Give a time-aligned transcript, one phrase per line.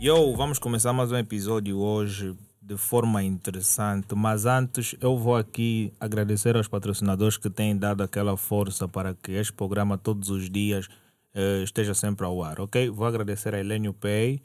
[0.00, 5.92] Yo, vamos começar mais um episódio hoje de forma interessante, mas antes eu vou aqui
[5.98, 10.88] agradecer aos patrocinadores que têm dado aquela força para que este programa todos os dias
[11.34, 12.88] eh, esteja sempre ao ar, ok?
[12.90, 14.40] Vou agradecer a Elenio Pay,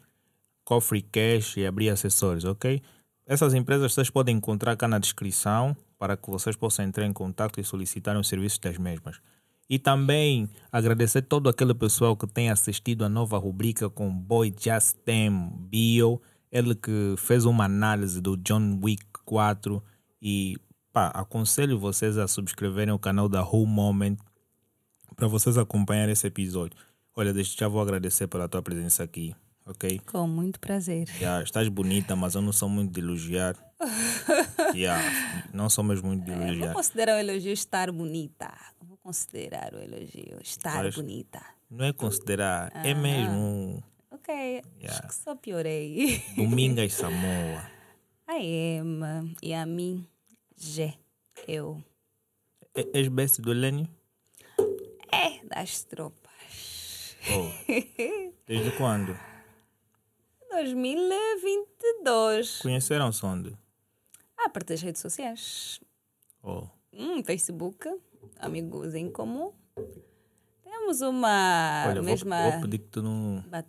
[0.63, 2.81] Coffee Cash e Abrir Acessórios, ok?
[3.27, 7.59] Essas empresas vocês podem encontrar cá na descrição para que vocês possam entrar em contato
[7.59, 9.21] e solicitar os serviços das mesmas.
[9.69, 14.95] E também agradecer todo aquele pessoal que tem assistido a nova rubrica com Boy Just
[15.05, 16.19] Them Bio,
[16.51, 19.83] ele que fez uma análise do John Wick 4
[20.21, 20.57] e
[20.91, 24.17] pá, aconselho vocês a subscreverem o canal da Who Moment
[25.15, 26.75] para vocês acompanharem esse episódio.
[27.15, 29.35] Olha, desde já vou agradecer pela tua presença aqui,
[29.67, 29.99] ok?
[30.11, 31.07] Com muito prazer.
[31.19, 33.55] Yeah, estás bonita, mas eu não sou muito de elogiar.
[34.73, 35.03] yeah,
[35.53, 36.73] não sou mesmo muito de É, elogiar.
[36.73, 38.51] considerar o elogio estar bonita.
[39.03, 41.41] Considerar o elogio estar Mas- bonita.
[41.69, 44.63] Não é considerar, é mesmo Ok, Yeah.
[44.89, 46.21] acho que só piorei.
[46.35, 47.69] Domingas Samoa.
[48.29, 49.35] I am.
[49.41, 50.05] E a mim,
[50.57, 50.93] G.
[51.47, 51.81] Eu.
[52.75, 53.87] É- És best do Elenio?
[55.11, 57.15] É, das tropas.
[57.31, 57.49] Oh.
[58.47, 59.17] Desde quando?
[60.51, 62.61] 2022.
[62.61, 63.57] Conheceram-se onde?
[64.37, 65.79] A partir das redes sociais.
[66.43, 66.67] Oh.
[66.93, 67.87] Hum, Facebook,
[68.39, 69.51] amigos em comum.
[70.63, 72.51] Temos uma Olha, vou, mesma.
[72.51, 73.43] vou pedir que tu não.
[73.49, 73.67] Bate.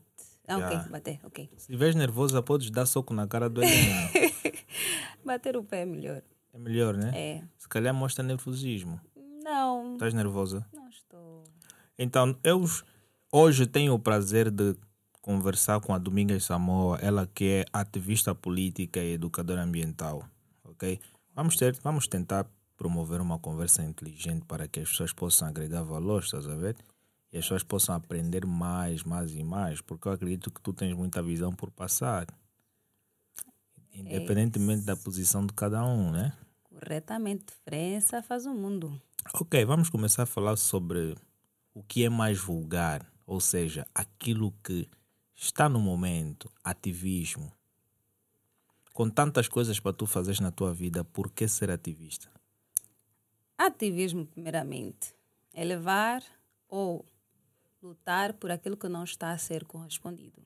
[0.49, 0.81] Ah, Yeah.
[0.81, 1.49] ok, bater, ok.
[1.53, 4.11] Se estiveres nervosa, podes dar soco na cara do Elenio.
[5.25, 6.23] Bater o pé é melhor.
[6.53, 7.13] É melhor, né?
[7.15, 7.43] É.
[7.57, 9.01] Se calhar mostra nervosismo.
[9.45, 10.67] Não, Estás nervosa?
[10.73, 11.45] não estou.
[11.97, 12.65] Então, eu
[13.31, 14.75] hoje tenho o prazer de
[15.23, 20.25] conversar com a Domingas Samoa, ela que é ativista política e educadora ambiental,
[20.65, 20.99] ok?
[21.35, 22.45] Vamos, ter, vamos tentar
[22.81, 26.79] promover uma conversa inteligente para que as pessoas possam agregar valor, estás a ver?
[27.31, 30.97] E as pessoas possam aprender mais, mais e mais, porque eu acredito que tu tens
[30.97, 32.27] muita visão por passar.
[33.93, 36.33] Independentemente da posição de cada um, né?
[36.63, 38.99] Corretamente, diferença faz o mundo.
[39.35, 41.15] Ok, vamos começar a falar sobre
[41.75, 44.89] o que é mais vulgar, ou seja, aquilo que
[45.35, 47.53] está no momento, ativismo.
[48.95, 52.30] Com tantas coisas para tu fazeres na tua vida, por que ser ativista?
[53.63, 55.15] Ativismo, primeiramente,
[55.53, 56.25] é levar
[56.67, 57.05] ou
[57.83, 60.41] lutar por aquilo que não está a ser correspondido.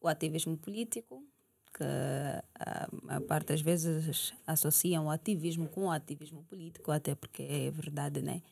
[0.00, 1.26] O ativismo político,
[1.74, 1.82] que
[2.54, 7.68] a maior parte das vezes associam o ativismo com o ativismo político, até porque é
[7.72, 8.42] verdade, né?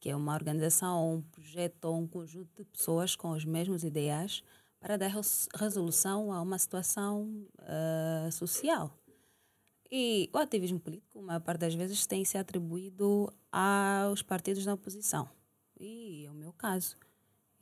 [0.00, 4.42] Que é uma organização, um projeto ou um conjunto de pessoas com os mesmos ideais
[4.80, 8.98] para dar res- resolução a uma situação ah, social.
[9.96, 14.74] E o ativismo político, a maior parte das vezes, tem se atribuído aos partidos na
[14.74, 15.28] oposição.
[15.78, 16.96] E é o meu caso.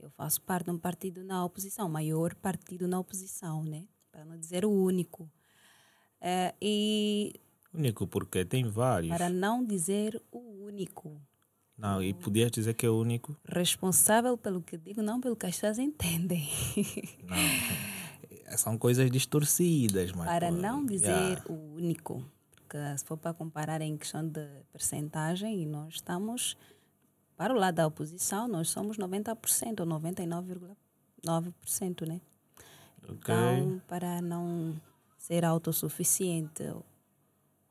[0.00, 3.84] Eu faço parte de um partido na oposição, maior partido na oposição, né?
[4.10, 5.30] Para não dizer o único.
[6.22, 7.34] Eh, e
[7.70, 9.14] Único porque tem vários.
[9.14, 11.20] para não dizer o único.
[11.76, 13.36] Não, e podias dizer que é único?
[13.44, 16.48] Responsável pelo que digo, não pelo que as pessoas entendem.
[17.28, 17.36] Não.
[18.56, 20.26] São coisas distorcidas, mas.
[20.26, 21.44] para não dizer yeah.
[21.48, 22.24] o único.
[22.54, 26.56] Porque se for para comparar em questão de percentagem, e nós estamos,
[27.36, 32.20] para o lado da oposição, nós somos 90% ou 99,9%, né?
[33.04, 33.34] Ok.
[33.34, 34.74] Então, para não
[35.18, 36.62] ser autossuficiente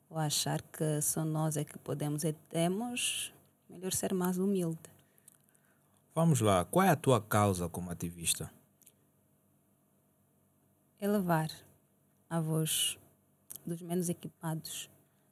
[0.09, 3.33] ou achar que só nós é que podemos e temos,
[3.69, 4.79] melhor ser mais humilde.
[6.13, 8.51] Vamos lá, qual é a tua causa como ativista?
[11.01, 11.49] Elevar
[12.29, 12.95] a voz
[13.65, 14.87] dos menos equipados,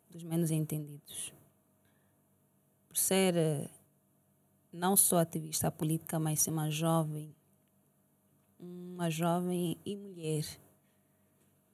[0.09, 1.31] dos menos entendidos.
[2.88, 3.69] Por ser eh,
[4.74, 7.35] não só ativista política, mas ser uma jovem,
[8.59, 10.44] uma jovem e mulher.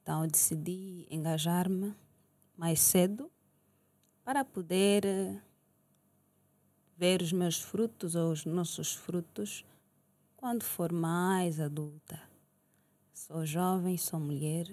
[0.01, 1.95] Então decidi engajar-me
[2.57, 3.31] mais cedo
[4.25, 5.41] para poder eh,
[6.97, 9.65] ver os meus frutos ou os nossos frutos
[10.35, 12.34] quando for mais adulta.
[13.15, 14.67] Sou jovem, sou mulher.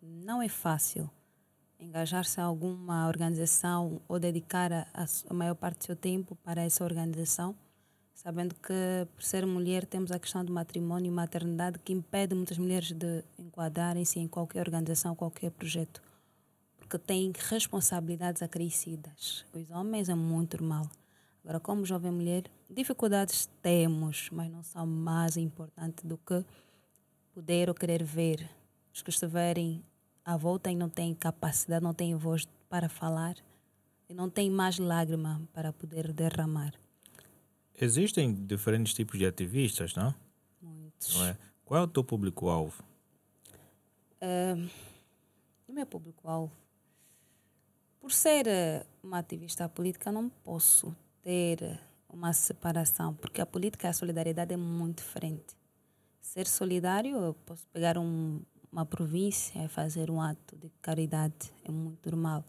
[0.00, 1.10] Não é fácil
[1.76, 4.86] engajar-se a alguma organização ou dedicar a,
[5.28, 7.52] a maior parte do seu tempo para essa organização,
[8.14, 8.72] sabendo que,
[9.12, 13.24] por ser mulher, temos a questão do matrimônio e maternidade que impede muitas mulheres de
[13.36, 16.00] enquadrarem-se em qualquer organização, qualquer projeto,
[16.78, 19.44] porque têm responsabilidades acrescidas.
[19.52, 20.88] Os homens é muito normal.
[21.42, 26.44] Agora, como jovem mulher, dificuldades temos, mas não são mais importantes do que
[27.34, 28.48] poder ou querer ver.
[28.92, 29.84] Os que estiverem
[30.24, 33.34] à volta e não têm capacidade, não têm voz para falar
[34.08, 36.72] e não têm mais lágrima para poder derramar.
[37.80, 40.14] Existem diferentes tipos de ativistas, não?
[40.62, 41.16] Muitos.
[41.16, 41.36] não é?
[41.64, 42.84] Qual é o teu público-alvo?
[45.68, 46.52] O meu público-alvo.
[48.00, 53.90] Por ser eh, uma ativista política, não posso ter uma separação, porque a política e
[53.90, 55.56] a solidariedade é muito diferente.
[56.24, 58.40] Ser solidário, eu posso pegar um,
[58.72, 62.42] uma província e fazer um ato de caridade, é muito normal.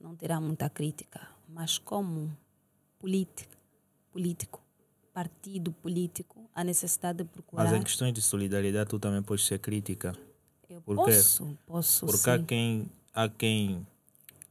[0.00, 1.26] Não terá muita crítica.
[1.48, 2.36] Mas como
[2.98, 3.56] política,
[4.10, 4.60] político,
[5.12, 7.64] partido político, a necessidade de procurar...
[7.64, 10.12] Mas em questões de solidariedade, tu também podes ser crítica.
[10.68, 11.12] eu por quê?
[11.12, 12.44] posso, posso Porque há sim.
[12.44, 13.86] quem, há quem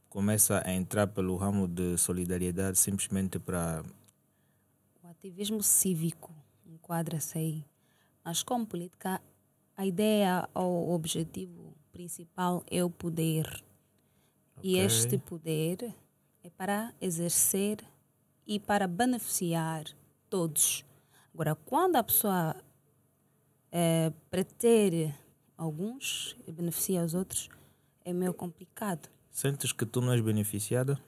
[0.08, 3.84] começa a entrar pelo ramo de solidariedade simplesmente para.
[5.02, 6.34] O ativismo cívico
[6.66, 7.64] enquadra-se aí.
[8.24, 9.20] Mas como política,
[9.76, 13.62] a ideia ou o objetivo principal é o poder.
[14.62, 14.86] E Ok.
[14.86, 15.94] este poder
[16.42, 17.84] é para exercer
[18.46, 19.84] e para beneficiar
[20.30, 20.84] todos.
[21.32, 22.56] Agora, quando a pessoa
[23.70, 25.14] eh, pretere
[25.56, 27.48] alguns e beneficia os outros,
[28.04, 29.08] é meio complicado.
[29.30, 30.98] Sentes que tu não és beneficiada?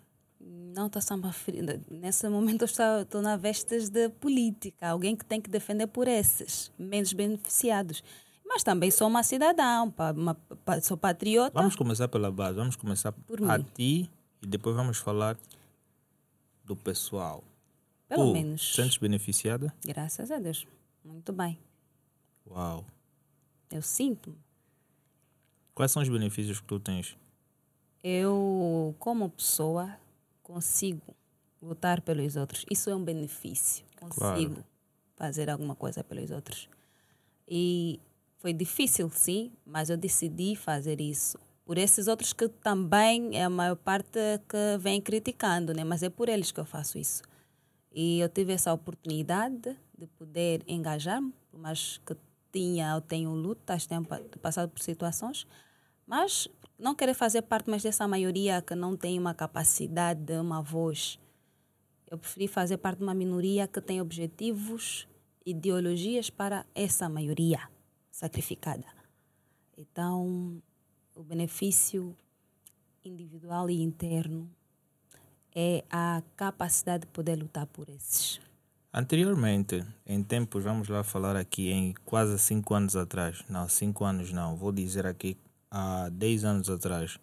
[0.49, 1.63] Não estou samba fria.
[1.91, 6.07] Nesse momento eu estou, estou na vestes de política, alguém que tem que defender por
[6.07, 8.03] esses menos beneficiados.
[8.47, 9.83] Mas também sou uma cidadã,
[10.15, 11.59] uma, pa- sou patriota.
[11.59, 13.67] Vamos começar pela base, vamos começar Por a mim.
[13.75, 14.11] ti
[14.41, 15.37] e depois vamos falar
[16.65, 17.43] do pessoal.
[18.09, 18.75] Pelo tu menos.
[18.75, 19.75] sentes beneficiada?
[19.85, 20.65] Graças a Deus.
[21.05, 21.59] Muito bem.
[22.49, 22.85] Uau!
[23.71, 24.33] Eu sinto.
[25.75, 27.17] Quais são os benefícios que tu tens?
[28.05, 29.97] Eu, como pessoa,
[30.47, 31.17] consigo
[31.61, 32.65] lutar pelos outros.
[32.71, 33.85] Isso é um benefício.
[33.99, 34.65] Consigo Claro.
[35.17, 36.69] fazer alguma coisa pelos outros.
[37.49, 37.99] E
[38.39, 41.37] foi difícil, sim, mas eu decidi fazer isso.
[41.65, 45.83] Por esses outros que também é a maior parte que vem criticando, né?
[45.83, 47.23] mas é por eles que eu faço isso.
[47.93, 52.15] E eu tive essa oportunidade de poder engajar-me, por mais que
[52.53, 55.45] tinha, eu tenho lutas, tenho pa- passado por situações,
[56.07, 56.47] mas
[56.79, 61.19] não querer fazer parte mais dessa maioria que não tem uma capacidade, uma voz.
[62.09, 65.09] Eu preferi fazer parte de uma minoria que tem objetivos,
[65.45, 67.61] ideologias para essa maioria
[68.11, 68.87] sacrificada.
[69.77, 70.63] Então,
[71.15, 72.17] o benefício
[73.05, 74.49] individual e interno
[75.55, 78.41] é a capacidade de poder lutar por esses.
[78.93, 83.45] Anteriormente, em tempos, vamos lá falar aqui em quase cinco anos atrás.
[83.49, 84.57] Não, cinco anos não.
[84.57, 85.37] Vou dizer aqui
[85.71, 87.19] há 10 anos atrás.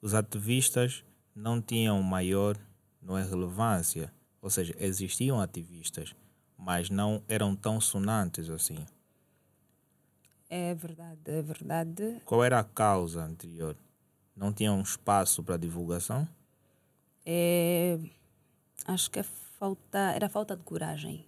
[0.00, 1.04] Os ativistas
[1.34, 2.56] não tinham maior
[3.02, 4.12] não é, relevância.
[4.40, 6.14] Ou seja, existiam ativistas,
[6.56, 8.86] mas não eram tão sonantes assim.
[10.48, 12.22] É verdade, é verdade.
[12.24, 13.76] Qual era a causa anterior?
[14.34, 16.26] Não tinham espaço para divulgação?
[17.26, 17.98] É,
[18.86, 21.26] acho que é falta, era falta de coragem.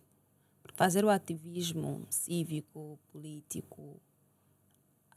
[0.75, 4.01] Fazer o ativismo cívico, político,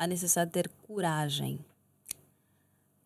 [0.04, 1.60] a necessidade de ter coragem.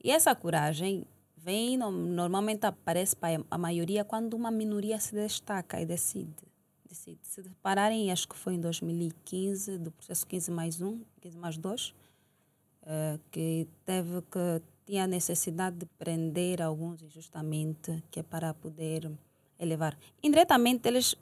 [0.04, 1.06] E essa coragem
[1.36, 6.34] vem, no- normalmente aparece para a maioria quando uma minoria se destaca e decide.
[6.88, 7.20] decide.
[7.24, 11.94] Se pararem, acho que foi em 2015, do processo 15 mais 1, 15 mais 2,
[12.86, 19.12] eh, que teve que tinha a necessidade de prender alguns injustamente, que é para poder
[19.60, 19.98] elevar.
[20.24, 21.13] Indiretamente, eles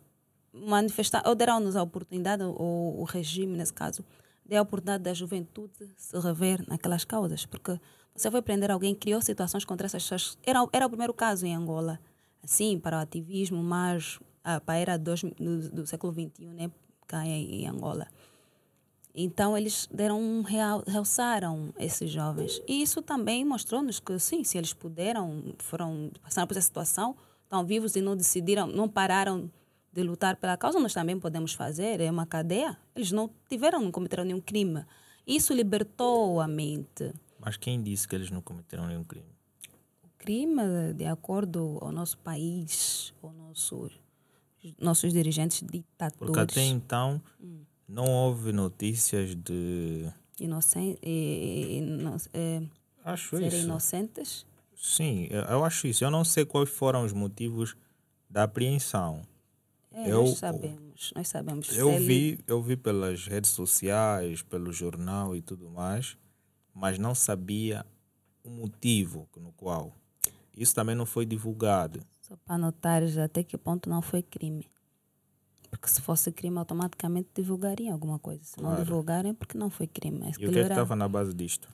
[0.53, 4.05] manifestaram, ou deram-nos a oportunidade, ou o regime, nesse caso,
[4.45, 7.79] deu a oportunidade da juventude se rever naquelas causas, porque
[8.15, 10.37] você foi prender alguém, criou situações contra essas pessoas.
[10.45, 11.99] Era, era o primeiro caso em Angola,
[12.43, 15.13] assim, para o ativismo, mas ah, para a era do,
[15.71, 16.71] do século XXI, né,
[17.07, 18.07] cá em, em Angola.
[19.13, 22.61] Então eles deram um real, realçaram esses jovens.
[22.67, 27.65] E isso também mostrou-nos que sim, se eles puderam, foram passaram por essa situação, estão
[27.65, 29.49] vivos e não decidiram, não pararam
[29.95, 32.77] de lutar pela causa, nós também podemos fazer, é uma cadeia.
[32.93, 34.83] Eles não tiveram, não cometeram nenhum crime.
[35.25, 37.13] Isso libertou a mente.
[37.39, 39.25] Mas quem disse que eles não cometeram nenhum crime?
[40.03, 43.89] O crime, de acordo ao nosso país, ao nosso,
[44.77, 47.21] nossos dirigentes ditadores, Porque até então
[47.87, 50.11] não houve notícias de.
[50.39, 52.61] inocen- e- e- ino- é,
[53.03, 53.63] Acho serem isso.
[53.63, 54.45] inocentes,
[54.77, 56.03] Sim, eu acho isso.
[56.03, 57.75] Eu não sei quais foram os motivos
[58.29, 59.21] da apreensão.
[59.97, 61.77] É, Eu- nós sabemos, nós sabemos.
[61.77, 66.17] Eu ele- vi, eu vi pelas redes sociais, pelo jornal e tudo mais,
[66.73, 67.85] mas não sabia
[68.43, 69.95] o motivo no qual.
[70.55, 72.01] Isso também não foi divulgado.
[72.21, 74.67] Só para notares até que ponto não foi crime.
[75.69, 78.43] Porque se fosse crime, automaticamente divulgariam alguma coisa.
[78.43, 78.83] Se não Claro.
[78.83, 80.19] divulgarem, é porque não foi crime.
[80.39, 81.67] E o que é que estava na base disto?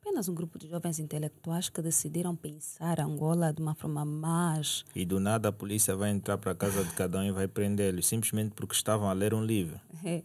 [0.00, 4.84] Apenas um grupo de jovens intelectuais que decidiram pensar Angola de uma forma mais.
[4.94, 7.46] E do nada a polícia vai entrar para a casa de cada um e vai
[7.46, 9.78] prendê-los, simplesmente porque estavam a ler um livro.
[10.02, 10.22] É,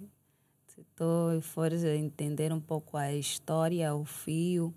[0.67, 4.74] se tu fores entender um pouco a história, o fio,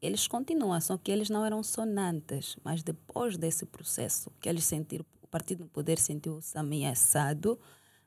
[0.00, 5.04] eles continuam, só que eles não eram sonantes, mas depois desse processo que eles sentiram,
[5.22, 7.58] o partido no poder sentiu-se ameaçado,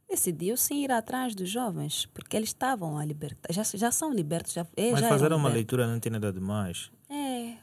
[0.07, 4.53] decidiu sim ir atrás dos jovens, porque eles estavam a libertar, já, já são libertos.
[4.53, 6.91] Já, é, Mas já fazer uma leitura não tem nada demais.
[7.09, 7.57] É.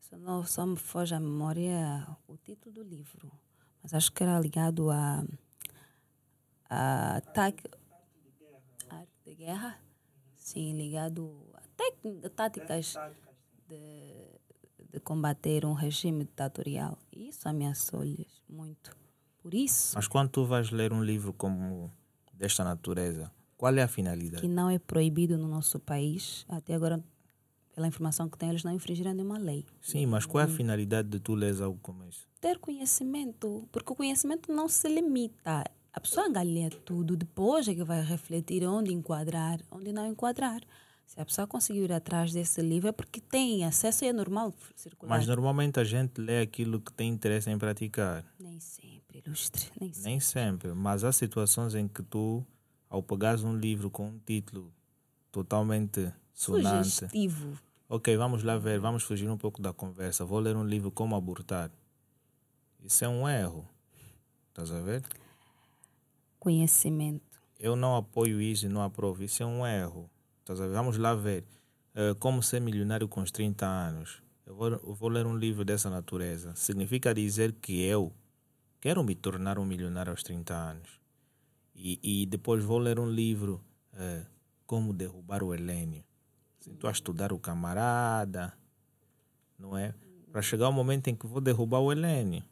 [0.00, 3.30] Só, não, só me foge à memória o título do livro.
[3.82, 5.24] Mas acho que era ligado a.
[6.70, 7.68] a ataque.
[8.88, 9.78] Arte de guerra?
[10.36, 11.52] Sim, ligado
[12.24, 12.94] a táticas
[13.68, 14.40] de,
[14.90, 16.98] de combater um regime ditatorial.
[17.12, 19.03] E isso ameaçou-lhes muito.
[19.44, 21.92] Por isso Mas quando tu vais ler um livro como
[22.32, 24.40] desta natureza, qual é a finalidade?
[24.40, 27.04] que não é proibido no nosso país, até agora,
[27.74, 29.66] pela informação que tenho, eles não infringiram nenhuma lei.
[29.82, 32.26] Sim, mas qual é a finalidade de tu leres algo como isso?
[32.40, 35.64] ter conhecimento, porque o conhecimento não se limita.
[35.92, 40.60] A pessoa lê tudo, depois é que vai refletir onde enquadrar, onde não enquadrar.
[41.06, 44.52] Se a pessoa conseguir ir atrás desse livro é porque tem acesso e é normal
[44.74, 45.16] circular.
[45.16, 48.24] Mas normalmente a gente lê aquilo que tem interesse em praticar.
[48.38, 50.10] Nem sempre, ilustre, nem sempre.
[50.10, 52.44] Nem sempre, mas há situações em que tu,
[52.88, 54.72] ao pegares um livro com um título
[55.30, 57.58] totalmente sonante, Sugestivo.
[57.88, 60.24] ok, vamos lá ver, vamos fugir um pouco da conversa.
[60.24, 61.70] Vou ler um livro como abortar.
[62.82, 63.68] Isso é um erro.
[64.48, 65.02] Estás a ver?
[66.38, 67.40] Conhecimento.
[67.58, 69.22] Eu não apoio isso e não aprovo.
[69.22, 70.10] Isso é um erro.
[70.46, 71.44] Vamos lá ver.
[71.94, 74.22] Eh, como ser milionário com os 30 anos.
[74.44, 76.54] Eu vou, eu vou ler um livro dessa natureza.
[76.56, 78.12] Significa dizer que eu
[78.80, 81.00] quero me tornar um milionário aos 30 anos.
[81.74, 84.24] E, e depois vou ler um livro eh,
[84.66, 86.04] Como Derrubar o Helênio.
[86.60, 88.52] Estou a estudar o camarada,
[89.58, 89.94] não é?
[90.32, 92.42] Para chegar o momento em que vou derrubar o Helênio.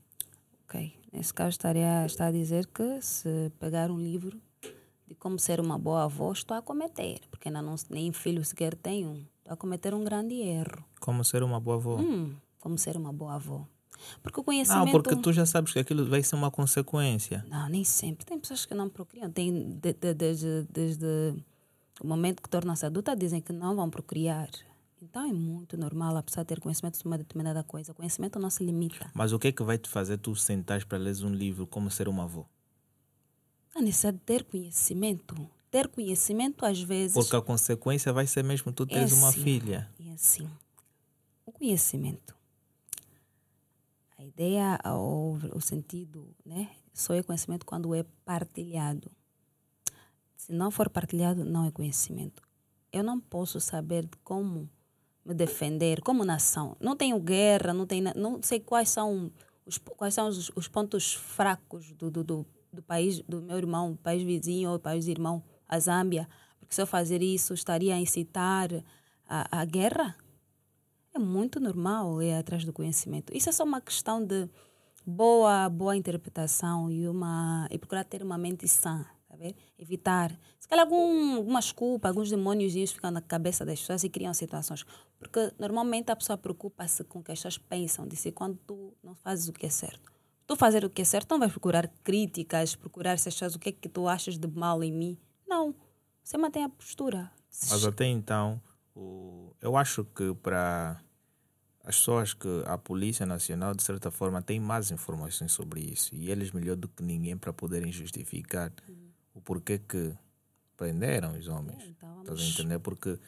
[0.64, 0.94] Ok.
[1.10, 4.40] Nesse caso, estaria, está a dizer que se pegar um livro
[5.12, 8.74] de como ser uma boa avó, estou a cometer, porque ainda não, nem filho sequer
[8.74, 9.26] tenho.
[9.38, 10.84] Estou a cometer um grande erro.
[11.00, 11.96] Como ser uma boa avó.
[11.98, 13.66] Hum, como ser uma boa avó.
[14.22, 14.84] Porque o conhecimento.
[14.86, 17.44] Não, porque tu já sabes que aquilo vai ser uma consequência.
[17.48, 18.24] Não, nem sempre.
[18.24, 19.30] Tem pessoas que não procriam.
[19.30, 21.06] Tem, de- de- desde, desde
[22.00, 24.48] o momento que tornam-se adulta, dizem que não vão procriar.
[25.00, 27.92] Então é muito normal a pessoa ter conhecimento sobre uma determinada coisa.
[27.92, 29.10] O conhecimento não se limita.
[29.14, 31.90] Mas o que é que vai te fazer tu sentares para ler um livro como
[31.90, 32.46] ser uma avó?
[33.82, 35.50] A necessidade de ter conhecimento.
[35.70, 37.14] Ter conhecimento, às vezes.
[37.14, 39.90] Porque a consequência vai ser mesmo tu teres é uma assim, filha.
[39.98, 40.48] É assim.
[41.44, 42.36] O conhecimento.
[44.16, 46.70] A ideia ou o sentido, né?
[46.94, 49.10] Só é conhecimento quando é partilhado.
[50.36, 52.40] Se não for partilhado, não é conhecimento.
[52.92, 54.70] Eu não posso saber como
[55.24, 56.76] me defender como nação.
[56.80, 59.32] Não tenho guerra, não, tenho, não sei quais são
[59.66, 63.96] os, quais são os, os pontos fracos do, do, do, do país, do meu irmão,
[64.02, 66.28] país vizinho ou país irmão, a Zâmbia.
[66.58, 68.70] Porque se eu fazer isso, estaria a incitar
[69.28, 70.16] a, a guerra?
[71.14, 73.36] É muito normal ir atrás do conhecimento.
[73.36, 74.48] Isso é só uma questão de
[75.06, 79.54] boa, boa interpretação e, uma, e procurar ter uma mente sã, tá vendo?
[79.78, 80.38] Evitar.
[80.58, 84.86] Se calhar algum, algumas culpas, alguns demônios ficam na cabeça das pessoas e criam situações.
[85.18, 88.94] Porque normalmente a pessoa preocupa-se com o que as pessoas pensam de si quando tu
[89.02, 90.10] não fazes o que é certo.
[90.52, 93.70] Tu fazer o que é certo, não vais procurar críticas, procurar se achas o que
[93.70, 95.16] é que tu achas de mal em mim.
[95.48, 95.74] Não.
[96.22, 97.32] Você mantém a postura.
[97.70, 98.60] Mas até então,
[98.94, 101.00] o, eu acho que para
[101.82, 106.14] as pessoas que a Polícia Nacional, de certa forma, tem mais informações sobre isso.
[106.14, 108.70] E eles melhor do que ninguém para poderem justificar
[109.32, 110.14] o porquê que
[110.76, 111.82] prenderam os homens.
[111.82, 112.78] Então, Estás a entender?
[112.78, 113.18] Porque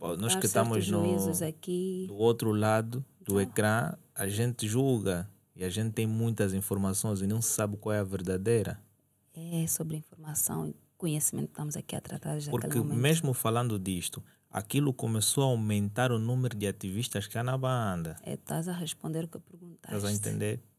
[0.00, 1.04] nós que estamos no,
[1.46, 2.06] aqui.
[2.08, 7.26] do outro lado do ecrã, a gente julga e a gente tem muitas informações e
[7.26, 8.80] não sabe qual é a verdadeira.
[9.34, 14.22] É sobre informação e conhecimento que estamos aqui a tratar já Porque mesmo falando disto,
[14.50, 18.16] aquilo começou a aumentar o número de ativistas que há na banda.
[18.22, 19.96] É, estás a responder o que perguntaste.
[19.96, 20.60] Estás a entender?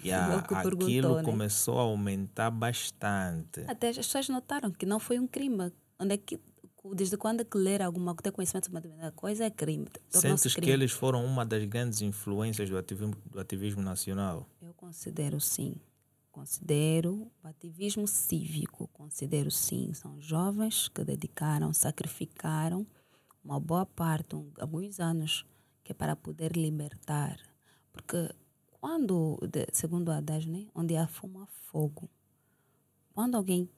[0.00, 1.22] E a- aquilo né?
[1.24, 3.64] começou a aumentar bastante.
[3.66, 5.72] Até as pessoas notaram que não foi um crime.
[5.98, 6.38] Onde é que,
[6.94, 9.86] desde quando é que ler alguma ter conhecimento sobre determinada coisa é crime?
[10.08, 10.72] Sentes que crime.
[10.72, 14.48] eles foram uma das grandes influências do ativismo, do ativismo nacional?
[14.60, 15.76] Eu considero sim.
[16.30, 19.92] Considero o ativismo cívico, considero sim.
[19.92, 22.86] São jovens que dedicaram, sacrificaram
[23.44, 25.44] uma boa parte, um, alguns anos,
[25.82, 27.40] que é para poder libertar.
[27.92, 28.30] Porque
[28.80, 29.38] quando,
[29.72, 32.08] segundo o Haddad, né, onde há fumo, há fogo.
[33.12, 33.68] Quando alguém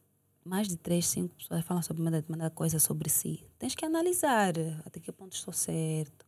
[0.51, 4.53] mais de três, cinco pessoas falam sobre uma determinada coisa sobre si, tens que analisar
[4.85, 6.27] até que ponto estou certo.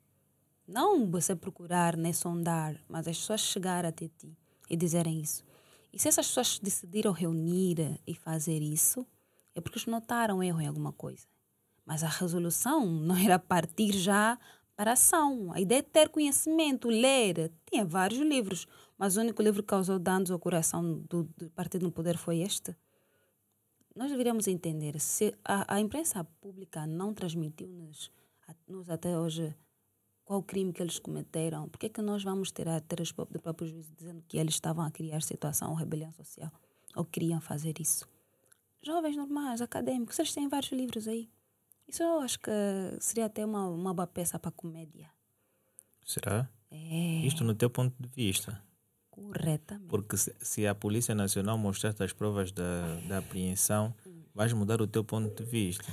[0.64, 4.32] Não você procurar nem sondar, mas as pessoas chegarem até ti
[4.70, 5.42] e dizerem isso.
[5.92, 9.04] E se essas pessoas decidiram reunir e fazer isso,
[9.56, 11.26] é porque notaram erro em alguma coisa.
[11.84, 14.38] Mas a resolução não era partir já
[14.76, 15.50] para a ação.
[15.52, 17.50] A ideia é ter conhecimento, ler.
[17.68, 21.82] Tinha vários livros, mas o único livro que causou danos ao coração do, do Partido
[21.82, 22.72] no Poder foi este.
[23.94, 28.10] Nós deveríamos entender, se a, a imprensa pública não transmitiu-nos
[28.66, 29.54] nos até hoje
[30.24, 33.40] qual crime que eles cometeram, por que, é que nós vamos ter a ter do
[33.40, 36.50] próprio juízo dizendo que eles estavam a criar situação ou rebelião social
[36.94, 38.08] ou queriam fazer isso?
[38.82, 41.30] Jovens normais, acadêmicos, eles têm vários livros aí.
[41.86, 42.50] Isso eu acho que
[43.00, 45.10] seria até uma, uma boa peça para comédia.
[46.04, 46.48] Será?
[46.70, 47.26] É.
[47.26, 48.62] Isto no teu ponto de vista.
[49.12, 49.88] Corretamente.
[49.88, 53.94] Porque se, se a Polícia Nacional mostrar as provas da, da apreensão,
[54.34, 55.84] vais mudar o teu ponto de vista.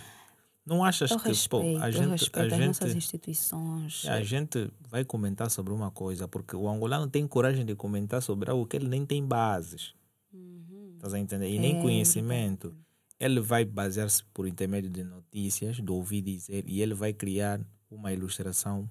[0.65, 5.73] Não achas eu que respeito, pô, a gente, a gente, a gente vai comentar sobre
[5.73, 9.25] uma coisa, porque o angolano tem coragem de comentar sobre algo que ele nem tem
[9.25, 9.93] bases.
[10.31, 10.93] Uhum.
[10.95, 11.49] Estás a entender?
[11.49, 12.73] E nem É, conhecimento.
[13.19, 17.59] Ele vai basear-se por intermédio de notícias, de ouvir dizer, e ele vai criar
[17.91, 18.89] uma ilustração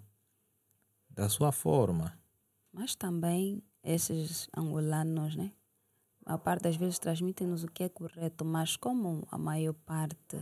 [1.09, 2.13] da sua forma.
[2.73, 5.51] Mas também esses angolanos, né?
[6.27, 10.37] A parte das vezes transmitem-nos o que é correto, mas como a maior parte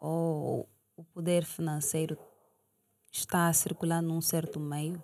[0.00, 2.18] ou o poder financeiro
[3.12, 5.02] está a circular num certo meio,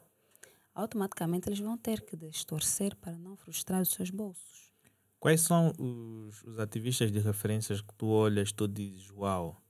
[0.75, 4.73] automaticamente eles vão ter que distorcer para não frustrar os seus bolsos.
[5.21, 9.63] Quais são os, os ativistas de referências que tu olhas, tu dizes, uau,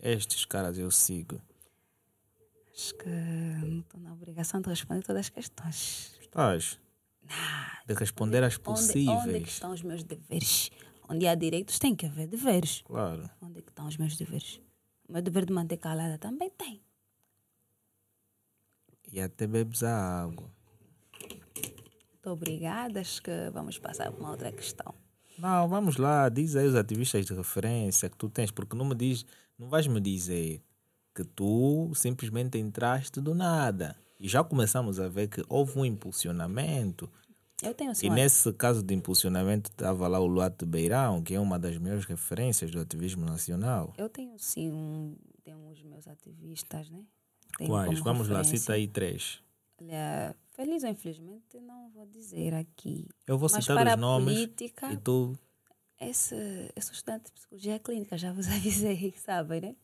[0.00, 1.42] estes caras eu sigo?
[2.72, 6.19] Acho que não estou na obrigação de responder todas as questões.
[6.30, 6.78] Estás?
[7.86, 9.08] De responder às Onde, possíveis.
[9.08, 10.70] onde é que estão os meus deveres?
[11.08, 12.82] Onde há direitos tem que haver deveres.
[12.82, 13.28] Claro.
[13.42, 14.60] Onde é que estão os meus deveres?
[15.08, 16.80] O meu dever de manter calada também tem.
[19.12, 20.48] E até bebes a água.
[21.18, 23.00] Muito obrigada.
[23.00, 24.94] Acho que vamos passar para uma outra questão.
[25.36, 28.94] Não, vamos lá, diz aí os ativistas de referência que tu tens, porque não me
[28.94, 29.24] diz,
[29.58, 30.62] não vais me dizer
[31.12, 33.96] que tu simplesmente entraste do nada.
[34.20, 37.10] E já começamos a ver que houve um impulsionamento.
[37.62, 41.58] Eu tenho E nesse caso de impulsionamento estava lá o Luato Beirão, que é uma
[41.58, 43.94] das melhores referências do ativismo nacional.
[43.96, 47.02] eu tenho sim um, tenho os meus ativistas, né?
[47.56, 47.98] Tenho Quais?
[48.00, 49.42] Vamos lá, cita aí três.
[49.80, 53.08] Olha, feliz ou infelizmente, não vou dizer aqui.
[53.26, 55.36] Eu vou Mas citar para os nomes política, e tu
[56.00, 59.76] esse, eu sou estudante de psicologia clínica, já vos avisei, sabem, né?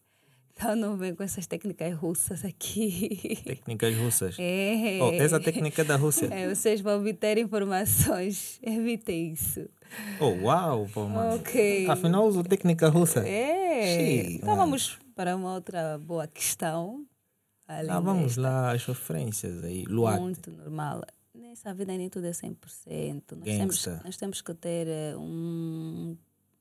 [0.59, 3.42] Então não vem com essas técnicas russas aqui.
[3.45, 4.37] técnicas russas.
[4.38, 4.99] É.
[5.03, 6.29] Oh, essa técnica é da Rússia.
[6.33, 8.59] É, vocês vão obter informações.
[8.64, 9.69] Evitem isso.
[10.19, 11.37] Oh, uau, pô, mano.
[11.37, 11.87] Ok.
[11.90, 13.21] Afinal, uso técnica russa.
[13.29, 13.97] É.
[13.99, 17.05] Sim, então vamos para uma outra boa questão.
[17.69, 18.40] Além Ah, vamos desta.
[18.40, 19.85] lá, as referências aí.
[19.85, 20.23] Luato.
[20.23, 21.03] Muito normal.
[21.35, 22.57] Nessa vida nem tudo é 100%.
[23.37, 26.16] Nós temos, nós temos que ter eh, um,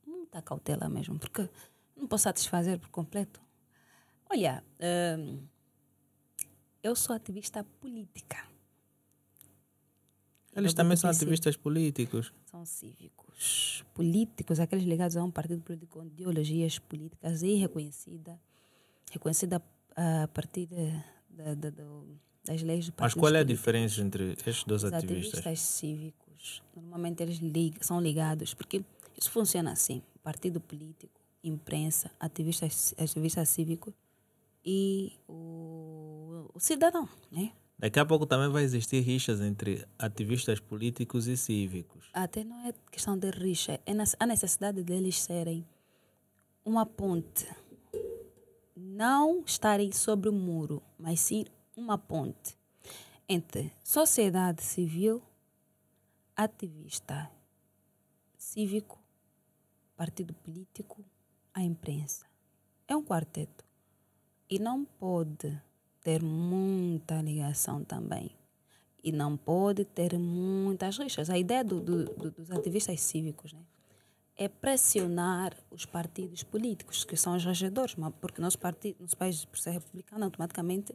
[0.06, 1.48] muita cautela mesmo, porque
[1.96, 3.40] não posso satisfazer por completo.
[4.30, 4.64] Olha,
[5.20, 5.40] hum,
[6.84, 8.38] eu sou ativista política.
[10.56, 12.32] Eles Eu também são ativistas políticos.
[12.50, 13.84] São cívicos.
[13.94, 18.40] Políticos, aqueles ligados a um partido político com ideologias políticas e reconhecida,
[19.12, 19.62] reconhecida
[19.96, 20.68] a partir
[21.30, 21.54] da-
[22.46, 23.20] das leis do Mas partido.
[23.20, 25.40] qual é a diferença entre estes dois Os ativistas?
[25.40, 27.40] ativistas cívicos, normalmente eles
[27.82, 28.82] são ligados, porque
[29.18, 33.94] isso funciona assim: partido político, imprensa, ativistas, ativista cívico
[34.66, 37.52] e o, o cidadão, né?
[37.78, 42.10] Daqui a pouco também vai existir rixas entre ativistas políticos e cívicos.
[42.14, 45.68] Até não é questão de rixa, é a necessidade deles serem
[46.64, 47.48] uma ponte.
[48.76, 52.58] Não estarem sobre o muro, mas sim uma ponte
[53.28, 55.22] entre sociedade civil,
[56.36, 57.30] ativista
[58.38, 59.00] cívico,
[59.98, 61.04] partido político,
[61.54, 62.26] a imprensa.
[62.88, 63.65] É um quarteto.
[64.50, 65.60] E não pode
[66.04, 68.32] ter muita ligação também.
[69.04, 71.30] E não pode ter muitas rixas.
[71.30, 73.60] A ideia do- do- do- dos ativistas cívicos né,
[74.38, 79.58] é pressionar os partidos políticos, que são os regedores, porque nosso, partido, nosso país, por
[79.58, 80.94] ser republicano, automaticamente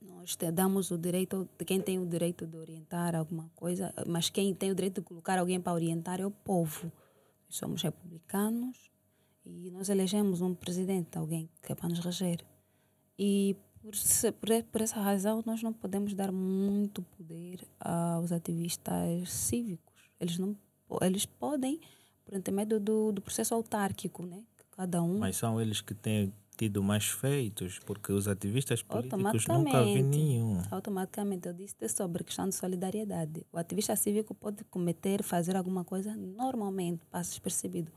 [0.00, 4.54] nós damos o direito de quem tem o direito de orientar alguma coisa, mas quem
[4.54, 6.90] tem o direito de colocar alguém para orientar é o povo.
[7.48, 8.90] Somos republicanos
[9.44, 12.44] e nós elegemos um presidente, alguém que é para nos reger.
[13.18, 13.92] E por,
[14.34, 20.10] por, por essa razão nós não podemos dar muito poder aos ativistas cívicos.
[20.18, 20.56] Eles não
[21.02, 21.80] eles podem
[22.24, 24.42] por intermédio do, do processo autárquico, né?
[24.72, 25.18] Cada um.
[25.18, 30.18] Mas são eles que têm tido mais feitos, porque os ativistas políticos nunca vi Automaticamente.
[30.18, 30.62] nenhum.
[30.70, 33.46] Automaticamente, eu disse sobre questão de solidariedade.
[33.50, 37.90] O ativista cívico pode cometer, fazer alguma coisa normalmente, passa despercebido.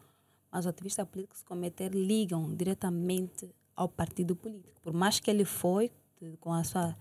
[0.53, 4.79] Mas o ativista político, se cometer, ligam diretamente ao partido político.
[4.83, 5.91] Por mais que ele foi
[6.39, 6.95] com a sua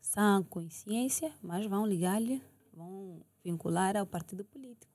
[0.00, 4.90] sã consciência, mas vão ligar-lhe, vão vincular ao partido político.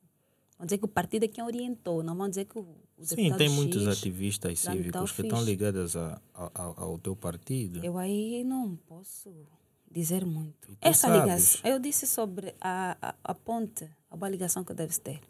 [0.57, 2.61] Vão dizer que o partido é quem orientou, não vão dizer que o,
[2.97, 6.51] o Sim, deputado tem muitos X ativistas me tá cívicos que estão ligados a, a-
[6.77, 7.83] ao teu partido.
[7.85, 9.31] Eu aí não posso
[9.91, 10.75] dizer muito.
[10.81, 11.21] Essa sabes.
[11.21, 15.21] ligação, eu disse sobre a, a, a ponte, a boa ligação que deve ter.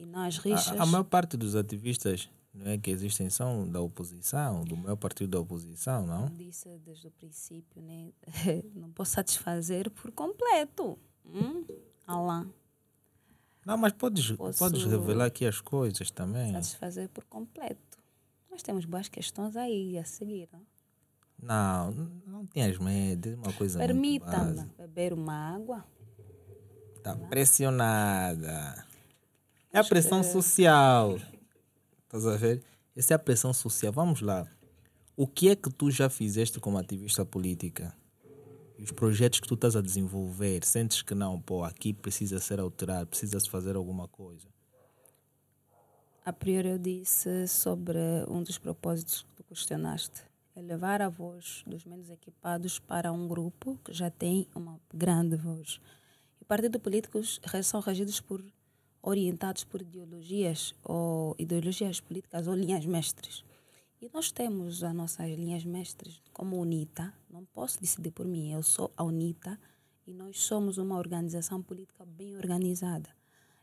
[0.00, 0.80] E não as rixas.
[0.80, 4.96] A, a maior parte dos ativistas não é que existem são da oposição, do maior
[4.96, 6.26] partido da oposição, não?
[6.34, 8.10] disse desde o princípio, né?
[8.74, 10.98] não posso satisfazer por completo.
[11.26, 11.64] Hum?
[12.06, 12.46] Alá,
[13.64, 16.50] Não, mas podes, Posso- podes revelar aqui as coisas também.
[16.52, 17.98] satisfazer por completo.
[18.50, 20.48] Nós temos boas questões aí a seguir.
[20.52, 21.90] Não?
[21.92, 21.92] Não,
[22.26, 25.84] não tenhas medo, é uma coisa Permita-me beber uma água.
[26.96, 28.86] Está pressionada.
[29.72, 31.16] É a pressão social.
[32.02, 32.60] Estás a ver?
[32.96, 33.92] Essa é a pressão social.
[33.92, 34.44] Vamos lá.
[35.16, 37.94] O que é que tu já fizeste como ativista política?
[38.80, 43.06] Os projetos que tu estás a desenvolver, sentes que não, pô, aqui precisa ser alterado,
[43.06, 44.48] precisa-se fazer alguma coisa.
[46.24, 50.22] A priori eu disse sobre um dos propósitos que tu questionaste.
[50.56, 55.36] É levar a voz dos menos equipados para um grupo que já tem uma grande
[55.36, 55.80] voz.
[56.40, 58.42] E partidos políticos são regidos por,
[59.02, 63.44] orientados por ideologias ou ideologias políticas ou linhas mestres.
[64.00, 67.12] E nós temos as nossas linhas mestres como UNITA.
[67.28, 69.58] Não posso decidir por mim, eu sou a UNITA
[70.06, 73.10] e nós somos uma organização política bem organizada.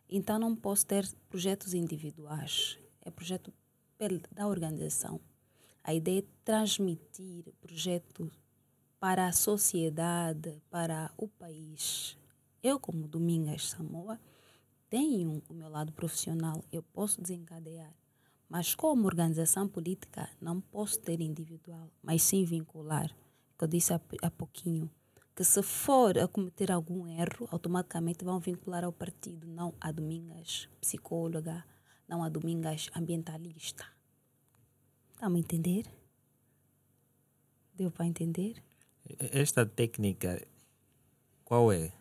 [0.09, 3.51] Então não posso ter projetos individuais, é projeto
[4.31, 5.19] da organização.
[5.83, 8.29] A ideia é transmitir projetos
[8.99, 12.17] para a sociedade, para o país.
[12.61, 14.19] Eu, como Domingas Samoa,
[14.89, 17.93] tenho o meu lado profissional, eu posso desencadear.
[18.49, 23.13] Mas como organização política, não posso ter individual, mas sim vincular.
[23.57, 24.89] Que eu disse há, há pouquinho,
[25.35, 30.69] que se for a cometer algum erro, automaticamente vão vincular ao partido, não a Domingas
[30.79, 31.63] psicóloga,
[32.07, 33.85] não a Domingas ambientalista.
[35.13, 35.85] Está a entender?
[37.75, 38.63] Deu para entender?
[39.19, 40.45] Esta técnica,
[41.43, 41.91] qual é?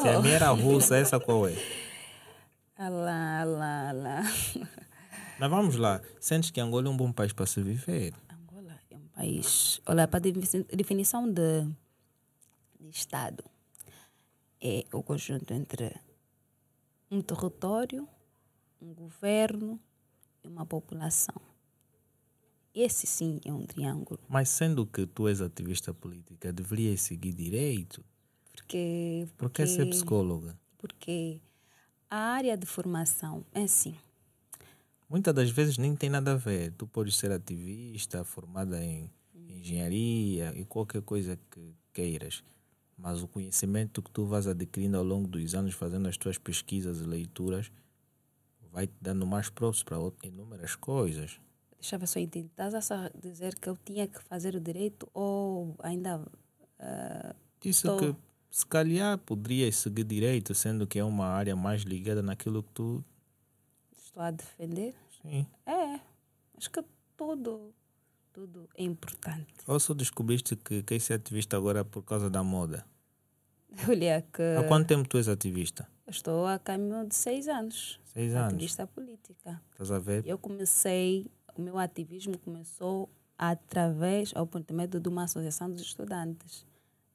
[0.00, 1.54] Se a minha era russa, essa qual é?
[2.76, 4.22] Alá, alá, alá.
[5.38, 6.00] Mas vamos lá.
[6.20, 8.14] Sentes que Angola é um bom país para se viver?
[8.30, 9.80] Angola é um país.
[9.86, 11.64] Olha, para a defini- definição de,
[12.80, 13.44] de Estado,
[14.60, 15.94] é o conjunto entre
[17.10, 18.08] um território,
[18.80, 19.78] um governo
[20.42, 21.34] e uma população.
[22.74, 28.02] Esse sim é um triângulo, Mas sendo que tu és ativista política, deverias seguir direito.
[28.52, 30.56] Porque Por que ser psicóloga?
[30.78, 31.40] porque
[32.10, 33.94] a área de formação é assim.
[35.08, 36.72] Muitas das vezes nem tem nada a ver.
[36.72, 42.42] Tu podes ser ativista, formada em engenharia e qualquer coisa que queiras.
[42.96, 47.00] Mas o conhecimento que tu vais adquirindo ao longo dos anos, fazendo as tuas pesquisas
[47.00, 47.70] e leituras,
[48.72, 51.38] vai te dando mais provas para inúmeras coisas.
[51.78, 52.46] Deixa eu ver se eu entendi.
[52.46, 56.24] Estás a só dizer que eu tinha que fazer o direito ou ainda
[56.78, 57.96] ah, Disse Tô.
[57.96, 58.16] que
[58.52, 63.04] se calhar poderias seguir direito, sendo que é uma área mais ligada naquilo que tu.
[63.96, 64.94] estou a defender?
[65.22, 65.46] Sim.
[65.64, 65.98] É,
[66.58, 66.84] acho que
[67.16, 67.72] tudo,
[68.32, 69.46] tudo é importante.
[69.66, 72.84] Ou só descobriste que queres ser ativista agora por causa da moda?
[73.88, 75.88] Olha que Há quanto tempo tu és ativista?
[76.06, 78.48] estou a caminho de seis anos, Seis anos.
[78.52, 79.62] ativista política.
[79.70, 80.26] Estás a ver?
[80.26, 86.66] Eu comecei, o meu ativismo começou através, ao intermédio de uma associação dos estudantes,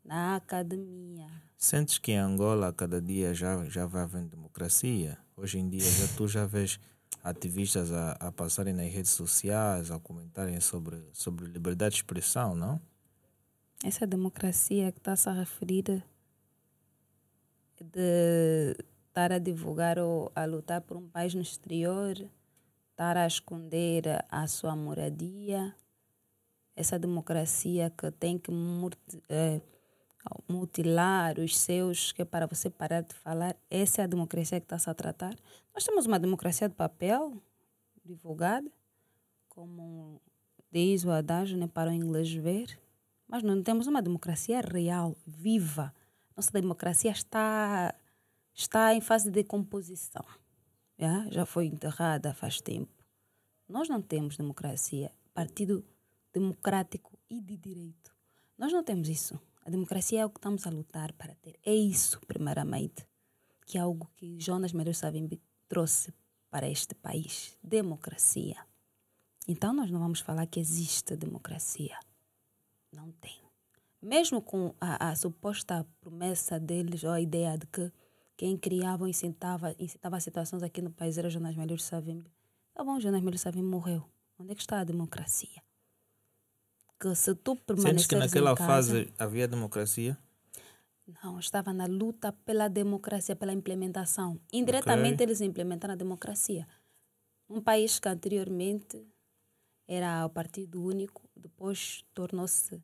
[0.08, 1.28] na academia.
[1.58, 5.18] Sentes que em Angola cada dia já, já vai havendo democracia?
[5.36, 6.80] Hoje em dia já tu já vês
[7.24, 12.82] ativistas a, a passarem nas redes sociais, a comentarem sobre, sobre liberdade de expressão, não?
[13.84, 16.04] Essa democracia que está-se a referir
[17.80, 18.76] de
[19.08, 22.16] estar a divulgar ou a lutar por um país no exterior,
[22.92, 25.76] estar a esconder a sua moradia,
[26.76, 28.52] essa democracia que tem que
[29.30, 29.62] eh,
[30.48, 34.66] mutilar os seus, que é para você parar de falar, essa é a democracia que
[34.66, 35.36] está-se a tratar.
[35.74, 37.42] Nós temos uma democracia de papel
[38.04, 38.72] divulgada,
[39.50, 40.22] como
[40.72, 42.80] diz o adágio, né, para o inglês ver,
[43.28, 45.94] mas não temos uma democracia real, viva.
[46.36, 47.94] Nossa democracia está,
[48.54, 50.24] está em fase de decomposição.
[50.98, 52.92] já, já foi enterrada faz tempo.
[53.68, 55.84] Nós não temos democracia, partido
[56.34, 58.16] democrático e de direito.
[58.58, 59.40] Nós não temos isso.
[59.68, 61.60] A democracia é o que estamos a lutar para ter.
[61.66, 63.06] É isso, primeiramente,
[63.66, 66.14] que é algo que Jonas Medeiros Savimbi trouxe
[66.50, 67.58] para este país.
[67.62, 68.56] Democracia.
[69.46, 72.00] Então nós não vamos falar que existe democracia.
[72.94, 73.42] Não tem.
[74.02, 77.92] Mesmo com a, a suposta promessa deles ou a ideia de que
[78.38, 82.32] quem criava ou incitava, incitava situações aqui no país era Jonas Medeiros Savimbi.
[82.74, 84.06] Tá bom, Jonas Medeiros Savimbi morreu.
[84.40, 85.62] Onde é que está a democracia?
[87.00, 90.18] Que se tu permaneceres Sentes que naquela casa, fase havia democracia?
[91.24, 94.40] Não, estava na luta pela democracia, pela implementação.
[94.52, 95.26] Indiretamente Ok.
[95.26, 96.68] eles implementaram a democracia.
[97.50, 99.06] Um país que anteriormente
[99.88, 102.82] era o partido único, depois tornou-se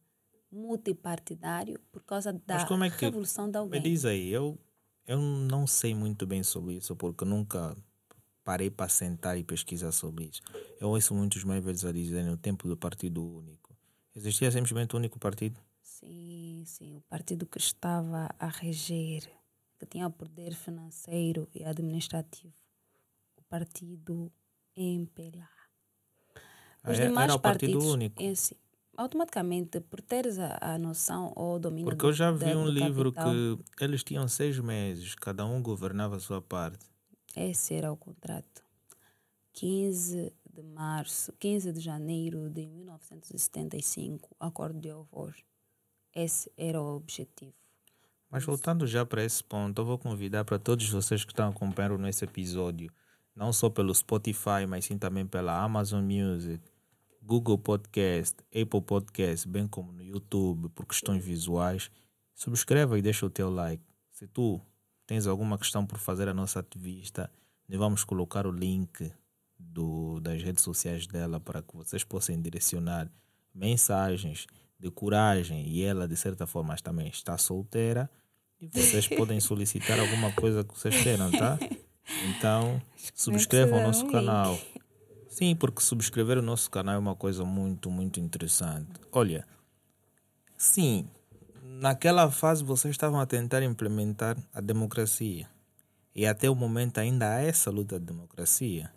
[0.49, 3.81] multipartidário por causa da Mas como é que- revolução Me alguém.
[3.81, 4.57] diz aí, eu,
[5.05, 7.75] eu não sei muito bem sobre isso, porque nunca
[8.43, 10.41] parei para sentar e pesquisar sobre isso.
[10.79, 13.62] Eu ouço muitos mais velhos a dizerem no tempo do partido único.
[14.15, 15.59] Existia simplesmente um único partido?
[15.81, 19.23] Sim, sim, o partido que estava a reger,
[19.79, 22.53] que tinha o poder financeiro e administrativo,
[23.35, 24.31] o partido
[24.75, 25.49] MPLA.
[26.83, 28.21] Ah, Os é- demais era o partido partidos, único.
[28.21, 28.57] esse,
[28.97, 32.71] automaticamente, por teres a, a noção ou o domínio Porque eu já vi um do
[32.71, 33.33] livro capital,
[33.77, 36.85] que eles tinham seis meses, cada um governava a sua parte.
[37.35, 38.63] Esse era o contrato.
[39.53, 45.33] 15 de março, 15 de janeiro de 1975, Acordo de Alvor.
[46.15, 47.53] Esse era o objetivo.
[48.29, 51.97] Mas voltando já para esse ponto, eu vou convidar para todos vocês que estão acompanhando
[51.97, 52.91] nesse episódio,
[53.35, 56.63] não só pelo Spotify, mas sim também pela Amazon Music,
[57.21, 61.89] Google Podcast, Apple Podcast, bem como no YouTube, por questões visuais.
[62.35, 63.83] Subscreva e deixa o teu like.
[64.11, 64.61] Se tu
[65.07, 67.31] tens alguma questão por fazer a nossa ativista,
[67.67, 69.11] nós vamos colocar o link
[69.71, 73.09] do, das redes sociais dela para que vocês possam direcionar
[73.53, 74.47] mensagens
[74.79, 78.09] de coragem e ela de certa forma também está solteira
[78.59, 81.57] e vocês podem solicitar alguma coisa que vocês queiram, tá?
[82.37, 82.81] Então,
[83.15, 84.59] subscrevam o nosso canal.
[85.29, 88.91] Sim, porque subscrever o nosso canal é uma coisa muito, muito interessante.
[89.09, 89.47] Olha,
[90.57, 91.07] sim,
[91.63, 95.47] naquela fase vocês estavam a tentar implementar a democracia.
[96.15, 98.91] E até o momento ainda há essa luta de democracia.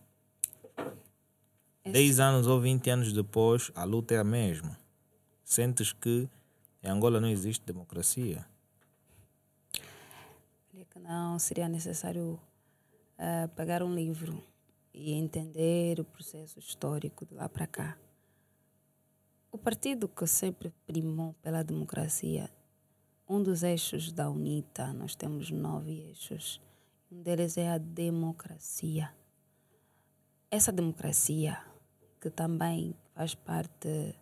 [1.90, 4.78] 10 anos ou 20 anos depois, a luta é a mesma.
[5.44, 6.28] Sentes que
[6.82, 8.44] em Angola não existe democracia?
[11.08, 12.40] Não seria necessário
[13.16, 14.42] ah, pegar um livro
[14.92, 17.96] e entender o processo histórico de lá para cá.
[19.52, 22.50] O partido que sempre primou pela democracia,
[23.28, 26.60] um dos eixos da UNITA, nós temos nove eixos,
[27.12, 29.14] um deles é a democracia.
[30.50, 31.62] Essa democracia,
[32.20, 34.14] que também faz parte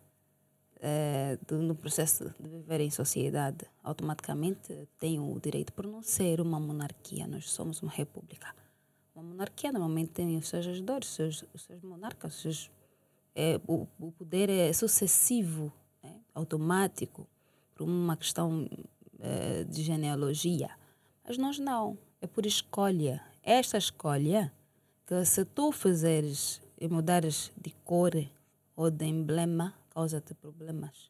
[0.79, 6.39] eh, do, do processo de viver em sociedade, automaticamente tem o direito por não ser
[6.39, 7.25] uma monarquia.
[7.25, 8.53] Nós somos uma república.
[9.15, 12.71] Uma monarquia normalmente tem os seus regedores, os seus, os seus monarcas, os seus,
[13.33, 15.71] eh, o, o poder é sucessivo,
[16.03, 17.27] né, automático,
[17.73, 18.69] por uma questão
[19.19, 20.69] eh, de genealogia.
[21.25, 23.23] Mas nós não, é por escolha.
[23.41, 24.53] Esta escolha,
[25.07, 28.11] que se tu fizeres mudares de cor
[28.75, 31.09] ou de emblema, causa-te problemas.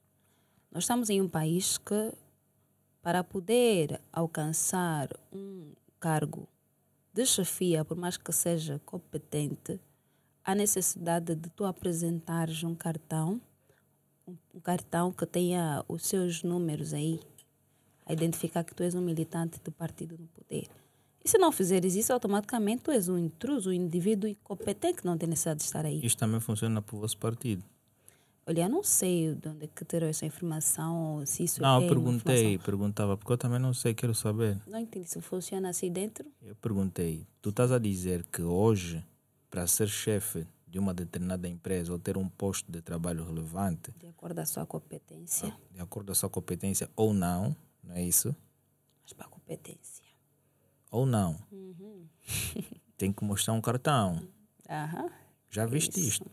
[0.71, 2.13] Nós estamos em um país que,
[3.01, 6.47] para poder alcançar um cargo
[7.13, 9.79] de chefia, por mais que seja competente,
[10.43, 13.41] há necessidade de tu apresentares um cartão,
[14.53, 17.19] um cartão que tenha os seus números aí,
[18.05, 20.69] a identificar que tu és um militante do partido no poder.
[21.25, 25.17] E se não fizeres isso, automaticamente tu és um intruso, um indivíduo incompetente que não
[25.17, 25.99] tem necessidade de estar aí.
[26.05, 27.63] Isto também funciona para o vosso partido?
[28.45, 31.81] Olha, eu não sei de onde é que tirou essa informação, ou se isso Não,
[31.81, 34.61] é eu perguntei, perguntava, porque eu também não sei, quero saber.
[34.67, 36.27] Não entendi se funciona assim dentro.
[36.43, 39.03] Eu perguntei, tu estás a dizer que hoje,
[39.49, 44.05] para ser chefe de uma determinada empresa ou ter um posto de trabalho relevante, De
[44.09, 45.57] acordo com a sua competência.
[45.73, 48.35] de acordo a sua competência ou não, não é isso?
[49.01, 50.04] Mas para a competência.
[50.91, 51.37] Ou não,
[52.97, 54.25] tem que mostrar um cartão.
[54.69, 55.09] Aham.
[55.49, 56.09] Já viste Isso.
[56.23, 56.31] isto?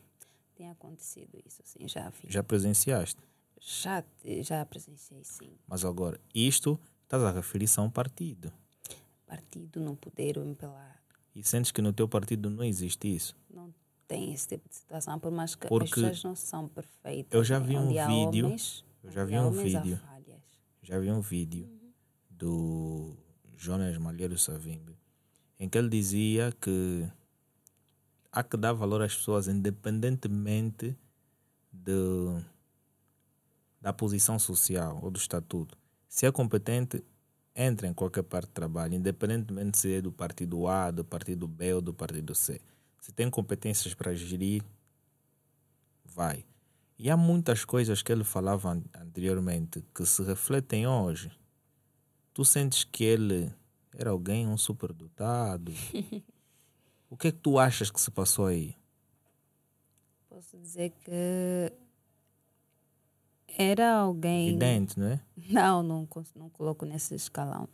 [0.54, 2.28] Tem acontecido isso, sim, já vi.
[2.28, 3.20] Já presenciaste?
[3.60, 4.04] Já,
[4.42, 5.50] já presenciei, sim.
[5.66, 8.52] Mas agora, isto estás a referir-se a um partido.
[9.26, 10.96] Partido no poder, o MPLA,
[11.34, 13.36] E sentes que no teu partido não existe isso?
[13.50, 13.72] não
[14.06, 17.32] tem esse tipo de situação, por mais que Porque as pessoas não são perfeitas.
[17.32, 17.66] eu já né?
[17.66, 20.00] vi um Onde há vídeo, homens, eu já vi um vídeo.
[20.82, 21.70] Já vi um vídeo
[22.28, 23.16] do
[23.62, 24.96] Jonas Malheiro Savimbi
[25.62, 27.08] em que ele dizia que
[28.32, 30.98] há que dar valor às pessoas independentemente
[31.72, 32.42] de,
[33.80, 35.78] da posição social ou do estatuto.
[36.08, 37.04] Se é competente,
[37.54, 41.74] entra em qualquer parte de trabalho, independentemente se é do partido A, do partido B
[41.74, 42.60] ou do partido C.
[42.98, 44.64] Se tem competências para gerir,
[46.04, 46.44] vai.
[46.98, 51.30] E há muitas coisas que ele falava anteriormente que se refletem hoje.
[52.34, 53.52] Tu sentes que ele
[53.94, 55.72] era alguém, um superdotado?
[57.10, 58.74] o que é que tu achas que se passou aí?
[60.28, 61.72] Posso dizer que
[63.58, 64.48] era alguém.
[64.48, 65.20] Evidente, não é?
[65.50, 67.68] Não, não, não coloco nesse escalão.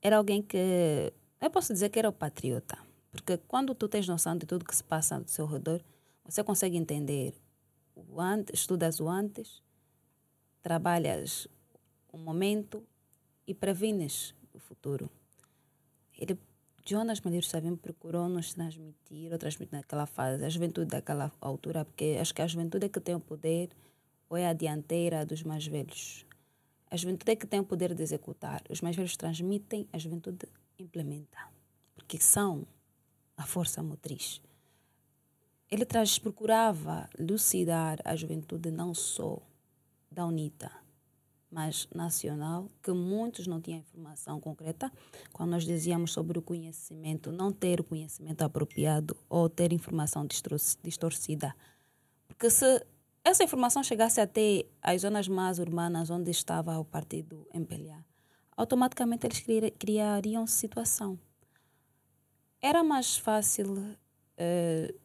[0.00, 1.12] Era alguém que.
[1.40, 2.78] Eu posso dizer que era o patriota.
[3.10, 5.82] Porque quando tu tens noção de tudo que se passa ao seu redor,
[6.24, 7.34] você consegue entender
[7.94, 9.62] o antes, estudas o antes,
[10.62, 11.48] trabalhas
[12.12, 12.84] o momento
[13.50, 15.10] e prevines o futuro.
[16.16, 16.38] Ele,
[16.86, 22.16] Jonas Medeiros Savim procurou nos transmitir, ou transmitir naquela fase, a juventude daquela altura, porque
[22.20, 23.70] acho que a juventude é que tem o poder
[24.28, 26.24] ou é a dianteira dos mais velhos.
[26.88, 28.62] A juventude é que tem o poder de executar.
[28.70, 30.46] Os mais velhos transmitem, a juventude
[30.78, 31.38] implementa.
[31.96, 32.64] Porque são
[33.36, 34.40] a força motriz.
[35.68, 39.40] Ele traz, procurava lucidar a juventude não só
[40.10, 40.70] da UNITA,
[41.50, 44.90] mas nacional, que muitos não tinham informação concreta.
[45.32, 50.26] Quando nós dizíamos sobre o conhecimento, não ter o conhecimento apropriado ou ter informação
[50.82, 51.54] distorcida.
[52.28, 52.86] Porque se
[53.24, 58.04] essa informação chegasse até as zonas mais urbanas onde estava o partido MPLA,
[58.56, 59.44] automaticamente eles
[59.78, 61.18] criariam situação.
[62.62, 64.99] Era mais fácil uh,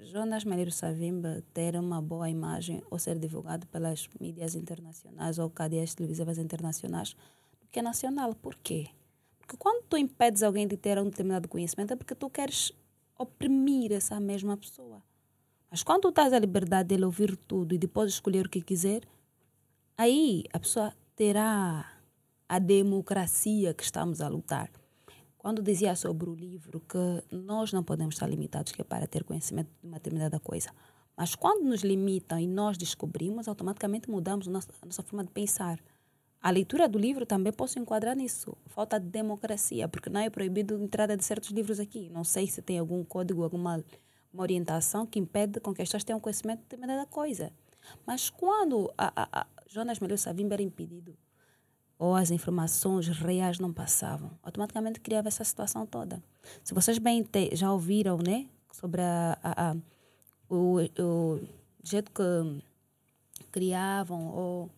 [0.00, 5.94] Jonas Malheiro Savimba ter uma boa imagem ou ser divulgado pelas mídias internacionais ou cadeias
[5.94, 7.14] televisivas internacionais
[7.60, 8.34] do que nacional.
[8.34, 8.88] Por quê?
[9.38, 12.72] Porque quando tu impedes alguém de ter um determinado conhecimento é porque tu queres
[13.18, 15.02] oprimir essa mesma pessoa.
[15.70, 19.02] Mas quando tu tens a liberdade de ouvir tudo e depois escolher o que quiser,
[19.96, 22.00] aí a pessoa terá
[22.48, 24.70] a democracia que estamos a lutar.
[25.48, 29.24] Quando dizia sobre o livro que nós não podemos estar limitados que é para ter
[29.24, 30.68] conhecimento de uma determinada coisa,
[31.16, 35.30] mas quando nos limitam e nós descobrimos, automaticamente mudamos a nossa, a nossa forma de
[35.30, 35.80] pensar.
[36.38, 38.54] A leitura do livro também posso enquadrar nisso.
[38.66, 42.10] Falta de democracia, porque não é proibido a entrada de certos livros aqui.
[42.10, 43.82] Não sei se tem algum código, alguma
[44.30, 47.50] uma orientação que impede com que as pessoas tenham conhecimento de determinada coisa.
[48.06, 51.16] Mas quando a, a, a Jonas Melhor Savimba era impedido,
[51.98, 56.22] ou as informações reais não passavam, automaticamente criava essa situação toda.
[56.62, 59.76] Se vocês bem te, já ouviram né, sobre a, a, a
[60.48, 61.40] o, o
[61.82, 62.62] jeito que
[63.50, 64.70] criavam ou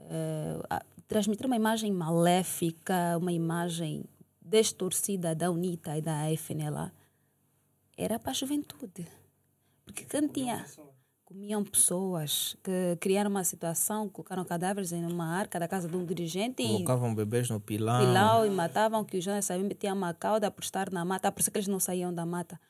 [0.00, 4.04] uh, transmitir uma imagem maléfica, uma imagem
[4.40, 6.92] distorcida da UNITA e da FNLA,
[7.96, 9.06] era para a juventude.
[9.84, 10.64] Porque quem tinha.
[11.30, 16.04] Comiam pessoas que criaram uma situação, colocaram cadáveres em uma arca da casa de um
[16.04, 16.60] dirigente.
[16.60, 18.00] Colocavam bebês no pilão.
[18.00, 21.38] Pilão e matavam, que os jovens sabiam tinha uma cauda por estar na mata, por
[21.40, 22.60] isso que eles não saíam da mata.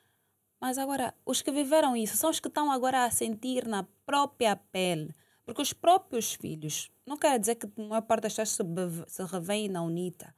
[0.61, 4.55] Mas agora, os que viveram isso são os que estão agora a sentir na própria
[4.55, 5.15] pele.
[5.47, 9.69] Porque os próprios filhos, não quer dizer que a maior parte das pessoas se, se
[9.69, 10.35] na UNITA,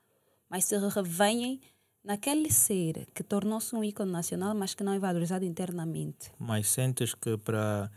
[0.48, 1.60] mas se revêem
[2.04, 6.30] naquele ser que tornou-se um ícone nacional, mas que não é valorizado internamente.
[6.38, 7.90] Mas sentes que para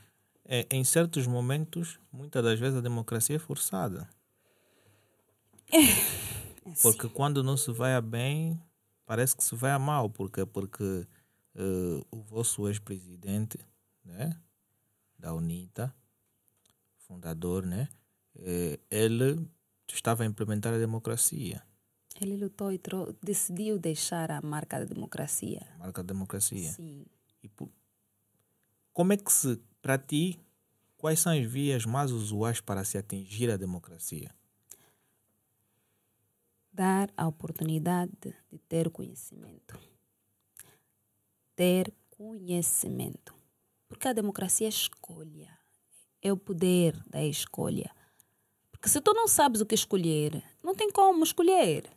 [0.46, 4.08] é, em certos momentos, muitas das vezes a democracia é forçada.
[5.72, 5.80] É,
[6.82, 8.62] porque quando não se vai a bem,
[9.06, 11.08] parece que se vai a mal, porque porque
[11.56, 13.60] uh, o vosso ex-presidente,
[14.04, 14.40] né,
[15.18, 15.94] da UNITA,
[17.08, 17.90] fundador, né,
[18.36, 19.48] uh, ele
[19.92, 21.64] estava a implementar a democracia.
[22.22, 22.80] Ele lutou e
[23.22, 25.68] decidiu deixar a marca da democracia.
[25.78, 26.72] Marca da democracia.
[26.72, 27.06] Sim.
[27.44, 27.70] E por,
[28.94, 30.40] como é que se, para ti,
[30.98, 34.34] quais são as vias mais usuais para se atingir a democracia?
[36.74, 39.80] Dar a oportunidade de ter conhecimento.
[41.56, 43.36] Ter conhecimento.
[43.88, 45.56] Porque a democracia é escolha.
[46.20, 47.96] É o poder da escolha.
[48.72, 51.88] Porque se tu não sabes o que escolher, não tem como escolher.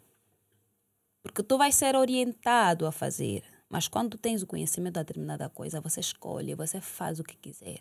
[1.22, 3.57] Porque tu vais ser orientado a fazer.
[3.68, 7.80] Mas quando tens o conhecimento de determinada coisa, você escolhe, você faz o que quiser.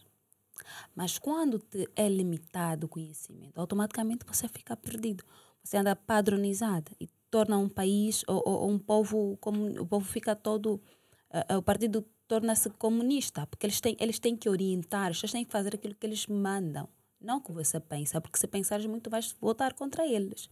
[0.95, 5.23] Mas quando te é limitado o conhecimento, automaticamente você fica perdido.
[5.63, 10.35] Você anda padronizado e torna um país ou, ou um povo como o povo fica
[10.35, 10.81] todo
[11.29, 15.51] uh, o partido torna-se comunista porque eles têm eles têm que orientar, eles têm que
[15.51, 16.87] fazer aquilo que eles mandam,
[17.19, 20.49] não o que você pensa, porque se pensares muito vais votar contra eles.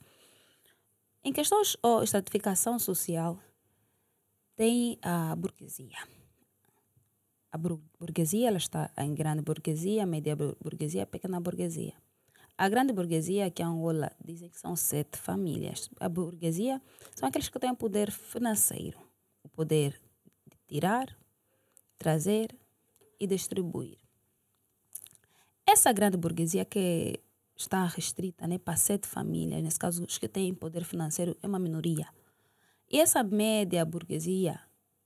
[1.24, 3.40] Em questões de estratificação social,
[4.56, 5.97] tem a burguesia.
[7.51, 11.93] a burguesia ela está em grande burguesia, média burguesia, pequena burguesia.
[12.58, 15.89] A grande burguesia, que é Angola, dizem que são sete famílias.
[15.99, 16.82] A burguesia
[17.14, 18.97] são aqueles que têm o poder financeiro,
[19.43, 20.01] o poder
[20.49, 21.18] de tirar,
[21.97, 22.56] trazer
[23.20, 23.97] e distribuir.
[25.66, 27.20] Essa grande burguesia que
[27.58, 31.60] está restrita né, para sete famílias, nesse caso os que têm poder financeiro, é uma
[31.60, 32.08] minoria.
[32.96, 34.58] E essa média burguesia,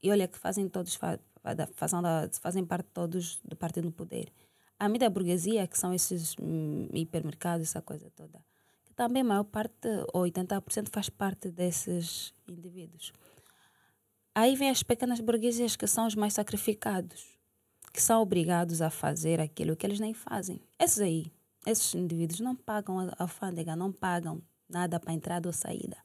[0.03, 1.25] e olha que fazem todos fazem,
[2.39, 4.31] fazem parte todos do partido no poder
[4.79, 8.39] a mídia burguesia, que são esses hum, hipermercados, essa coisa toda,
[8.85, 13.11] que também a maior parte, ou 80%, faz parte desses indivíduos.
[14.33, 17.37] Aí vem as pequenas burguesias, que são os mais sacrificados,
[17.91, 20.61] que são obrigados a fazer aquilo que eles nem fazem.
[20.79, 21.29] Esses aí,
[21.65, 25.97] esses indivíduos não pagam a alfândega, não pagam nada para entrada ou saída.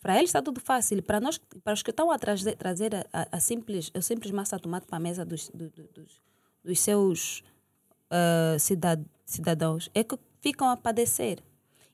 [0.00, 1.02] Para eles está tudo fácil.
[1.02, 4.56] Para nós, para os que estão a trazer, trazer a, a, simples, a simples massa
[4.56, 6.22] de tomate para a mesa dos, do, do, dos,
[6.62, 7.42] dos seus
[8.10, 11.42] uh, cidad cidadãos é que ficam a padecer.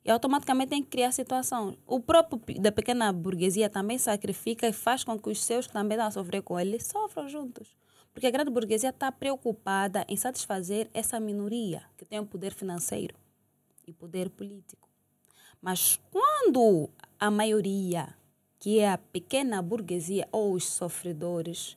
[0.04, 1.76] E automaticamente tem que criar situação.
[1.86, 5.96] O próprio da pequena burguesia também sacrifica e faz com que os seus que também
[5.96, 7.76] estão a sofrer com ele sofram juntos.
[8.12, 13.14] Porque a grande burguesia está preocupada em satisfazer essa minoria que tem o poder financeiro
[13.86, 14.88] e poder político.
[15.60, 16.90] Mas quando
[17.20, 18.08] a maioria,
[18.58, 21.76] que é a pequena burguesia ou os sofredores,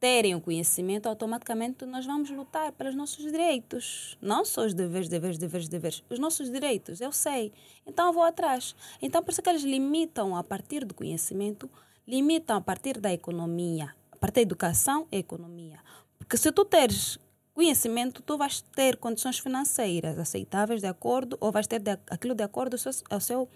[0.00, 4.18] terem o conhecimento, automaticamente nós vamos lutar pelos nossos direitos.
[4.20, 6.04] Não só os deveres, deveres, deveres, deveres.
[6.10, 7.52] Os nossos direitos, eu sei.
[7.86, 8.74] Então eu vou atrás.
[9.00, 11.70] Então por isso que eles limitam a partir do conhecimento,
[12.06, 13.94] limitam a partir da economia.
[14.10, 15.78] A partir da educação e economia.
[16.18, 17.18] Porque se tu teres
[17.54, 22.42] conhecimento, tu vais ter condições financeiras aceitáveis de acordo, ou vais ter de, aquilo de
[22.42, 23.48] acordo ao seu, ao seu,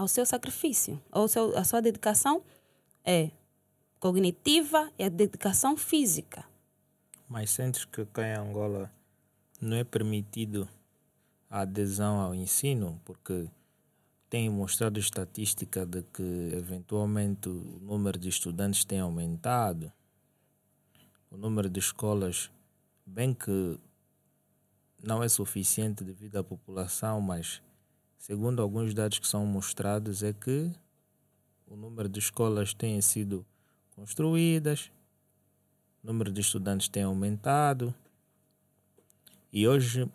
[0.00, 2.42] ao seu sacrifício, ou seu, sua dedicação
[3.04, 3.30] é
[3.98, 6.42] cognitiva e a dedicação física.
[7.28, 8.90] Mas sentes que cá em Angola
[9.60, 10.66] não é permitido
[11.50, 13.46] a adesão ao ensino, porque
[14.30, 19.92] tem mostrado estatística de que eventualmente o número de estudantes tem aumentado,
[21.30, 22.50] o número de escolas,
[23.04, 23.78] bem que
[25.02, 27.60] não é suficiente devido à população, mas
[28.20, 30.70] segundo alguns dados que são mostrados é que
[31.66, 33.44] o número de escolas tem sido
[33.96, 34.90] construídas,
[36.04, 37.92] o número de estudantes tem aumentado
[39.50, 40.08] e hoje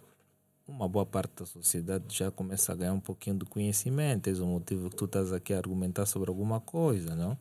[0.67, 4.27] uma boa parte da sociedade já começa a ganhar um pouquinho de conhecimento.
[4.27, 7.37] Esse é o motivo que tu estás aqui a argumentar sobre alguma coisa, não?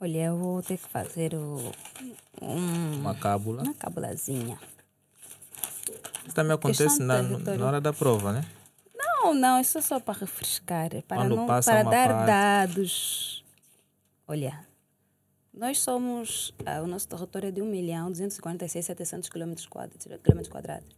[0.00, 1.72] Olha, eu vou ter que fazer o,
[2.40, 3.62] um, uma cábula.
[3.62, 4.58] Uma cábulazinha.
[6.24, 8.44] Isso também acontece na, na hora da prova, né?
[9.24, 12.26] Não, não, isso é só para refrescar, para, não, para dar parte.
[12.26, 13.44] dados
[14.26, 14.66] Olha,
[15.52, 20.96] nós somos, ah, o nosso território é de 1 milhão 246 700 quilômetros quadrados.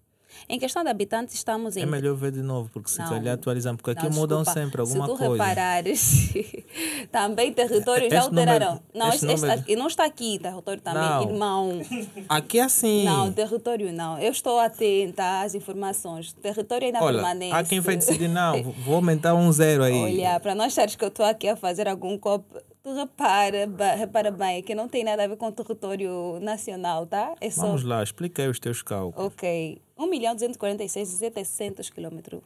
[0.48, 1.82] Em questão de habitantes, estamos em.
[1.82, 4.60] É melhor ver de novo, porque se não, calhar atualizamos, porque aqui não, mudam desculpa,
[4.60, 5.16] sempre alguma coisa.
[5.16, 5.44] Se tu coisa.
[5.44, 6.32] reparares,
[7.10, 8.66] também territórios já alteraram.
[8.66, 11.22] Número, não, este, este, este, não está aqui, território também, não.
[11.22, 11.82] irmão.
[12.28, 13.04] Aqui é assim.
[13.04, 14.18] Não, território não.
[14.18, 16.32] Eu estou atenta às informações.
[16.34, 17.52] Território ainda Olha, permanece.
[17.52, 19.94] Há quem vai decidir, não, vou aumentar um zero aí.
[19.94, 22.56] Olha, para nós achares que eu estou aqui a fazer algum copo
[22.87, 23.66] Tu repara,
[23.97, 27.34] repara bem que não tem nada a ver com o território nacional, tá?
[27.41, 27.62] É só...
[27.62, 29.26] Vamos lá, explica aí os teus cálculos.
[29.26, 29.82] Ok.
[29.99, 32.45] 1 milhão 246 700 quilômetros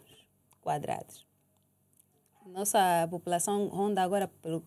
[0.62, 1.26] quadrados.
[2.46, 4.62] Nossa população ronda agora, pelos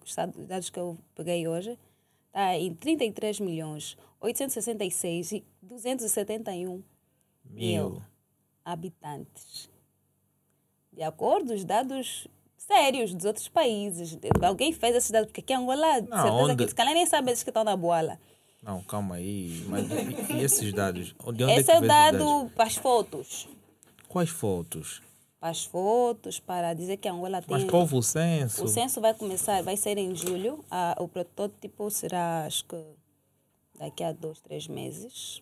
[0.47, 1.75] dados que eu peguei hoje,
[2.27, 6.83] está em 33 milhões 866 e 271 mil,
[7.49, 8.01] mil
[8.63, 9.71] habitantes.
[10.91, 12.27] De acordo com os dados
[12.65, 14.17] sérios dos outros países.
[14.41, 16.65] Alguém fez esses dados, porque aqui em Angola, não, certeza onde...
[16.67, 18.19] que calhar nem sabe esses que estão na boala.
[18.61, 19.63] Não, calma aí.
[19.67, 21.13] Mas e, e esses dados?
[21.33, 23.49] De onde Esse é, é o dado para as fotos.
[24.07, 25.01] Quais fotos?
[25.39, 27.57] Para as fotos, para dizer que a Angola tem.
[27.57, 28.63] Mas qual o censo?
[28.63, 30.63] O censo vai começar, vai ser em julho.
[30.71, 32.81] Ah, o protótipo será, acho que
[33.77, 35.41] daqui a dois, três meses.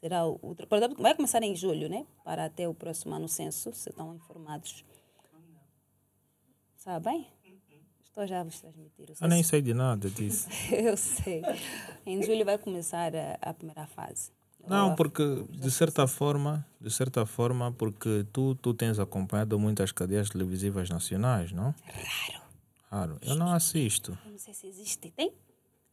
[0.00, 2.06] Será o, o protótipo vai começar em julho, né?
[2.24, 4.84] Para até o próximo ano censo, se estão informados.
[6.82, 7.24] Sabem?
[8.02, 9.08] Estou já a vos transmitir.
[9.20, 10.48] Eu nem sei de nada disso.
[10.74, 11.40] eu sei.
[12.04, 14.32] Em julho vai começar a, a primeira fase.
[14.66, 20.28] Não, porque de certa forma, de certa forma, porque tu, tu tens acompanhado muitas cadeias
[20.28, 21.72] televisivas nacionais, não?
[21.84, 22.42] Raro.
[22.90, 23.18] Raro.
[23.22, 24.18] Eu não assisto.
[24.26, 25.08] Eu não sei se existe.
[25.12, 25.32] Tem?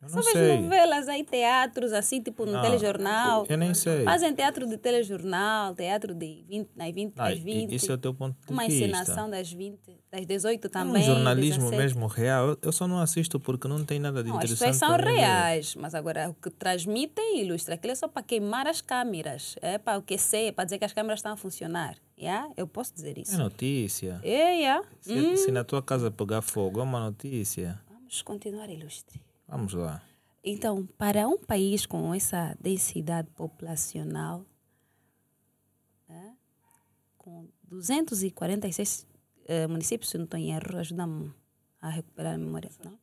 [0.02, 0.62] Eu Só não vejo sei.
[0.62, 3.46] novelas aí, teatros, assim, tipo no Não, telejornal.
[3.50, 4.06] Eu nem sei.
[4.06, 7.76] Fazem teatro de telejornal, teatro de 20, nas 20, Ah, e- 20.
[7.76, 8.86] Isso é o teu ponto de uma vista.
[8.86, 11.02] encenação das 20, das 18 É também.
[11.04, 11.78] um jornalismo 17.
[11.84, 12.58] mesmo real.
[12.62, 14.70] Eu- só não assisto porque não tem nada de Não, as interessante.
[14.80, 17.76] pessoas são reais, mas agora o que transmitem ilustra.
[17.76, 19.58] Aquilo é só para queimar as câmeras.
[19.62, 21.98] É para aquecer, é para dizer que as câmeras estão a funcionar.
[22.18, 22.50] Yeah?
[22.56, 23.38] Eu posso dizer É isso.
[23.38, 24.22] notícia.
[24.24, 24.82] É, yeah.
[25.02, 27.80] Se, se na tua casa pegar fogo, é uma notícia.
[27.90, 29.20] Vamos continuar, ilustre.
[29.50, 30.02] Vamos lá.
[30.44, 34.46] Então, para um país com essa densidade populacional,
[36.08, 36.34] né,
[37.18, 39.06] com 246
[39.48, 41.32] eh, municípios, se não estou em erro, ajuda-me
[41.82, 42.70] a recuperar a memória.
[42.84, 42.98] Não?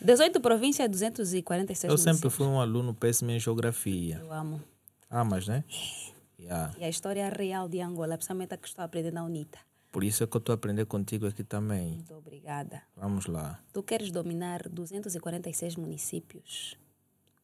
[0.00, 2.34] 18 províncias, 246 Eu sempre municípios.
[2.34, 4.18] fui um aluno péssimo em geografia.
[4.18, 4.62] Eu amo.
[5.10, 5.64] Ah, mas né?
[6.38, 6.74] Yeah.
[6.78, 9.58] E a história real de Angola, principalmente a que estou a aprender na UNITA.
[9.96, 11.92] Por isso é que eu estou a aprender contigo aqui também.
[11.92, 12.82] Muito obrigada.
[12.94, 13.58] Vamos lá.
[13.72, 16.76] Tu queres dominar 246 municípios?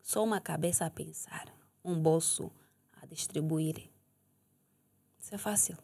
[0.02, 1.46] Só uma cabeça a pensar,
[1.82, 2.52] um bolso
[3.00, 3.88] a distribuir.
[5.18, 5.78] Isso é fácil.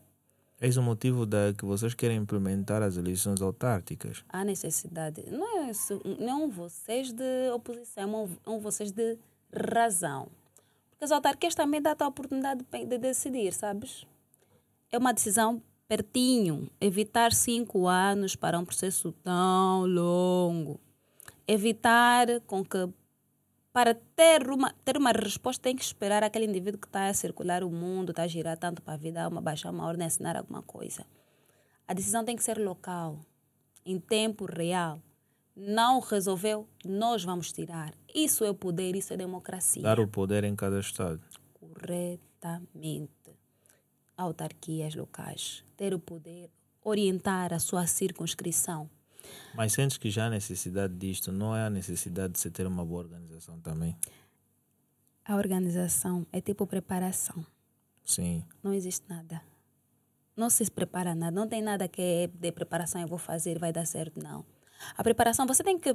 [0.60, 4.22] Eis o motivo da que vocês querem implementar as eleições autárquicas.
[4.28, 5.24] Há necessidade.
[5.30, 9.16] Não é, isso, não é vocês de oposição, é um, é um vocês de
[9.50, 10.28] razão.
[10.90, 14.06] Porque as autarquias também dão a oportunidade de, de decidir, sabes?
[14.92, 16.70] É uma decisão pertinho.
[16.80, 20.78] Evitar cinco anos para um processo tão longo.
[21.46, 22.88] Evitar com que
[23.72, 27.62] para ter uma, ter uma resposta, tem que esperar aquele indivíduo que está a circular
[27.62, 30.62] o mundo, está a girar tanto para a vida, uma, baixar uma ordem, assinar alguma
[30.62, 31.06] coisa.
[31.86, 33.20] A decisão tem que ser local,
[33.86, 35.00] em tempo real.
[35.56, 37.94] Não resolveu, nós vamos tirar.
[38.12, 39.82] Isso é o poder, isso é democracia.
[39.82, 41.20] Dar o poder em cada estado.
[41.54, 43.37] Corretamente.
[44.18, 45.64] Autarquias locais.
[45.76, 46.50] Ter o poder,
[46.84, 48.90] orientar a sua circunscrição.
[49.54, 52.84] Mas sentes que já há necessidade disto, não é a necessidade de se ter uma
[52.84, 53.96] boa organização também?
[55.24, 57.46] A organização é tipo preparação.
[58.04, 58.44] Sim.
[58.62, 59.40] Não existe nada.
[60.36, 61.30] Não se prepara nada.
[61.30, 64.44] Não tem nada que é de preparação eu vou fazer, vai dar certo, não.
[64.96, 65.94] A preparação, você tem que.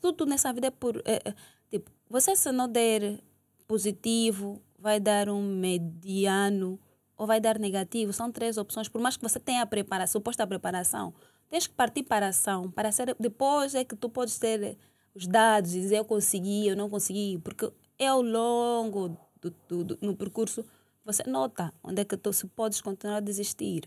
[0.00, 0.96] Tudo nessa vida é por.
[1.04, 1.34] é, é,
[1.70, 3.20] tipo, você se não der
[3.66, 6.78] positivo, vai dar um mediano
[7.18, 8.12] ou vai dar negativo.
[8.12, 8.88] São três opções.
[8.88, 11.12] Por mais que você tenha a preparação, suposta preparação,
[11.50, 12.70] tens que partir para a ação.
[12.70, 14.78] Para ser, depois é que tu podes ter
[15.14, 17.38] os dados e dizer eu consegui, eu não consegui.
[17.38, 20.64] Porque é ao longo do, do, do- no percurso
[21.04, 23.82] você nota onde é que tu se podes continuar a desistir.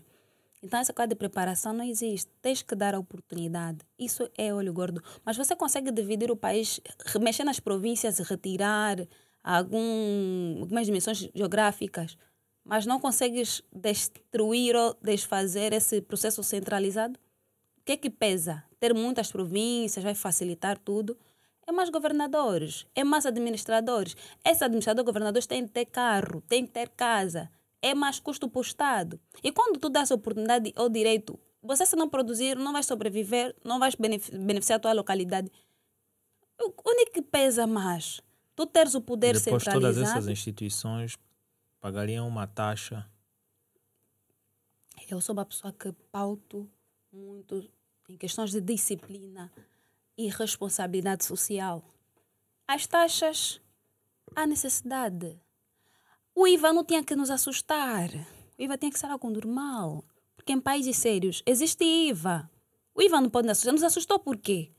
[0.64, 2.30] Então, essa coisa de preparação não existe.
[2.40, 3.78] Tens que dar a oportunidade.
[3.98, 5.02] Isso é olho gordo.
[5.24, 6.80] Mas você consegue dividir o país,
[7.20, 8.96] mexer nas províncias, retirar
[9.42, 12.16] algum, algumas dimensões geográficas,
[12.64, 17.18] mas não consegues destruir ou desfazer esse processo centralizado?
[17.78, 18.62] O que é que pesa?
[18.78, 21.16] Ter muitas províncias vai facilitar tudo?
[21.66, 24.16] É mais governadores, é mais administradores.
[24.44, 27.50] Esses administradores, governadores têm que ter carro, têm que ter casa.
[27.80, 29.20] É mais custo para o Estado.
[29.42, 33.78] E quando tu dás oportunidade ou direito, você se não produzir, não vai sobreviver, não
[33.98, 35.50] benefi- beneficiar a tua localidade.
[36.60, 38.20] O- Onde é que pesa mais?
[38.54, 40.18] Tu teres o poder Depois todas centralizado.
[40.18, 41.16] essas instituições
[41.82, 43.04] pagariam uma taxa.
[45.10, 46.70] Eu sou uma pessoa que pauto
[47.12, 47.68] muito
[48.08, 49.52] em questões de disciplina
[50.16, 51.82] e responsabilidade social.
[52.68, 53.60] As taxas,
[54.36, 55.36] há necessidade.
[56.32, 58.08] O IVA não tinha que nos assustar.
[58.56, 60.04] O IVA tinha que ser algo normal.
[60.36, 62.48] Porque em países sérios existe IVA.
[62.94, 63.72] O IVA não pode nos assustar.
[63.72, 64.70] Nos assustou por quê?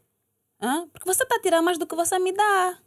[0.61, 0.87] Hã?
[0.87, 2.79] Porque você está a tirar mais do que você me dá.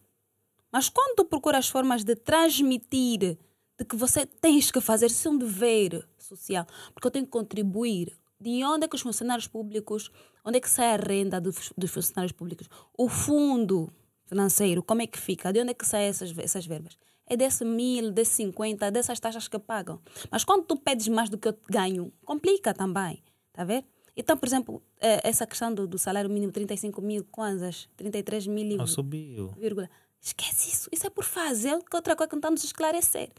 [0.72, 3.38] Mas quando tu procuras formas de transmitir
[3.78, 7.30] de que você tens que fazer, isso é um dever social, porque eu tenho que
[7.30, 8.16] contribuir.
[8.38, 10.10] De onde é que os funcionários públicos,
[10.44, 12.68] onde é que sai a renda dos, dos funcionários públicos?
[12.96, 13.90] O fundo
[14.26, 15.52] financeiro, como é que fica?
[15.52, 16.98] De onde é que saem essas, essas verbas?
[17.26, 20.00] É desse mil, desse 50, dessas taxas que pagam.
[20.30, 23.22] Mas quando tu pedes mais do que eu ganho, complica também.
[23.52, 23.84] Tá vendo?
[24.16, 28.70] Então, por exemplo, eh, essa questão do, do salário mínimo, 35 mil kwanzas, 33 mil
[28.70, 29.48] e Não subiu.
[29.58, 29.90] vírgula.
[30.20, 30.88] Esquece isso.
[30.92, 33.30] Isso é por fazer, é outra coisa que não está nos esclarecer.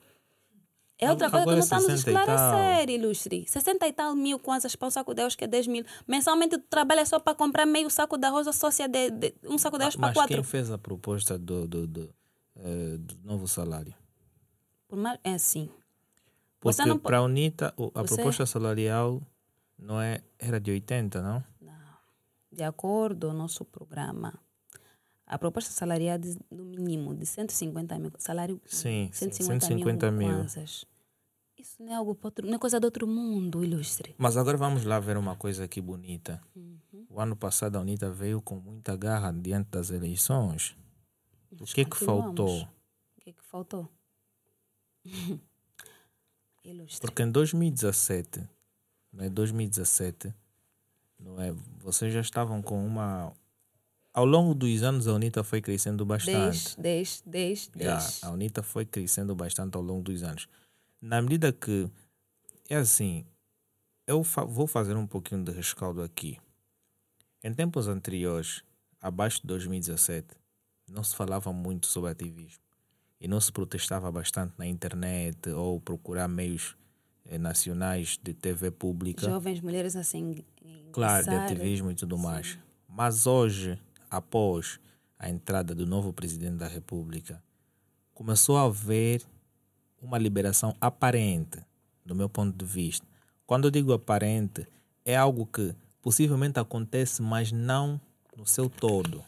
[1.00, 2.22] É outra coisa que agora não está nos 60 e tal.
[2.24, 3.46] esclarecer, ilustre.
[3.48, 5.86] 60 e tal mil kwanzas para um saco de arroz, que é 10 mil.
[6.08, 9.78] Mensalmente tu trabalha só para comprar meio saco de arroz, associa de, de- um saco
[9.78, 10.34] de arroz para Mas quatro.
[10.36, 12.16] quem fez a proposta do, do, do,
[12.56, 13.94] eh, do novo salário?
[14.88, 15.70] Por mais, é assim.
[16.60, 19.22] Porque não para a UNITA a Você- proposta salarial
[19.78, 21.44] não é, era de 80, não?
[22.52, 24.34] De acordo com o nosso programa,
[25.28, 30.28] a proposta salarial de, no mínimo de 150 mil, salário Sim, sim, 150, 150 mil,
[30.30, 30.46] mil.
[31.58, 34.16] Isso não é algo outro, não é coisa de outro mundo, ilustre.
[34.18, 36.42] Mas agora vamos lá ver uma coisa aqui bonita.
[36.56, 37.06] Uhum.
[37.10, 40.78] O ano passado a UNITA veio com muita garra diante das eleições.
[41.60, 42.62] O que é que faltou?
[42.62, 43.90] O que é que faltou?
[46.64, 47.02] Ilustre.
[47.02, 48.48] Porque em 2017,
[49.12, 50.34] não é 2017,
[51.20, 51.52] não é?
[51.80, 53.34] Vocês já estavam com uma
[54.18, 56.76] ao longo dos anos a UNITA foi crescendo bastante.
[56.82, 60.50] 10, 10, 10, Já, a UNITA foi crescendo bastante ao longo dos anos.
[61.00, 61.88] Na medida que
[62.68, 63.24] é assim,
[64.08, 66.40] eu fa vou fazer um pouquinho de rescaldo aqui.
[67.44, 68.64] Em tempos anteriores,
[69.00, 70.30] abaixo de 2017,
[70.90, 72.64] não se falava muito sobre ativismo
[73.22, 76.76] e não se protestava bastante na internet ou procurar meios
[77.24, 79.30] eh, nacionais de TV pública.
[79.30, 80.44] Jovens mulheres assim.
[80.92, 82.58] Claro, de ativismo e tudo mais.
[82.90, 84.80] Mas hoje, após
[85.18, 87.42] a entrada do novo presidente da República,
[88.14, 89.26] começou a haver
[90.02, 91.60] uma liberação aparente,
[92.06, 93.06] do meu ponto de vista.
[93.46, 94.68] Quando eu digo aparente,
[95.04, 98.00] é algo que possivelmente acontece, mas não
[98.36, 99.24] no seu todo.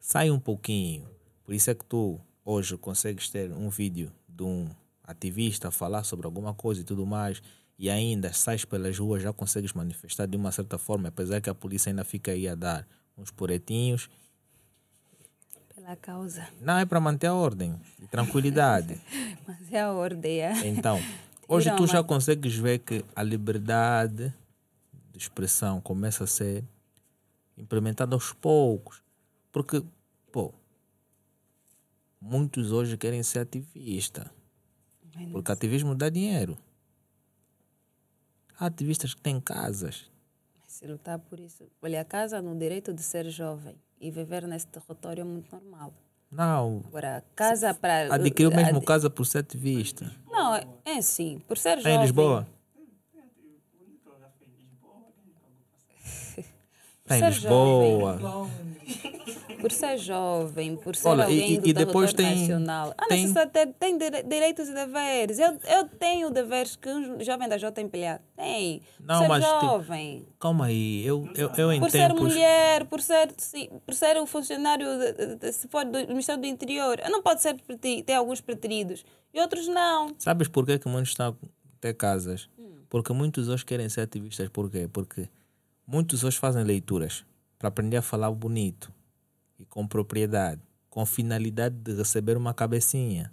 [0.00, 1.08] Sai um pouquinho.
[1.44, 4.68] Por isso é que tu hoje consegues ter um vídeo de um
[5.04, 7.42] ativista falar sobre alguma coisa e tudo mais,
[7.78, 11.54] e ainda sais pelas ruas, já consegues manifestar de uma certa forma, apesar que a
[11.54, 12.86] polícia ainda fica aí a dar
[13.22, 14.10] uns poretinhos.
[15.74, 16.48] Pela causa.
[16.60, 19.00] Não é para manter a ordem e tranquilidade.
[19.46, 20.40] Mas é a ordem.
[20.40, 20.66] é.
[20.68, 20.98] Então,
[21.48, 24.32] hoje Viram tu já uma- consegues ver que a liberdade
[25.12, 26.64] de expressão começa a ser
[27.56, 29.02] implementada aos poucos.
[29.50, 29.82] Porque,
[30.30, 30.52] pô,
[32.20, 34.26] muitos hoje querem ser ativistas.
[35.30, 36.56] Porque ativismo dá dinheiro.
[38.58, 40.10] Há ativistas que têm casas.
[40.82, 41.64] Se lutar por isso.
[41.80, 45.94] Olha, a casa no direito de ser jovem e viver nesse território é muito normal.
[46.28, 48.12] Não, Agora, casa para.
[48.12, 50.10] adquiriu mesmo ad- casa por ser ativista.
[50.28, 51.40] Não, é é assim.
[51.46, 51.94] Por ser É jovem.
[51.98, 52.48] em Lisboa?
[57.14, 58.48] Está em Lisboa.
[59.60, 62.92] Por ser jovem, por ser Olha, alguém e- do e depois tem- nacional.
[62.98, 63.32] Ah, tem-
[63.78, 65.38] tem dire- direitos e deveres.
[65.38, 68.82] Eu, eu tenho deveres que um jovem da JMPA tem.
[68.98, 70.26] Não, por ser mas tem- jovem.
[70.40, 72.20] Calma aí, eu, eu, eu em Por ser tempos...
[72.32, 74.84] mulher, por ser, sim, por ser um funcionário,
[75.52, 77.54] se for do Ministério do Interior, não pode ser
[78.04, 80.08] ter alguns preteridos e outros não.
[80.18, 81.46] Sabes por que, que muitos estão a
[81.80, 82.48] ter casas?
[82.58, 82.78] Hum.
[82.90, 84.48] Porque muitos hoje querem ser ativistas.
[84.48, 84.88] Por quê?
[84.92, 85.28] Porque
[85.92, 87.22] muitos hoje fazem leituras
[87.58, 88.90] para aprender a falar bonito
[89.58, 93.30] e com propriedade, com finalidade de receber uma cabecinha,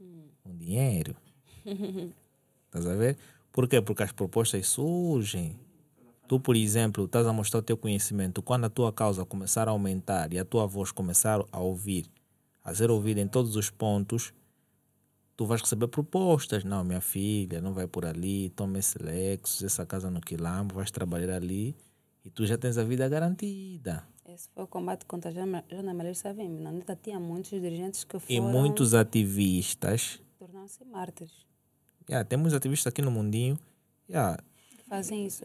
[0.00, 0.22] Hum.
[0.46, 1.16] um dinheiro.
[2.66, 3.18] Estás a ver?
[3.50, 3.80] Por quê?
[3.82, 5.58] Porque as propostas surgem.
[6.28, 8.40] Tu, por exemplo, estás a mostrar o teu conhecimento.
[8.42, 12.06] Quando a tua causa começar a aumentar e a tua voz começar a ouvir,
[12.64, 14.32] a ser ouvida em todos os pontos,
[15.36, 16.64] tu vais receber propostas.
[16.64, 20.90] Não, minha filha, não vai por ali, toma esse Lexus, essa casa no Quilombo, vais
[20.90, 21.76] trabalhar ali
[22.24, 24.06] e tu já tens a vida garantida.
[24.26, 26.48] Esse foi o combate contra a Jana Jana Maria Savim.
[26.48, 31.32] Na neta tinha muitos dirigentes que E foram muitos ativistas, tornar-se mártires.
[32.08, 33.58] yeah, temos ativistas aqui no mundinho,
[34.08, 34.38] yeah,
[34.88, 35.44] fazem isso.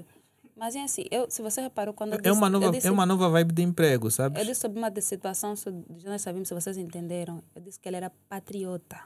[0.55, 2.91] Mas é assim, eu, se você reparou quando eu é, uma disse- nova, disse, é
[2.91, 4.37] uma nova vibe de emprego, sabes?
[4.39, 7.87] eu disse sobre uma de- situação sobre Jonas Savim, se vocês entenderam, eu disse que
[7.87, 8.99] ele era patriota.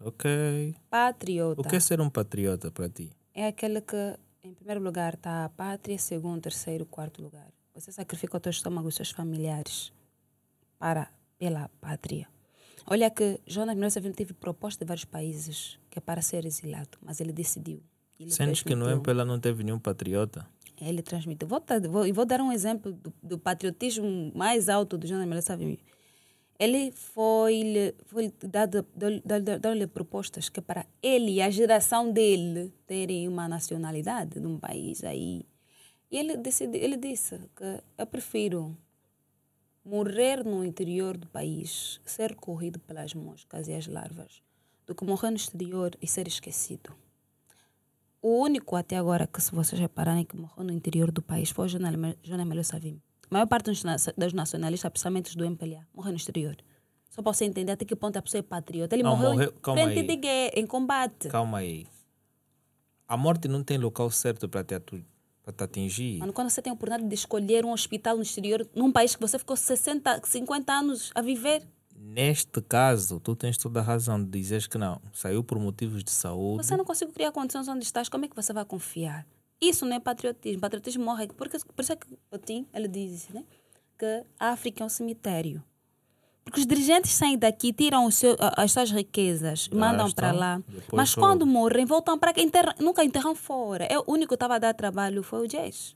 [0.00, 0.74] Ok.
[0.88, 1.60] Patriota.
[1.60, 3.10] O que é ser um patriota para ti?
[3.34, 7.48] É aquele que, em primeiro lugar, está a pátria, segundo, terceiro, quarto lugar.
[7.74, 9.92] Você sacrifica o teu estômago e os seus familiares
[10.78, 12.28] para, pela pátria.
[12.86, 17.20] Olha que Jonas Savim teve proposta de vários países que é para ser exilado, mas
[17.20, 17.82] ele decidiu.
[18.18, 19.12] Ele Sentes que no transmitiu.
[19.12, 20.46] MPLA não teve nenhum patriota?
[20.80, 21.46] Ele transmitiu.
[21.46, 25.78] Vou, vou, e vou dar um exemplo do, do patriotismo mais alto do Jonas Savim.
[26.60, 32.70] Ele foi, foi dado, deu- deu- deu-lhe propostas que para ele e a geração dele
[32.86, 35.46] terem uma nacionalidade de um país aí.
[36.10, 38.76] E ele, decidi, ele disse que eu prefiro
[39.82, 44.42] morrer no interior do país, ser corrido pelas moscas e as larvas,
[44.86, 46.94] do que morrer no exterior e ser esquecido.
[48.20, 51.64] O único até agora que, se vocês repararem, que morreu no interior do país foi
[51.64, 53.00] o Jonas Melhor Savim.
[53.30, 56.56] A maior parte dos, na- dos nacionalistas, principalmente os do MPLA, morreu no exterior.
[57.10, 58.94] Só para você entender até que ponto a pessoa é patriota.
[58.94, 60.06] Ele Não, morreu, morreu- em calma frente aí.
[60.06, 61.28] de guerra, em combate.
[61.28, 61.86] Calma aí.
[63.08, 64.98] A morte não tem local certo para te, atu-
[65.56, 66.18] te atingir.
[66.18, 69.20] Mano, quando você tem a oportunidade de escolher um hospital no exterior, num país que
[69.20, 71.66] você ficou 60, 50 anos a viver,
[72.02, 75.02] Neste caso, tu tens toda a razão de dizeres que não.
[75.12, 76.64] Saiu por motivos de saúde.
[76.64, 79.26] você não consegue criar condições onde estás, como é que você vai confiar?
[79.60, 80.60] Isso não é patriotismo.
[80.60, 81.28] Patriotismo morre.
[81.28, 83.44] Porque, por isso é que o Tim, ele diz né,
[83.98, 85.62] que a África é um cemitério.
[86.44, 90.62] Porque os dirigentes saem daqui, tiram seu- as suas riquezas, mandam para lá.
[90.92, 92.40] Mas quando morrem, voltam para cá.
[92.40, 93.84] Enterram, nunca enterram fora.
[93.84, 95.94] É, o único que estava a dar trabalho foi o Jazz.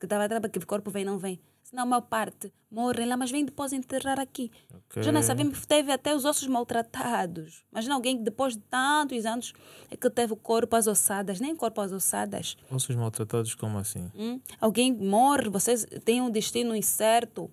[0.00, 1.38] que estava a trabalhar, que o corpo vem não vem.
[1.68, 4.50] Senão a maior parte morre lá, mas vem depois enterrar aqui.
[4.74, 5.02] Ok.
[5.02, 7.62] Já nessa vez teve até os ossos maltratados.
[7.70, 9.52] Imagina alguém que depois de tantos anos
[9.90, 12.56] é que teve o corpo às ossadas, nem corpo às ossadas.
[12.70, 14.10] Ossos maltratados como assim?
[14.14, 14.40] Hum?
[14.58, 17.50] Alguém morre, vocês têm um destino incerto.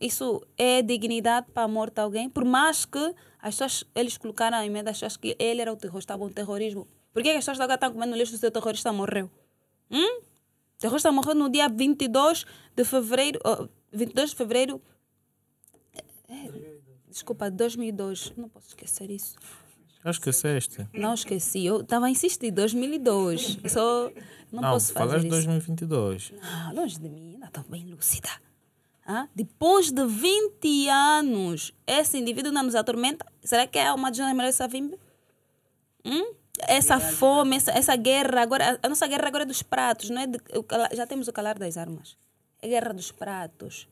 [0.00, 2.28] Isso é dignidade para a morte de alguém?
[2.28, 5.76] Por mais que as pessoas, eles colocaram a emenda, as pessoas que ele era o
[5.76, 6.88] terrorista, estava um terrorismo.
[7.12, 9.30] Por que as pessoas agora estão comendo lixo se o terrorista morreu?
[9.88, 10.20] Hum?
[10.78, 12.44] Terrorista morreu no dia 22
[12.76, 13.40] de fevereiro.
[13.44, 14.82] oh, 22 de fevereiro.
[16.28, 16.50] é,
[17.08, 18.32] desculpa, 2002.
[18.36, 19.36] Não posso esquecer isso.
[20.04, 20.86] Já esqueceste?
[20.92, 21.64] Não esqueci.
[21.64, 23.58] Eu estava a insistir, 2002.
[23.64, 24.10] Eu Só
[24.52, 25.30] não, Não, posso fazer falaste isso.
[25.30, 26.32] 2022.
[26.42, 28.28] Ah, longe de mim, ainda estou bem lúcida.
[29.06, 33.24] Ah, depois de 20 anos, esse indivíduo não nos atormenta?
[33.42, 34.98] Será que é uma de nós essa vimbe?
[36.04, 36.34] Hum?
[36.60, 40.26] Essa fome, essa, essa guerra, agora, a nossa guerra agora é dos pratos, não é?
[40.26, 40.38] de-
[40.92, 42.16] já temos o calar das armas.
[42.62, 43.88] É guerra dos pratos.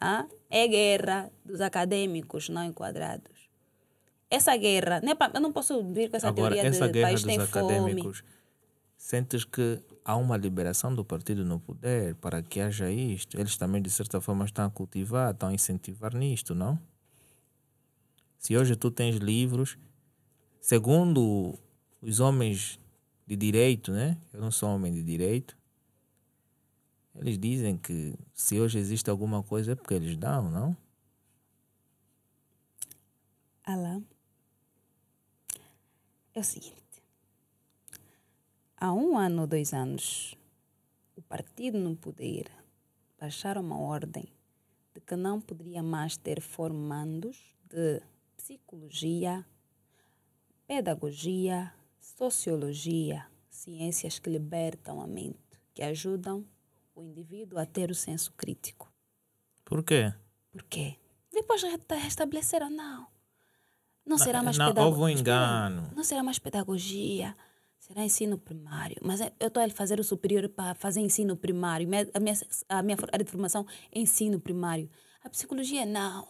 [0.00, 0.26] Ah?
[0.50, 3.48] É guerra dos acadêmicos não enquadrados.
[4.30, 7.08] Essa guerra, não é eu não posso vir com essa Agora, teoria essa de guerra
[7.08, 7.48] país dos tem fome.
[7.48, 8.24] acadêmicos,
[8.96, 13.38] sentes que há uma liberação do partido no poder para que haja isto?
[13.40, 16.78] Eles também, de certa forma, estão a cultivar, estão a incentivar nisto, não?
[18.38, 19.78] Se hoje tu tens livros,
[20.60, 21.58] segundo
[22.04, 22.78] os homens
[23.26, 24.18] de direito, né?
[24.32, 25.56] Eu não sou homem de direito.
[27.14, 30.76] Eles dizem que se hoje existe alguma coisa é porque eles dão, não?
[33.64, 34.00] Alá.
[36.34, 36.74] É o seguinte.
[38.76, 40.36] Há um ano ou dois anos,
[41.16, 42.50] o partido no poder
[43.18, 44.28] baixaram uma ordem
[44.92, 48.02] de que não poderia mais ter formandos de
[48.36, 49.46] psicologia,
[50.66, 51.72] pedagogia,
[52.16, 55.38] sociologia, ciências que libertam a mente,
[55.74, 56.44] que ajudam
[56.94, 58.92] o indivíduo a ter o senso crítico.
[59.64, 60.12] Por quê?
[60.52, 60.96] Por quê?
[61.32, 63.06] Depois resta- restabeleceram, não.
[64.06, 64.90] Não será mais não, pedagogia.
[65.00, 65.90] houve um engano.
[65.96, 67.34] Não será mais pedagogia.
[67.78, 68.96] Será ensino primário.
[69.02, 71.88] Mas é- eu estou a fazer o superior para fazer ensino primário.
[72.14, 72.34] A minha,
[72.68, 74.88] a minha área de formação é ensino primário.
[75.22, 76.26] A psicologia, não.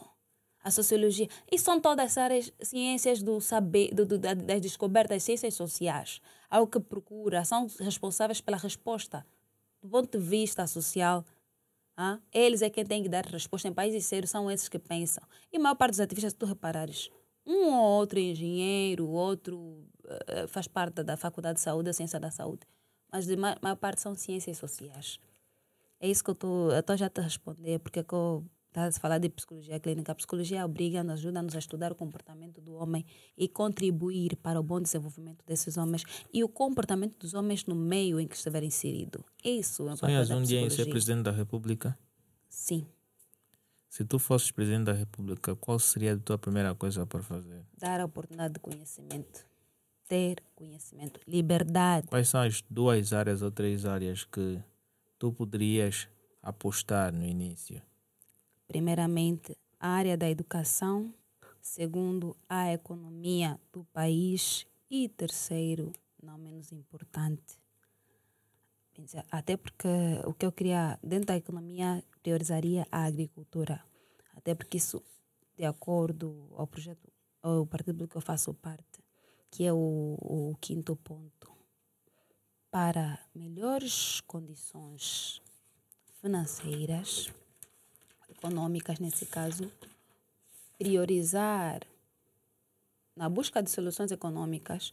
[0.65, 1.29] A sociologia.
[1.53, 6.21] E são todas as ciências do saber, do, do- da- das descobertas, ciências sociais.
[6.49, 9.27] Algo que procura, são responsáveis pela resposta.
[9.83, 11.23] Do ponto de vista social,
[11.97, 13.69] ah, eles é quem tem que dar resposta.
[13.69, 15.23] Em países sérios, são esses que pensam.
[15.53, 17.11] E a maior parte dos ativistas, se tu reparares,
[17.47, 19.87] um ou outro engenheiro, outro
[20.29, 22.67] eh, faz parte da Faculdade de Saúde, da Ciência da Saúde.
[23.13, 25.19] Mas a maior, parte são ciências sociais.
[26.01, 28.45] É isso que eu estou já te responder, porque é que eu
[28.75, 30.11] estava a falar de psicologia clínica.
[30.11, 33.07] A psicologia obriga-nos, ajuda-nos a estudar o comportamento do homem
[33.39, 36.03] e contribuir para o bom desenvolvimento desses homens
[36.33, 39.25] e o comportamento dos homens no meio em que estiver inserido.
[39.45, 41.97] Isso é o papel Sonhas um dia em ser presidente da República?
[42.49, 42.85] Sim.
[43.89, 47.65] Se tu fosses presidente da República, qual seria a tua primeira coisa para fazer?
[47.79, 49.47] dar a oportunidade de conhecimento,
[50.09, 52.09] ter conhecimento, liberdade.
[52.09, 54.61] Quais são as duas áreas ou três áreas que
[55.17, 56.09] tu poderias
[56.43, 57.81] apostar no início?
[58.67, 61.13] Primeiramente, a área da educação,
[61.61, 64.67] segundo, a economia do país.
[64.91, 65.93] E terceiro,
[66.23, 67.59] não menos importante,
[69.31, 69.89] até porque
[70.25, 73.83] o que eu queria dentro da economia priorizaria a agricultura,
[74.37, 75.03] até porque isso,
[75.57, 77.13] de acordo ao projeto,
[77.43, 79.03] ao partido do que eu faço parte,
[79.51, 81.53] que é o, o quinto ponto,
[82.71, 85.43] para melhores condições
[86.21, 87.33] financeiras,
[88.45, 89.71] econômicas nesse caso,
[90.79, 91.81] priorizar
[93.17, 94.93] na busca de soluções econômicas,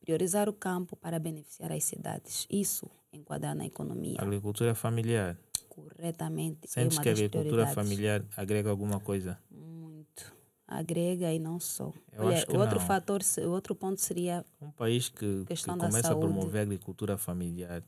[0.00, 2.46] priorizar o campo para beneficiar as cidades.
[2.48, 5.36] Isso enquadrar na economia Agricultura familiar.
[5.68, 6.68] corretamente.
[6.68, 9.38] Sentes é que a agricultura familiar agrega alguma coisa?
[9.50, 10.32] Muito.
[10.66, 11.92] Agrega e não só.
[12.12, 12.86] Eu Olha, acho que o outro não.
[12.86, 17.82] fator, o outro ponto seria Um país que, que começa a promover a agricultura familiar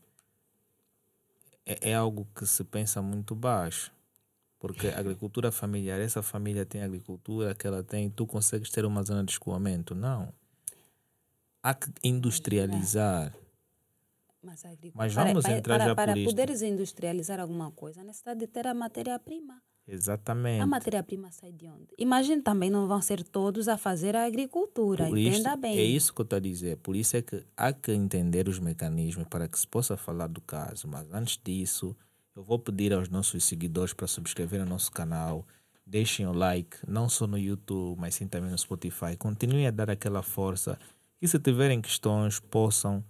[1.64, 3.95] é, é algo que se pensa muito baixo.
[4.58, 9.02] Porque a agricultura familiar, essa família tem agricultura que ela tem, tu consegues ter uma
[9.02, 9.94] zona de escoamento?
[9.94, 10.32] Não.
[11.62, 13.34] Há que industrializar.
[14.42, 14.62] Mas,
[14.94, 16.30] Mas vamos para, entrar para, já para por isto.
[16.30, 19.60] poderes industrializar alguma coisa, necessidade de ter a matéria-prima.
[19.88, 20.62] Exatamente.
[20.62, 21.88] A matéria-prima sai de onde?
[21.98, 25.78] Imagine também, não vão ser todos a fazer a agricultura, Por entenda isto- bem.
[25.78, 26.76] É isso que eu estou a dizer.
[26.78, 30.40] Por isso é que há que entender os mecanismos para que se possa falar do
[30.40, 30.86] caso.
[30.88, 31.96] Mas antes disso,
[32.36, 35.46] eu vou pedir aos nossos seguidores para subscrever o nosso canal.
[35.86, 39.16] Deixem o like, não só no YouTube, mas sim também no Spotify.
[39.18, 40.78] Continuem a dar aquela força.
[41.20, 43.02] E se tiverem questões, possam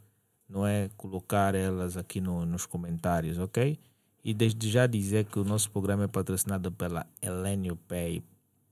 [0.49, 3.77] não é, colocar elas aqui no, nos comentários, ok?
[4.23, 8.23] E desde já dizer que o nosso programa é patrocinado pela Elenio Pay,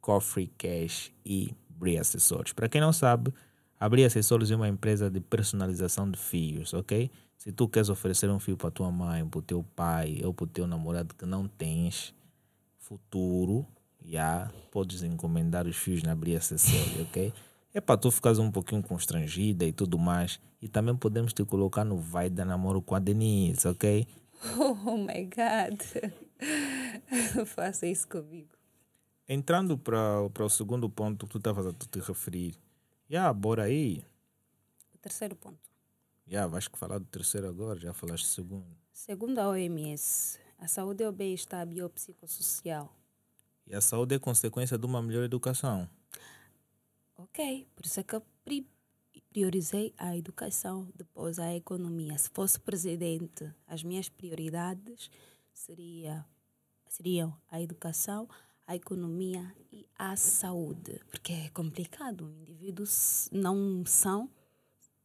[0.00, 2.52] Coffee Cash e Bri Acessórios.
[2.52, 3.34] Para quem não sabe,
[3.80, 7.10] a Bri é uma empresa de personalização de fios, ok?
[7.44, 10.44] Se tu queres oferecer um fio para tua mãe, para o teu pai ou para
[10.44, 12.14] o teu namorado que não tens
[12.78, 13.66] futuro,
[14.02, 17.34] já podes encomendar os fios na Bri Acessórios, ok?
[17.74, 20.40] É para tu ficares um pouquinho constrangida e tudo mais.
[20.62, 24.08] E também podemos te colocar no vai da namoro com a Denise, ok?
[24.86, 25.82] Oh my God.
[27.44, 28.56] Faça isso comigo.
[29.28, 32.54] Entrando para o segundo ponto que tu estavas a te referir.
[33.06, 34.02] Já, yeah, bora aí.
[34.94, 35.73] O terceiro ponto.
[36.26, 38.66] Yeah, vais falar do terceiro agora, já falaste do segundo.
[38.92, 42.90] Segundo a OMS, a saúde é o bem-estar biopsicossocial.
[43.66, 45.88] E a saúde é consequência de uma melhor educação.
[47.16, 48.22] Ok, por isso é que eu
[49.30, 52.16] priorizei a educação, depois a economia.
[52.16, 55.10] Se fosse presidente, as minhas prioridades
[55.52, 56.24] seria,
[56.88, 58.28] seriam a educação,
[58.66, 61.00] a economia e a saúde.
[61.10, 64.30] Porque é complicado, indivíduos não são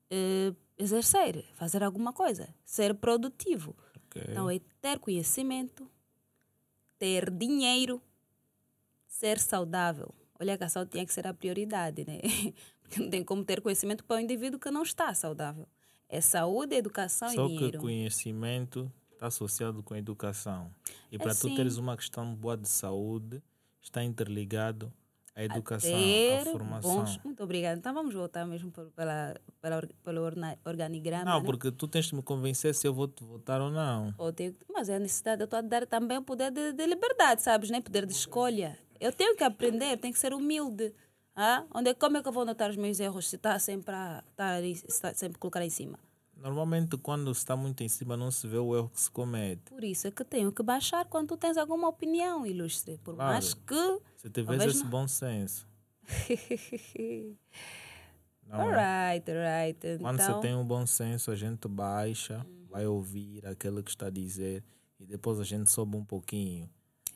[0.10, 3.76] eh, exercer, fazer alguma coisa, ser produtivo.
[4.08, 4.24] Okay.
[4.30, 5.90] Então é ter conhecimento,
[6.98, 8.02] ter dinheiro,
[9.08, 10.14] ser saudável.
[10.40, 12.22] Olha que a saúde tinha que ser a prioridade, né?
[12.82, 15.68] Porque não tem como ter conhecimento para um indivíduo que não está saudável.
[16.08, 17.66] É saúde, educação Só e dinheiro.
[17.66, 20.74] Só que conhecimento está associado com educação.
[21.12, 23.44] E é para tu teres uma questão boa de saúde,
[23.82, 24.92] está interligado
[25.40, 25.92] à educação,
[26.42, 26.96] à formação.
[26.96, 27.80] Bons, muito obrigada.
[27.80, 30.22] Então vamos voltar mesmo pela, pela, pelo
[30.66, 31.24] organigrama.
[31.24, 31.46] Não, né?
[31.46, 34.14] porque tu tens de me convencer se eu vou te votar ou não.
[34.18, 36.86] Ou tenho, mas é a necessidade, eu estou a dar também o poder de, de
[36.86, 37.70] liberdade, sabes?
[37.70, 37.80] Né?
[37.80, 38.78] Poder de escolha.
[39.00, 40.94] Eu tenho que aprender, tenho que ser humilde.
[41.34, 41.64] Ah?
[41.74, 44.56] Onde, como é que eu vou notar os meus erros se está sempre a tá,
[45.02, 45.98] tá sempre colocar em cima?
[46.42, 49.64] Normalmente, quando está muito em cima, não se vê o erro que se comete.
[49.70, 52.98] Por isso é que tenho que baixar quando tu tens alguma opinião, ilustre.
[53.04, 53.34] Por claro.
[53.34, 54.00] mais que.
[54.18, 55.68] Se tiveres esse bom senso.
[58.48, 59.80] não, alright, alright.
[60.00, 60.36] Quando então...
[60.36, 62.66] você tem um bom senso, a gente baixa, hum.
[62.70, 64.64] vai ouvir aquilo que está a dizer
[65.00, 66.70] e depois a gente sobe um pouquinho.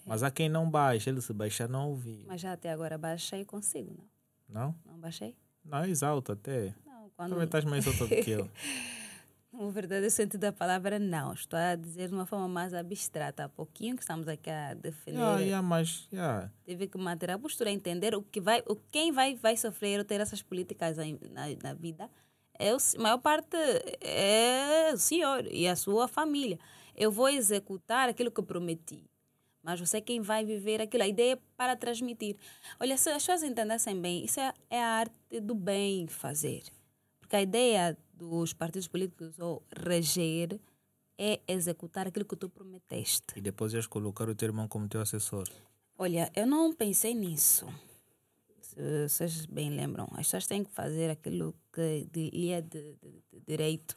[0.06, 2.26] Mas há quem não baixa, ele se baixar não ouvir.
[2.28, 4.06] Mas já até agora baixei consigo, não?
[4.50, 4.76] Não?
[4.86, 5.36] Não baixei?
[5.64, 6.76] Não, é exalto até.
[6.86, 7.30] Não, quando...
[7.30, 8.50] Também estás mais alto do que eu.
[9.56, 11.32] O verdadeiro sentido da palavra não.
[11.32, 13.44] Estou a dizer de uma forma mais abstrata.
[13.44, 15.20] Há pouquinho que estamos aqui a defender.
[15.20, 16.50] Yeah, yeah, mas, yeah.
[16.66, 20.06] Teve que manter a postura, entender o que vai, o, quem vai, vai sofrer ou
[20.06, 22.10] ter essas políticas na, na vida.
[22.58, 23.56] É o, a maior parte
[24.02, 26.58] é o senhor e a sua família.
[26.96, 29.04] Eu vou executar aquilo que prometi
[29.64, 31.04] mas você é quem vai viver aquilo.
[31.04, 32.36] A ideia é para transmitir.
[32.78, 36.64] Olha, se as pessoas entendessem bem, isso é, é a arte do bem fazer.
[37.22, 40.60] Porque a ideia dos partidos políticos ou reger
[41.18, 43.34] é executar aquilo que tu prometeste.
[43.36, 45.48] E depois ias colocar o teu irmão como teu assessor.
[45.98, 47.68] Olha, eu não pensei nisso.
[48.62, 53.24] Se vocês bem lembram, as pessoas têm que fazer aquilo que lhe é de, de,
[53.32, 53.96] de direito.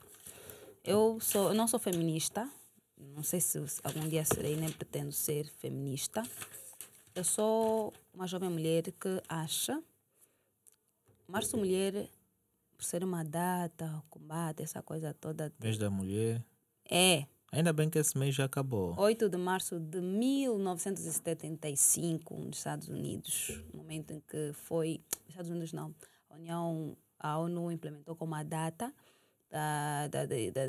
[0.84, 2.48] Eu, sou, eu não sou feminista,
[2.96, 6.22] não sei se algum dia serei, nem pretendo ser feminista.
[7.14, 9.82] Eu sou uma jovem mulher que acha
[11.26, 12.08] Março Mulher,
[12.76, 15.50] por ser uma data, combate, essa coisa toda.
[15.60, 16.44] Mês da mulher.
[16.88, 17.26] É.
[17.52, 18.94] Ainda bem que esse mês já acabou.
[18.98, 25.00] 8 de março de 1975, nos Estados Unidos, momento em que foi.
[25.28, 25.94] Estados Unidos não.
[26.28, 28.92] A União, a ONU implementou como a data
[29.50, 30.62] da, da, da, da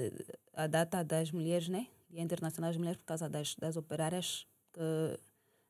[0.54, 1.88] a data das mulheres, né?
[2.10, 4.48] Dia Internacional das Mulheres por causa das, das operárias.
[4.72, 5.20] Que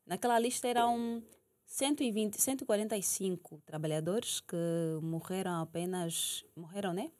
[0.05, 1.23] naquela lista eram
[1.67, 4.55] 120, 145 trabalhadores que
[5.01, 6.43] morreram apenas.
[6.55, 7.11] Morreram, né?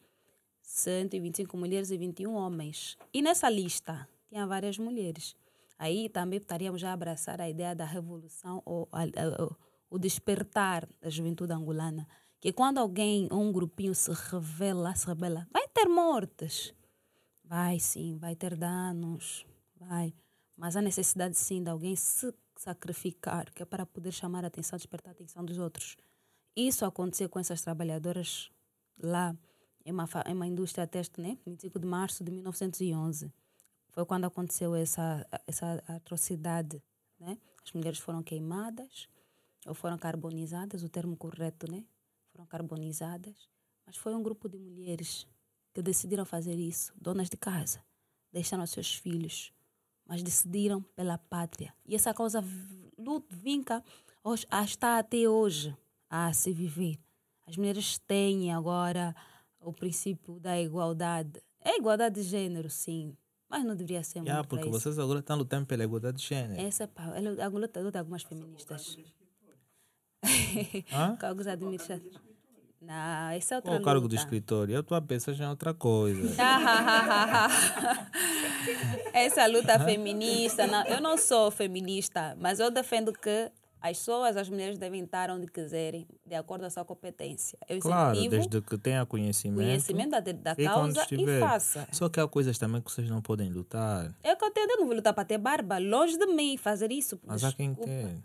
[0.61, 2.97] 125 mulheres e 21 homens.
[3.13, 5.35] E nessa lista tinha várias mulheres.
[5.77, 9.55] Aí também estaríamos já a abraçar a ideia da revolução ou a, a,
[9.89, 12.07] o despertar da juventude angolana.
[12.39, 16.73] Que quando alguém ou um grupinho se revela, se rebela, vai ter mortes.
[17.43, 19.45] Vai sim, vai ter danos,
[19.75, 20.13] vai.
[20.55, 24.77] Mas há necessidade sim de alguém se sacrificar, que é para poder chamar a atenção,
[24.77, 25.95] despertar a atenção dos outros.
[26.55, 28.49] Isso aconteceu com essas trabalhadoras
[29.01, 29.35] lá
[29.85, 31.37] em uma, em uma indústria teste, né?
[31.45, 33.31] 25 de março de 1911.
[33.89, 36.81] Foi quando aconteceu essa, essa atrocidade,
[37.19, 37.37] né?
[37.63, 39.07] As mulheres foram queimadas
[39.65, 41.83] ou foram carbonizadas, o termo correto, né?
[42.31, 43.49] Foram carbonizadas,
[43.85, 45.27] mas foi um grupo de mulheres
[45.73, 47.83] que decidiram fazer isso, donas de casa,
[48.31, 49.53] deixaram seus filhos,
[50.07, 51.73] mas decidiram pela pátria.
[51.85, 52.43] E essa causa
[53.29, 53.83] vinca
[54.63, 55.75] está até hoje
[56.09, 56.97] a se viver.
[57.45, 59.15] As mulheres têm agora
[59.59, 61.41] o princípio da igualdade.
[61.61, 63.15] É igualdade de gênero, sim.
[63.49, 66.61] Mas não deveria ser Yeah, muito porque vocês agora estão lutando pela igualdade de gênero.
[66.61, 68.97] Essa é pá, a luta, de algumas feministas.
[71.19, 72.27] Cargos administrativos.
[72.81, 74.15] Não, essa é outra Qual o cargo do luta.
[74.23, 74.75] escritório?
[74.75, 76.29] Eu estou a pensar já em outra coisa.
[79.13, 84.49] Essa luta feminista, não, eu não sou feminista, mas eu defendo que as pessoas, as
[84.49, 87.57] mulheres devem estar onde quiserem, de acordo com a sua competência.
[87.69, 89.63] Eu Claro, desde que tenha conhecimento.
[89.63, 91.87] conhecimento da, da causa e faça.
[91.91, 94.13] Só que há coisas também que vocês não podem lutar.
[94.23, 96.91] É que eu tenho, eu não vou lutar para ter barba, longe de mim fazer
[96.91, 97.19] isso.
[97.23, 97.91] Mas há quem Desculpa.
[97.91, 98.17] quer.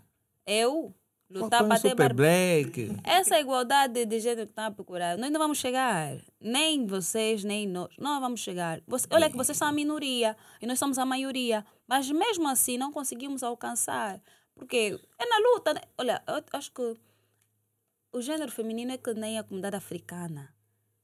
[0.45, 0.93] Eu
[1.33, 2.97] lutar Põe para ter super black.
[3.03, 6.15] Essa igualdade de gênero que estão a procurar, nós não vamos chegar.
[6.39, 7.89] Nem vocês, nem nós.
[7.97, 8.81] Não vamos chegar.
[8.87, 11.65] Você- olha que vocês são a minoria e nós somos a maioria.
[11.87, 14.21] Mas mesmo assim não conseguimos alcançar.
[14.55, 15.73] Porque é na luta.
[15.73, 15.81] né?
[15.97, 16.95] Olha, eu acho que
[18.11, 20.53] o gênero feminino é que nem a comunidade africana.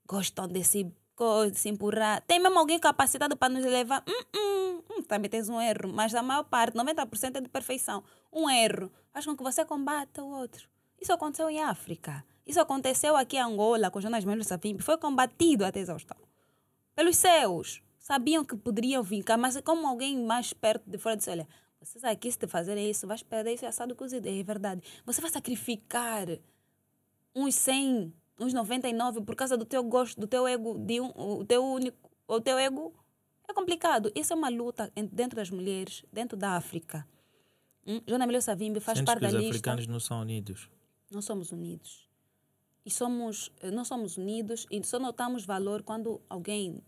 [0.08, 2.22] Gostam de se, co- de se empurrar.
[2.28, 4.04] Tem mesmo alguém capacitado para nos levar.
[4.08, 5.92] Hum, hum, hum, também tens um erro.
[5.94, 8.04] Mas a maior parte, 90% é de perfeição.
[8.32, 10.70] Um erro faz com que você combata o outro.
[11.00, 12.24] Isso aconteceu em África.
[12.46, 14.82] Isso aconteceu aqui em Angola com Jonas Melo Savimbi.
[14.84, 16.18] Foi combatido até exaustão.
[16.96, 17.82] Pelos seus.
[18.00, 21.48] Sabiam que poderiam vir cá, mas como alguém mais perto de fora disse: olha,
[21.80, 24.28] vocês aqui, se fazerem isso, vais perder isso assado cozido.
[24.28, 24.82] É verdade.
[25.06, 26.26] Você vai sacrificar
[27.36, 31.46] uns 100, uns 99 por causa do teu gosto, do teu ego, de um, o
[31.46, 32.94] teu único, o teu ego.
[33.48, 34.12] É complicado.
[34.16, 37.08] Isso é uma luta en- dentro das mulheres, dentro da África.
[37.90, 38.02] Hum?
[38.08, 39.50] Joana Savimbi faz Sentes parte da os lista.
[39.50, 40.70] africanos não são unidos.
[41.10, 42.08] Não somos unidos.
[42.86, 46.84] E somos, eh, não somos unidos e só notamos valor quando alguém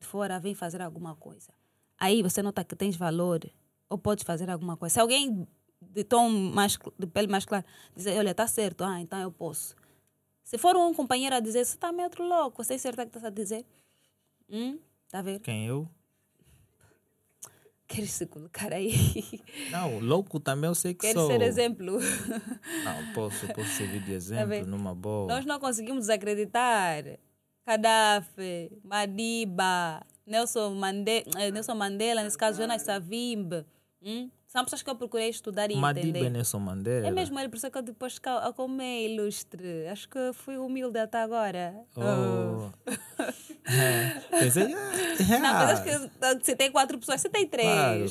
[0.00, 1.52] de fora vem fazer alguma coisa.
[1.98, 3.40] Aí você nota que tens valor
[3.88, 4.94] ou podes fazer alguma coisa.
[4.94, 5.48] Se alguém
[5.80, 7.64] de tom mais de pele mais clara
[7.96, 9.74] dizer, olha, tá certo, ah, então eu posso.
[10.44, 13.06] Se for um companheiro a dizer, você tá meio outro louco, você é certo que
[13.06, 13.66] estás a dizer?
[14.48, 14.78] Hum?
[15.08, 15.40] Tá a ver?
[15.40, 15.88] Quem eu?
[17.94, 18.92] Queres se colocar aí?
[19.70, 21.26] Não, louco também eu sei que Queres sou.
[21.30, 21.98] ser exemplo?
[22.84, 24.66] Não, posso, posso servir de Tá exemplo vendo?
[24.68, 25.28] numa boa.
[25.28, 27.04] Nós não conseguimos acreditar.
[27.66, 33.64] Gaddafi, Madiba, Nelson, Mande eh, Nelson Mandela, nesse caso Jonas Savimbi.
[34.02, 34.30] Hum?
[34.54, 36.44] São pessoas que eu procurei estudar e Madiba entender.
[36.60, 37.08] Mandela.
[37.08, 39.88] É mesmo ele, por isso que eu depois eu comi ilustre.
[39.88, 41.74] Acho que fui humilde até agora.
[41.96, 42.70] Oh.
[43.68, 44.20] é.
[44.30, 47.66] Pensei, ah, Não, mas acho que se tem quatro pessoas, você tem três.
[47.66, 48.04] Claro.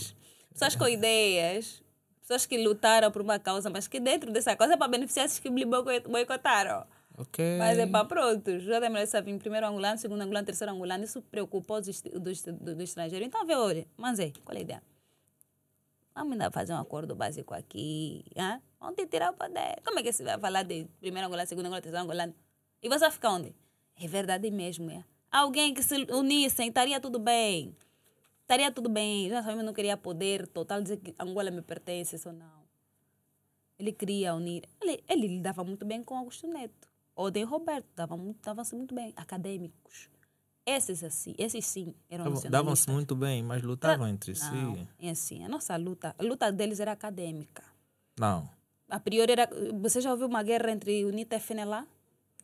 [0.51, 1.81] Pessoas com ideias,
[2.19, 5.39] pessoas que lutaram por uma causa, mas que dentro dessa causa é para beneficiar esses
[5.39, 6.85] que boi- boicotaram.
[7.17, 7.57] Ok.
[7.57, 8.59] Mas é para pronto.
[8.59, 11.05] Já tem mulher sabe, em primeiro angolano, segundo angolano, terceiro angolano.
[11.05, 13.23] Isso preocupou os do, do, do estrangeiro.
[13.23, 14.92] Então, vê, olha, Manzé, qual é a ideia?
[16.16, 18.24] Vamos ainda fazer um acordo básico aqui.
[18.36, 18.61] Hein?
[18.80, 19.82] Vamos te tirar o poder.
[19.84, 22.36] Como é que você vai falar de primeiro angolano, segundo angolano, terceiro angolano?
[22.82, 23.55] E você vai ficar onde?
[23.99, 25.03] É verdade mesmo, é.
[25.32, 27.76] Alguém que se unissem, estaria tudo bem.
[28.41, 29.30] Estaria tudo bem.
[29.30, 32.64] Já sabemos não queria poder total, dizer que Angola me pertence, isso não.
[33.80, 34.64] Ele queria unir.
[34.82, 36.88] Ele, ele lidava muito bem com Augusto Neto.
[37.16, 39.14] Odem Roberto dava muito, davam-se muito bem.
[39.16, 40.09] Acadêmicos.
[40.66, 42.93] Esses assim, esses sim eram Davam-se nacionalistas.
[42.93, 44.88] muito bem, mas lutavam entre Não, si.
[44.99, 47.64] é assim, a nossa luta, a luta deles era acadêmica.
[48.18, 48.49] Não.
[48.89, 49.49] A priori era,
[49.82, 51.86] você já ouviu uma guerra entre UNITA e FNLA?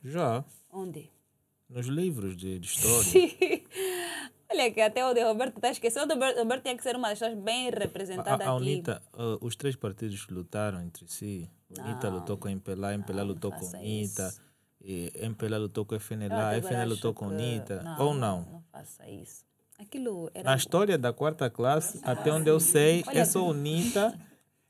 [0.04, 0.44] Já.
[0.72, 1.10] Onde?
[1.70, 3.64] Nos livros de, de história.
[4.52, 6.14] Olha que até o de Roberto está esquecendo.
[6.14, 8.56] O Roberto, tinha que ser uma das pessoas bem representadas A, a.
[8.56, 11.50] UNITA, uh, os três partidos lutaram entre si.
[11.70, 14.42] UNITA lutou com a MPLA, a MPLA lutou com UNITA, isso.
[14.82, 17.96] E MPLA lutou com a FNLA, até a FNLA lutou com a UNITA.
[18.00, 18.42] Ou não?
[18.52, 19.44] Não faça isso.
[19.78, 20.44] Aquilo era.
[20.44, 24.20] Na história da quarta classe, até onde eu sei, Olha é só UNITA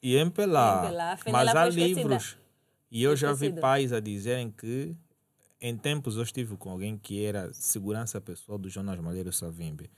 [0.01, 0.85] e MPLA.
[0.85, 2.37] MPLA, Mas há livros.
[2.91, 4.95] E eu já vi pais a dizerem que
[5.61, 9.89] em tempos eu estive com alguém que era segurança pessoal do Jonas Malheiro Savimbi.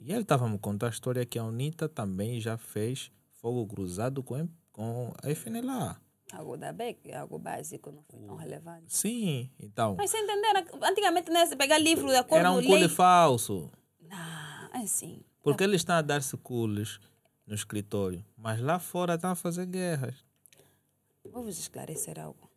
[0.00, 4.22] E ele estava me contando a história que a UNITA também já fez fogo cruzado
[4.22, 6.00] com, com a FNLA.
[6.32, 8.84] Algo da BEC, algo básico, não foi tão relevante.
[8.94, 9.94] Sim, então.
[9.96, 10.62] Mas você entenderam?
[10.82, 12.88] Antigamente, né, você pegar livro de acordo Era um cule lei.
[12.88, 13.70] falso.
[14.00, 15.22] Não, é assim.
[15.42, 17.00] Porque eles estão a dar-se cules
[17.46, 18.22] no escritório.
[18.36, 20.22] Mas lá fora estão a fazer guerras.
[21.24, 22.50] Vou vos esclarecer algo.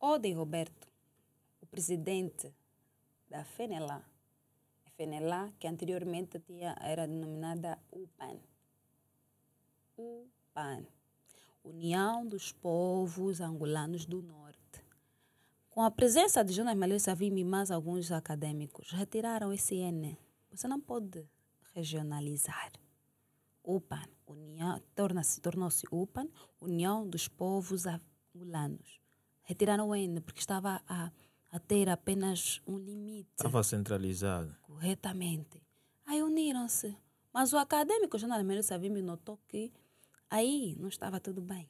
[0.00, 0.88] Odem Roberto,
[1.60, 2.52] o presidente
[3.30, 4.04] da FENELA,
[4.96, 8.38] FENELA, que anteriormente tinha, era denominada UPAN.
[9.96, 10.84] UPAN,
[11.64, 14.84] União dos Povos Angolanos do Norte.
[15.70, 20.16] Com a presença de Jonas Malheiro Savimbi e mais alguns acadêmicos, retiraram esse N.
[20.52, 21.26] Você não pode
[21.74, 22.70] regionalizar.
[23.64, 26.28] UPAN, União, torna-se, tornou-se UPAN,
[26.60, 29.00] União dos Povos Angolanos.
[29.42, 31.10] Retiraram o N porque estava a,
[31.50, 34.54] a ter apenas um limite Estava centralizado.
[34.62, 35.62] corretamente.
[36.06, 36.94] uniram-se.
[37.32, 39.72] Mas o acadêmico Jornal Melo Savimbi notou que
[40.30, 41.68] aí não estava tudo bem.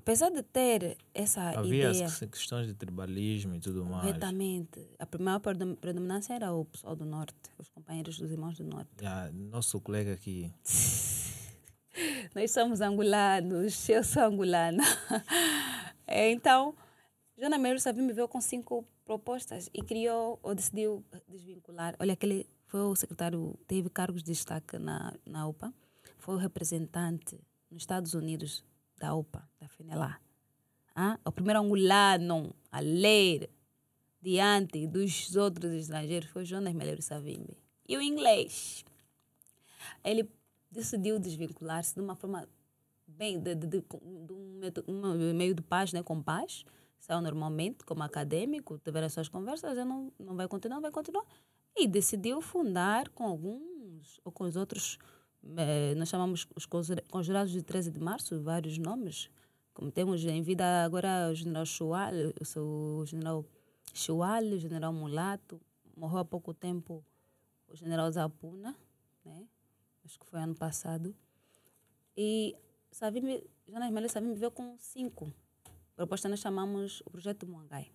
[0.00, 2.06] Apesar de ter essa Havia ideia...
[2.06, 4.06] as questões de tribalismo e tudo mais.
[4.06, 4.86] Corretamente.
[4.98, 8.90] A primeira predom- predominância era o pessoal do Norte, os companheiros dos irmãos do Norte.
[9.04, 10.50] Ah, nosso colega aqui.
[12.34, 14.82] Nós somos angolanos, eu sou angolana.
[16.08, 16.74] então,
[17.36, 21.94] Jana Meiro me veio com cinco propostas e criou ou decidiu desvincular.
[21.98, 25.74] Olha, aquele foi o secretário, teve cargos de destaque na, na UPA,
[26.20, 27.40] foi o representante
[27.70, 28.64] nos Estados Unidos
[28.98, 30.20] da UPA, da FENELA.
[30.94, 33.50] Ah, o primeiro angolano a ler
[34.20, 37.56] diante dos outros estrangeiros foi Jonas Meleiro Savimbi.
[37.88, 38.84] E o inglês.
[40.04, 40.30] Ele
[40.70, 42.48] decidiu desvincular-se de uma forma
[43.06, 46.64] bem, de, de, de, de um, meio, de paz, né, com paz.
[46.98, 50.90] Saiu normalmente, como acadêmico, tiveram as suas conversas, ele não, não vai continuar, não vai
[50.90, 51.24] continuar.
[51.76, 54.98] E decidiu fundar com alguns, ou com os outros,
[55.96, 59.30] nós chamamos os conjura- conjurados de 13 de março, vários nomes,
[59.74, 62.12] como temos em vida agora o general Chual,
[62.56, 63.44] o general
[63.94, 65.60] Chual, o general Mulato,
[65.96, 67.04] morreu há pouco tempo
[67.68, 68.76] o general Zapuna,
[69.24, 69.46] né?
[70.04, 71.14] acho que foi ano passado.
[72.16, 72.54] E
[72.90, 75.32] Savimbi, Jonas Melo Savimbi veio com cinco
[75.96, 77.90] propostas, nós chamamos o projeto Muangai.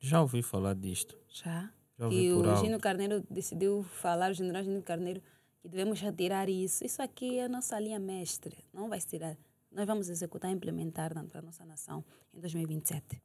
[0.00, 1.16] Já ouvi falar disto.
[1.28, 1.72] Já?
[1.98, 2.64] Já ouvi E o alto.
[2.64, 5.22] Gino Carneiro decidiu falar, o general Gino Carneiro,
[5.60, 6.84] que devemos retirar isso.
[6.84, 9.36] Isso aqui é a nossa linha mestre, não vai tirar.
[9.70, 13.20] Nós vamos executar e implementar para a nossa nação em 2027.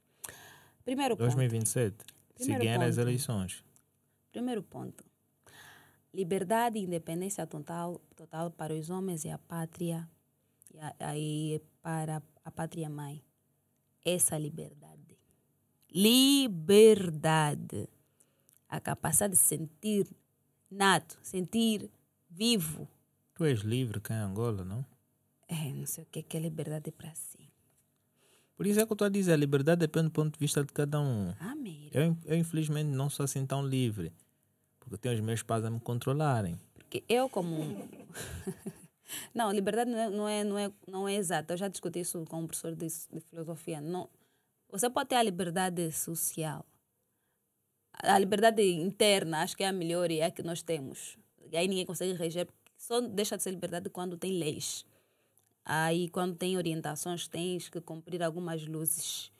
[0.83, 1.25] Primeiro ponto.
[1.25, 1.95] 2027.
[2.35, 3.63] Se ganhar as eleições.
[4.31, 5.03] Primeiro ponto.
[6.13, 10.07] Liberdade e independência total, total para os homens e a pátria,
[10.73, 13.23] e a- aí para a pátria mãe.
[14.03, 15.17] Essa liberdade.
[15.89, 17.87] Liberdade.
[18.67, 20.07] A capacidade de sentir
[20.69, 21.89] nato, sentir
[22.35, 22.87] vivo.
[23.35, 24.85] Tu és livre cá em Angola, não?
[25.47, 27.49] É, não sei o que que é liberdade para si.
[28.55, 30.63] Por isso é que eu estou a dizer, a liberdade depende do ponto de vista
[30.63, 31.33] de cada um.
[31.39, 31.89] Amém.
[31.91, 34.13] Eu, eu infelizmente não sou assim tão livre.
[34.79, 36.59] Porque tenho os meus pais a me controlarem.
[36.73, 37.89] Porque eu como
[39.33, 42.23] não liberdade não é, não é não é não é exata eu já discuti isso
[42.25, 44.09] com um professor de, de filosofia não
[44.69, 46.65] você pode ter a liberdade social
[47.93, 51.17] a liberdade interna acho que é a melhor e é a que nós temos
[51.53, 54.85] e aí ninguém consegue reger porque só deixa de ser liberdade quando tem leis
[55.63, 59.31] aí quando tem orientações tens que cumprir algumas luzes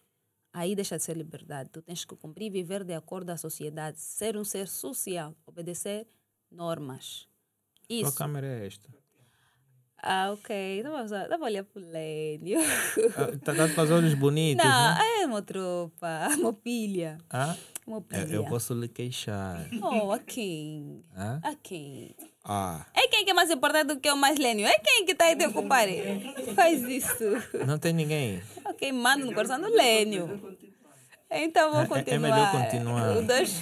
[0.53, 3.99] aí deixa de ser liberdade tu tens que cumprir e viver de acordo à sociedade
[3.99, 6.07] ser um ser social obedecer
[6.49, 7.27] normas
[7.89, 8.87] isso câmera é esta.
[10.01, 10.83] ah, ok.
[11.03, 12.59] Usar- não vou olhar pro Lênio.
[13.33, 15.21] Está tá a fazer olhos bonitos, Não, né?
[15.21, 17.17] é uma tropa, uma pilha.
[17.29, 17.55] Ah,
[17.85, 18.33] Uma eu, pilha.
[18.35, 19.67] eu posso lhe queixar.
[19.81, 21.03] Oh, a quem?
[21.15, 21.39] Ah?
[21.43, 22.15] A quem?
[22.45, 24.65] ah, É quem que é mais importante do que o mais Lênio?
[24.65, 25.85] É quem que tá aí de ocupar?
[26.55, 27.23] Faz isso.
[27.67, 28.41] não tem ninguém.
[28.65, 30.57] Ok, manda no coração do Lênio.
[31.29, 32.19] Então vou É- é continuar.
[32.19, 33.21] melhor continuar.
[33.23, 33.61] Dois...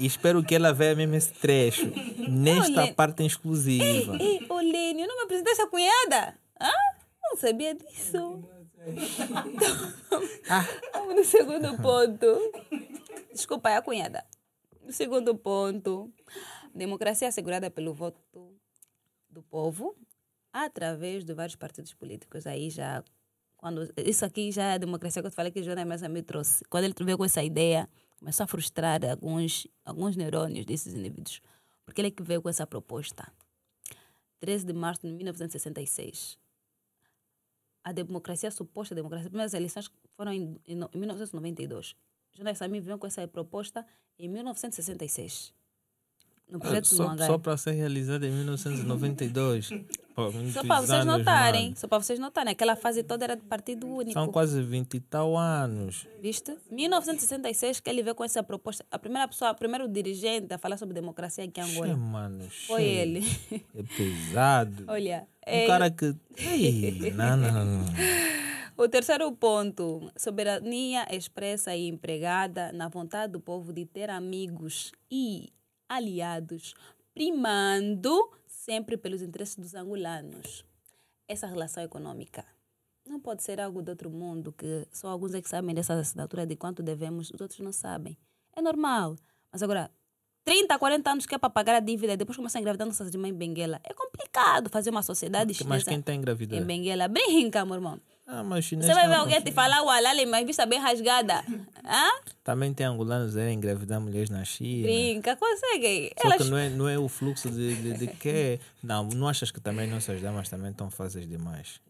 [0.00, 1.92] Espero que ela veja mesmo esse trecho.
[2.28, 4.16] Nesta parte exclusiva.
[4.20, 6.34] Ei, ô Lênio, não me apresentaste a cunhada?
[6.60, 6.70] Hã?
[7.22, 8.42] Não sabia disso.
[10.92, 12.52] Vamos no segundo ponto.
[13.32, 14.24] Desculpa, é a cunhada.
[14.82, 16.12] No segundo ponto,
[16.74, 18.20] democracia assegurada pelo voto
[19.28, 19.94] do povo
[20.52, 22.46] através de vários partidos políticos.
[22.46, 23.04] Aí já,
[23.56, 26.08] quando isso aqui já é a democracia que eu te falei que o Jonas Mesa
[26.08, 26.64] me trouxe.
[26.64, 31.40] Quando ele veio com essa ideia, começou a frustrar alguns, alguns neurônios desses indivíduos.
[31.84, 33.30] Porque ele é que veio com essa proposta.
[34.40, 36.38] 13 de março de 1966
[37.88, 41.94] a democracia, a suposta democracia, as primeiras eleições foram em, em, em 1992.
[42.36, 43.84] Jonas Samir veio com essa proposta
[44.18, 45.52] em 1966.
[46.50, 47.26] No projeto Só, Mangai.
[47.26, 49.68] só para ser realizada em 1992.
[50.14, 51.64] Pô, Só para vocês notarem.
[51.66, 51.76] mano.
[51.76, 52.50] Só para vocês notarem.
[52.52, 54.12] Aquela fase toda era de partido único.
[54.14, 56.08] São quase 20 e tal anos.
[56.20, 56.56] Viste?
[56.70, 58.84] 1966 que ele veio com essa proposta.
[58.90, 61.96] A primeira pessoa, o primeiro dirigente a falar sobre democracia aqui em Che, Angola.
[61.96, 62.48] mano.
[62.66, 62.88] Foi che.
[62.88, 63.20] ele.
[63.76, 64.84] É pesado.
[64.90, 65.28] Olha.
[65.48, 66.14] Um é- cara que.
[66.36, 67.86] Ei, não, não, não.
[68.80, 75.48] O terceiro ponto, soberania expressa e empregada na vontade do povo de ter amigos e
[75.88, 76.74] aliados,
[77.12, 80.64] primando sempre pelos interesses dos angolanos.
[81.26, 82.44] Essa relação econômica
[83.04, 86.46] não pode ser algo de outro mundo, que só alguns é que sabem dessa assinatura
[86.46, 88.16] de quanto devemos, os outros não sabem.
[88.54, 89.16] É normal.
[89.50, 89.90] Mas agora,
[90.48, 93.12] 30, 40 anos que é para pagar a dívida e depois começar a engravidar nossas
[93.12, 93.78] irmãs em Benguela.
[93.84, 96.64] É complicado fazer uma sociedade Mas chinesa quem está em engravidando?
[96.64, 97.06] Benguela.
[97.06, 98.00] Brinca, meu irmão.
[98.26, 100.64] Ah, mas Você chinês vai não ver é alguém te falar o halal, mas vista
[100.64, 101.44] bem rasgada.
[101.84, 102.10] Hã?
[102.44, 104.82] Também tem angolanos a engravidar mulheres na China.
[104.82, 106.12] Brinca, consegue.
[106.18, 108.58] Só Elas que não é, não é o fluxo de, de, de que.
[108.82, 111.80] Não, não achas que também nossas damas também estão fáceis demais?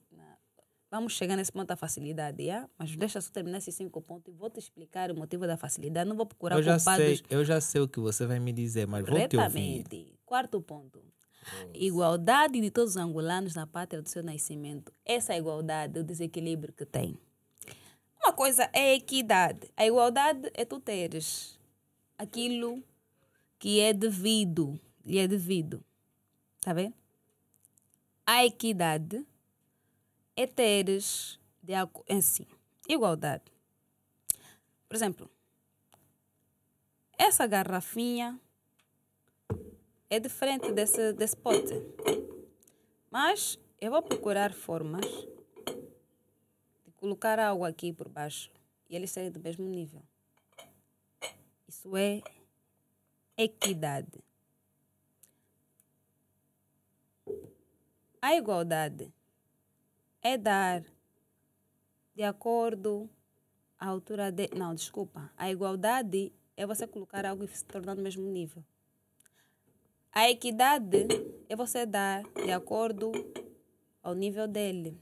[0.90, 2.66] Vamos chegar nesse ponto da facilidade, yeah?
[2.78, 6.08] mas deixa só terminar esses cinco pontos e vou te explicar o motivo da facilidade.
[6.08, 8.52] Não vou procurar Eu já, culpados sei, eu já sei o que você vai me
[8.52, 9.84] dizer, mas vou te ouvir.
[10.24, 11.02] Quarto ponto.
[11.74, 14.90] Igualdade de todos os angolanos na pátria do seu nascimento.
[15.04, 17.18] Essa é igualdade, o desequilíbrio que tem.
[18.22, 19.70] Uma coisa é a equidade.
[19.76, 21.58] A igualdade é tu teres
[22.16, 22.82] aquilo
[23.58, 25.84] que é devido, lhe é devido.
[26.60, 26.94] Tá vendo?
[28.26, 29.24] A equidade
[30.38, 32.46] é teres de aco- assim,
[32.88, 33.42] igualdade.
[34.88, 35.28] Por exemplo,
[37.18, 38.40] essa garrafinha
[40.08, 41.74] é diferente desse, desse pote.
[43.10, 45.04] Mas eu vou procurar formas
[46.84, 48.48] de colocar água aqui por baixo
[48.88, 50.04] e eles serem do mesmo nível.
[51.66, 52.22] Isso é
[53.36, 54.22] equidade.
[58.22, 59.12] A igualdade
[60.22, 60.84] é dar
[62.14, 63.08] de acordo
[63.78, 64.48] à altura de.
[64.54, 65.30] Não, desculpa.
[65.36, 68.64] A igualdade é você colocar algo e se tornar do mesmo nível.
[70.12, 71.06] A equidade
[71.48, 73.12] é você dar de acordo
[74.02, 75.00] ao nível dele.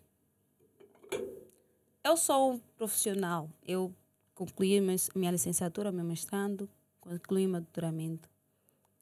[2.05, 3.51] Eu sou um profissional.
[3.65, 3.95] Eu
[4.35, 4.81] concluí
[5.15, 6.69] minha licenciatura, meu mestrado,
[7.01, 8.29] concluí meu doutoramento.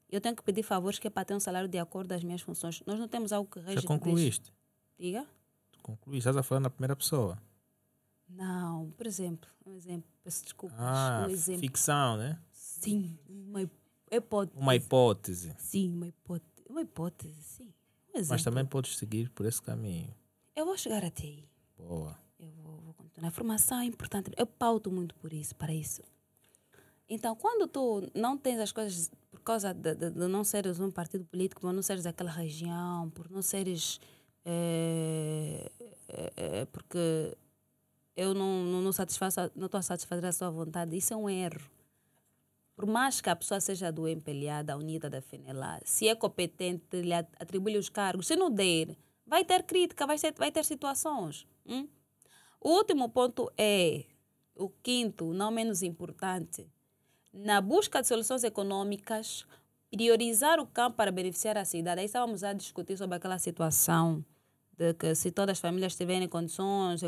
[0.09, 2.41] Eu tenho que pedir favores que é para ter um salário de acordo às minhas
[2.41, 2.81] funções.
[2.85, 3.81] Nós não temos algo que rege...
[3.81, 4.53] Já concluíste?
[4.97, 5.27] Diga?
[5.85, 6.27] Tu concluíste?
[6.27, 7.37] Estás a falar na primeira pessoa.
[8.27, 11.61] Não, por exemplo, um exemplo, peço desculpas, Ah, um exemplo.
[11.61, 12.39] ficção, né?
[12.51, 13.61] Sim, uma
[14.09, 14.59] hipótese.
[14.59, 15.55] Uma hipótese.
[15.59, 16.65] Sim, uma hipótese.
[16.67, 17.71] Uma hipótese, sim.
[18.15, 18.21] Um.
[18.27, 20.11] Mas também podes seguir por esse caminho.
[20.55, 21.47] Eu vou chegar até aí.
[21.77, 22.17] Boa.
[22.39, 23.27] Eu vou, vou continuar.
[23.27, 24.31] A formação é importante.
[24.35, 26.01] Eu pauto muito por isso, para isso.
[27.07, 30.89] Então, quando tu não tens as coisas por causa de, de, de não seres um
[30.89, 33.99] partido político, por não seres daquela região, por não seres.
[34.45, 35.71] Eh,
[36.07, 37.35] eh, eh, porque
[38.15, 41.29] eu não não, não satisfaço, não estou a satisfazer a sua vontade, isso é um
[41.29, 41.61] erro.
[42.75, 44.75] Por mais que a pessoa seja do MPLA, da
[45.09, 48.27] da FENELA, se é competente, lhe at- atribui os cargos.
[48.27, 51.47] Se não der, vai ter crítica, vai, ser, vai ter situações.
[51.65, 51.87] hum?
[52.59, 54.03] O último ponto é,
[54.55, 56.67] o quinto, não menos importante,
[57.33, 59.45] na busca de soluções econômicas,
[59.89, 62.01] priorizar o campo para beneficiar a cidade.
[62.01, 64.25] Aí estávamos a discutir sobre aquela situação
[64.77, 67.01] de que se todas as famílias tiverem condições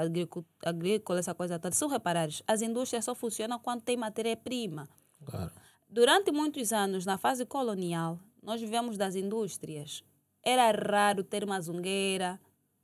[0.00, 4.88] agricu- agrícolas, essa coisa toda, se reparares, as indústrias só funcionam quando tem matéria-prima.
[5.24, 5.50] Claro.
[5.88, 10.04] Durante muitos anos, na fase colonial, nós vivemos das indústrias.
[10.42, 12.38] Era raro ter uma zungueira,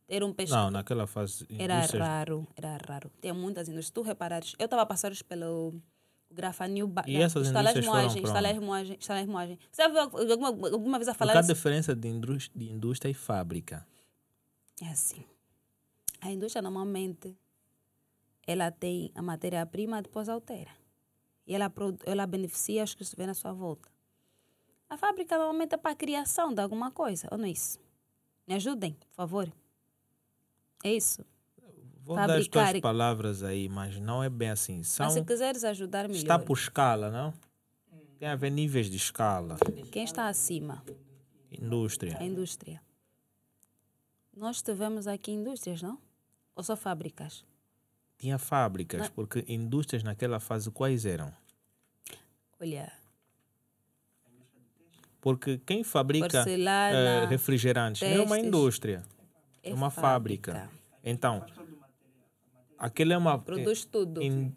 [0.07, 0.53] ter um peixe.
[0.53, 1.47] Não, naquela fase.
[1.59, 3.11] Era indústrias- raro, era raro.
[3.21, 3.87] Tinha muitas indústrias.
[3.87, 5.75] Se tu reparares, eu estava a passar pelo
[6.35, 6.93] grafanil.
[7.07, 9.59] E essas estalagem indústrias foram moagem, pra estalagem moagem, estalagem moagem.
[9.71, 13.11] Você já viu alguma, alguma vez a falar Qual a diferença de indústria, de indústria
[13.11, 13.87] e fábrica?
[14.83, 15.25] É assim.
[16.21, 17.37] A indústria normalmente
[18.47, 20.71] ela tem a matéria-prima depois altera.
[21.47, 21.73] E ela,
[22.05, 23.89] ela beneficia os que estiverem à sua volta.
[24.89, 27.79] A fábrica normalmente é para a criação de alguma coisa, ou não é isso?
[28.47, 29.53] Me ajudem, por favor.
[30.83, 31.25] É isso.
[32.05, 34.83] Vou dar as Fabricar tuas palavras aí, mas não é bem assim.
[34.83, 37.33] São, Mas se quiseres ajudar melhor, está por escala, não?
[38.19, 39.57] Tem a ver níveis de escala.
[39.91, 40.85] quem está acima?
[41.51, 42.19] Indústria.
[42.19, 42.81] A indústria.
[44.37, 45.99] Nós tivemos aqui indústrias, não?
[46.55, 47.45] Ou só fábricas?
[48.19, 49.11] Tinha fábricas, Não.
[49.11, 51.33] porque indústrias naquela fase quais eram?
[52.61, 52.93] Olha,
[55.21, 58.47] Porque quem fabrica eh, refrigerantes não é uma testes.
[58.47, 59.03] indústria,
[59.63, 60.69] é, uma fábrica.
[61.03, 61.45] Então,
[62.87, 63.39] aquilo é uma.
[63.39, 64.23] Produz tudo.
[64.23, 64.53] in-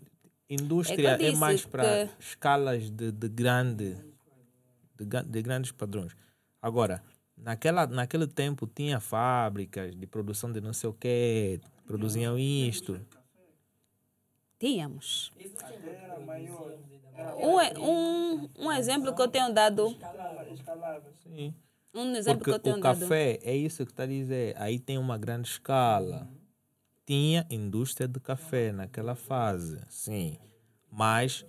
[0.50, 3.96] indústria É é mais para que- escalas de, de grande.
[4.96, 6.16] De, de grandes padrões.
[6.62, 7.04] Agora,
[7.38, 13.00] naquela, naquele tempo tinha fábricas de produção de não sei o quê, produziam isto.
[14.60, 15.32] Tínhamos.
[17.38, 19.96] Um, um, um exemplo que eu tenho dado.
[21.24, 21.54] Sim.
[21.94, 23.00] Um exemplo Porque que eu tenho o dado.
[23.02, 26.28] café, é isso que está a dizer, aí tem uma grande escala.
[27.08, 30.38] Tinha indústria de café naquela fase, sim.
[30.92, 31.46] Mas,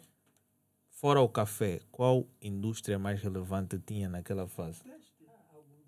[0.88, 4.80] fora o café, qual indústria mais relevante tinha naquela fase?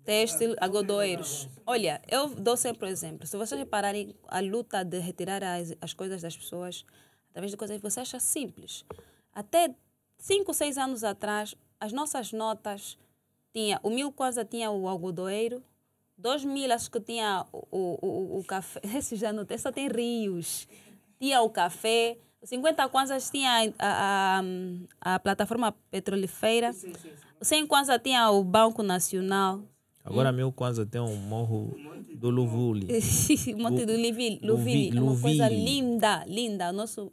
[0.03, 1.47] Têxtil, algodoeiros.
[1.65, 3.25] Olha, eu dou sempre o exemplo.
[3.25, 6.85] Se vocês repararem a luta de retirar as, as coisas das pessoas
[7.29, 8.83] através de coisas que você acha simples.
[9.31, 9.73] Até
[10.17, 12.97] 5, 6 anos atrás, as nossas notas
[13.53, 15.63] tinha o mil kwanza tinha o algodoeiro,
[16.21, 18.79] 2000 acho que tinha o, o, o, o café.
[18.95, 20.67] Esse já não tem, só tem rios.
[21.19, 22.17] Tinha o café.
[22.43, 24.41] 50 kwanzas tinha a,
[25.01, 26.71] a, a plataforma petrolífera.
[27.41, 29.61] 100 kwanzas tinha o Banco Nacional.
[30.03, 31.75] Agora mil kwanza tem um morro
[32.15, 32.87] do Luvuli.
[33.57, 33.93] Monte do.
[34.41, 34.97] Luvili.
[34.97, 36.69] É uma coisa linda, linda.
[36.69, 37.11] O nosso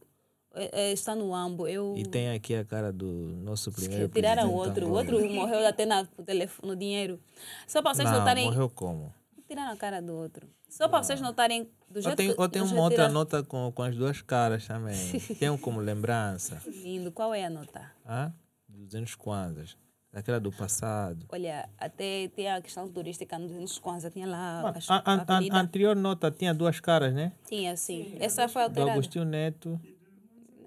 [0.58, 1.66] é, é, está no Ambo.
[1.66, 1.94] Eu...
[1.96, 3.06] E tem aqui a cara do
[3.42, 4.86] nosso primeiro Tiraram outro.
[4.86, 5.00] O Angola.
[5.18, 7.20] outro morreu até na, no, telefone, no dinheiro.
[7.66, 8.44] Só para vocês Não, notarem.
[8.46, 9.12] morreu como?
[9.46, 10.46] Tiraram a cara do outro.
[10.68, 13.42] Só para vocês notarem do jeito tem, que- ou tem do uma outra tira- nota
[13.42, 14.94] com, com as duas caras também.
[15.40, 16.60] tem um como lembrança.
[16.66, 17.10] Lindo.
[17.10, 17.90] Qual é a nota?
[18.04, 18.30] Ah?
[18.68, 19.76] 200 kwanzas.
[20.12, 21.26] Daquela do passado.
[21.30, 24.10] Olha, até tem a questão turística nos Kwanza.
[24.10, 27.32] Tinha lá A, a, a- a- anterior nota tinha duas caras, né?
[27.46, 28.16] Tinha, sim.
[28.18, 28.92] Essa foi Do alterada.
[28.92, 29.78] Agostinho Neto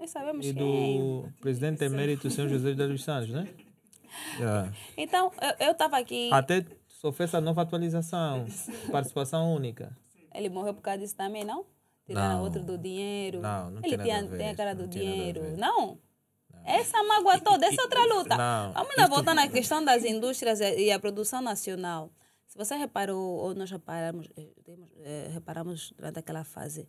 [0.02, 0.58] Nem sabemos e quem.
[0.64, 3.48] do presidente emérito São José dos Santos, né?
[4.38, 4.74] Yeah.
[4.98, 6.30] Então, eu estava aqui.
[6.34, 8.46] Até sofreu essa nova atualização.
[8.92, 9.96] Participação única.
[10.36, 11.66] Ele morreu por causa disso também, não?
[12.06, 12.44] Tiraram Não.
[12.44, 13.40] outro do dinheiro.
[13.40, 15.58] Não, não Ele tem nada tem, a ver, tem a cara não do a dinheiro.
[15.58, 15.98] Não?
[16.66, 18.36] Essa mágoa toda, essa é outra luta.
[18.36, 18.74] Não.
[18.74, 22.12] Vamos ainda voltar na questão das indústrias e a produção nacional.
[22.48, 24.50] Se você reparou, ou nós reparamos, eh,
[25.04, 26.86] eh, reparamos durante aquela fase,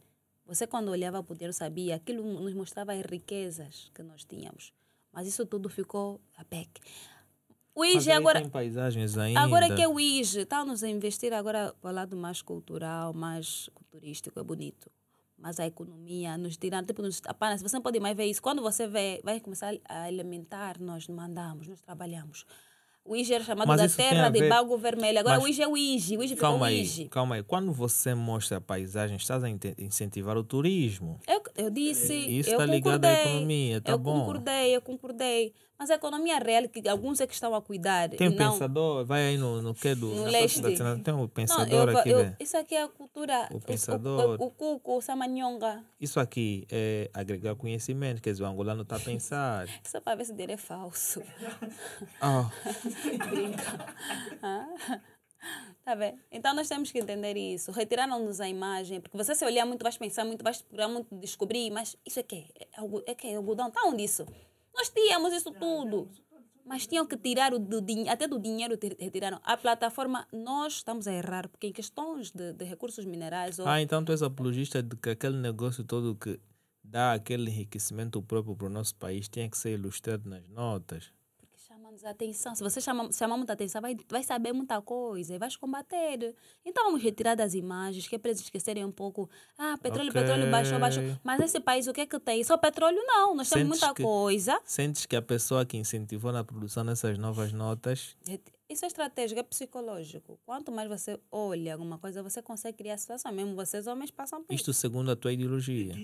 [0.54, 4.72] você quando olhava para o dinheiro sabia, aquilo nos mostrava as riquezas que nós tínhamos.
[5.12, 6.80] Mas isso tudo ficou a PEC.
[7.74, 9.40] O Mas IG aí agora, tem paisagens ainda.
[9.40, 13.70] Agora que é o IG está-nos a investir agora para o lado mais cultural, mais
[13.90, 14.90] turístico, é bonito.
[15.38, 18.40] Mas a economia nos tirando, tipo, nos, apenas, você não pode mais ver isso.
[18.40, 22.44] Quando você vê, vai começar a alimentar, nós mandamos, nós trabalhamos.
[23.04, 25.18] O IG era chamado Mas da terra de Bago Vermelho.
[25.18, 27.08] Agora Mas- o IG é o IG, o ficou Calma aí, IG.
[27.08, 27.42] calma aí.
[27.42, 29.48] Quando você mostra a paisagem, estás a
[29.78, 31.18] incentivar o turismo.
[31.26, 34.20] Eu, eu disse, Isso eu tá ligado à economia, tá eu bom.
[34.20, 35.52] concordei, eu concordei.
[35.82, 38.08] Mas a economia real, que alguns é que estão a cuidar.
[38.10, 40.06] Tem um não, pensador, vai aí no, no que do.
[40.14, 40.60] No leste.
[40.60, 42.36] Da Tem um Não, pensador eu, aqui, eu, né?
[42.38, 43.48] isso aqui é a cultura.
[43.50, 44.40] O o- pensador.
[44.40, 45.82] O, o, o cuco, o samanhonga.
[46.00, 49.66] Isso aqui é agregar conhecimento, quer dizer, o angolano está a pensar.
[49.82, 51.20] Só para ver se dele é falso.
[52.20, 52.48] Ah,
[53.28, 53.96] Brinca.
[54.40, 55.00] Ah,
[55.84, 56.16] Tá bem?
[56.30, 57.72] Então nós temos que entender isso.
[57.72, 61.68] Retiraram-nos a imagem, porque você se olhar muito, vai pensar muito, vai procurar muito, descobrir,
[61.72, 63.66] mas isso é que é, algo- é que é algodão.
[63.66, 64.24] Está onde isso?
[64.74, 66.08] Nós tínhamos isso tudo.
[66.64, 69.40] Mas tinham que tirar o do dinheiro, até do dinheiro retiraram.
[69.42, 73.82] A plataforma, nós estamos a errar, porque em questões de, de recursos minerais ou ah,
[73.82, 76.38] então tu és apologista de que aquele negócio todo que
[76.82, 81.12] dá aquele enriquecimento próprio para o nosso país tinha que ser ilustrado nas notas.
[81.92, 82.54] Chamamos a atenção.
[82.54, 86.34] Se você chama, chamar muita atenção, vai, vai saber muita coisa e vais combater.
[86.64, 89.28] Então vamos retirar das imagens, que é para eles esquecerem um pouco.
[89.58, 90.20] Ah, petróleo, Ok.
[90.22, 91.02] petróleo baixou, baixou.
[91.22, 92.42] Mas esse país o que é que tem?
[92.44, 93.34] Só petróleo não.
[93.34, 94.60] Nós temos Sentes muita que- coisa.
[94.64, 98.16] Sentes que a pessoa que incentivou na produção dessas novas notas
[98.68, 100.38] Isso é estratégico, é psicológico.
[100.46, 103.30] Quanto mais você olha alguma coisa, você consegue criar situação.
[103.32, 104.62] Mesmo vocês homens passam por isso.
[104.62, 105.94] Isto segundo a tua ideologia.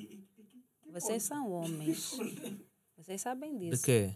[0.92, 2.14] Vocês são homens.
[2.96, 3.84] Vocês sabem De disso.
[3.84, 4.14] quê?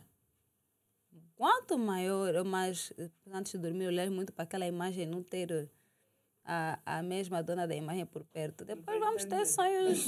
[1.42, 2.92] Quanto maior, ou mais
[3.32, 5.68] antes de dormir, olhar muito para aquela imagem, não ter
[6.44, 8.64] a, a mesma dona da imagem por perto.
[8.64, 10.04] Depois vamos ter sonhos.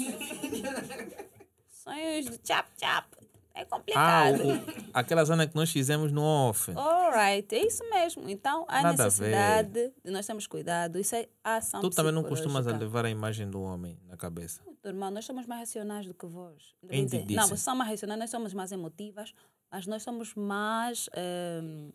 [1.69, 3.09] sonhos de chap-chap.
[3.57, 4.43] É Ah, complicado.
[4.43, 6.73] o- o- aquela zona que nós fizemos no off.
[6.77, 8.29] Alright, é isso mesmo.
[8.29, 10.99] Então, há Nada necessidade de nós termos cuidado.
[10.99, 14.61] Isso é ação Tu também não costumas levar a imagem do homem na cabeça.
[14.67, 16.75] Muito, irmão, nós somos mais racionais do que vós.
[16.83, 19.33] Dizer, Não, vocês são mais racionais, nós somos mais emotivas,
[19.71, 21.09] mas nós somos mais.
[21.15, 21.91] ehm,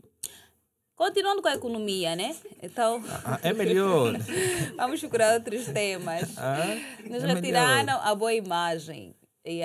[0.95, 2.35] Continuando com a economia, né?
[2.61, 4.13] Então, Ah, é melhor.
[4.75, 6.37] vamos procurar outros temas.
[6.37, 6.57] Ah,
[7.05, 7.35] Nos é melhor.
[7.35, 9.15] retiraram a boa imagem.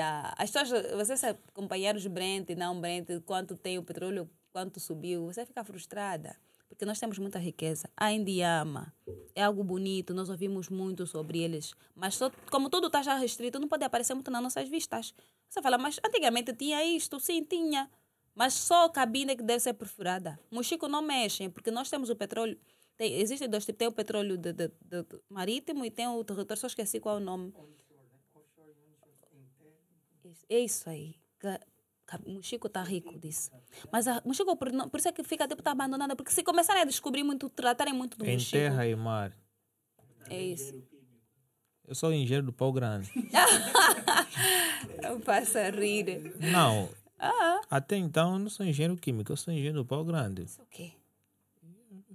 [0.00, 4.80] A, as pessoas, vocês acompanhar os Brent e não Brent, quanto tem o petróleo, quanto
[4.80, 6.36] subiu, você fica frustrada.
[6.68, 7.88] Porque nós temos muita riqueza.
[7.96, 8.92] A Indiama
[9.34, 11.72] é algo bonito, nós ouvimos muito sobre eles.
[11.94, 15.14] Mas só, como tudo está já restrito, não pode aparecer muito nas nossas vistas.
[15.48, 17.88] Você fala, mas antigamente tinha isto, sim, tinha.
[18.34, 20.40] Mas só a cabine que deve ser perfurada.
[20.50, 22.58] Mochico não mexem, porque nós temos o petróleo.
[22.96, 23.78] Tem, existem dois tipos.
[23.78, 27.20] Tem o petróleo de- de- de marítimo e tem o território, só esqueci qual é
[27.20, 27.52] o nome.
[30.34, 31.14] Isso- É isso aí.
[32.26, 33.50] O Chico está rico disso.
[33.90, 36.42] Mas a, o por, não- por isso é que fica tipo tá abandonada, porque se
[36.42, 39.32] começarem a descobrir muito, tratarem muito do Em Chico, terra e mar.
[40.28, 40.74] é isso.
[41.86, 43.10] Eu sou engenheiro do pau grande.
[45.02, 46.34] Eu passo a rir.
[46.50, 46.88] Não.
[47.18, 50.42] Ah, Até então eu não sou engenheiro químico, eu sou engenheiro do pau grande.
[50.42, 50.92] isso o quê?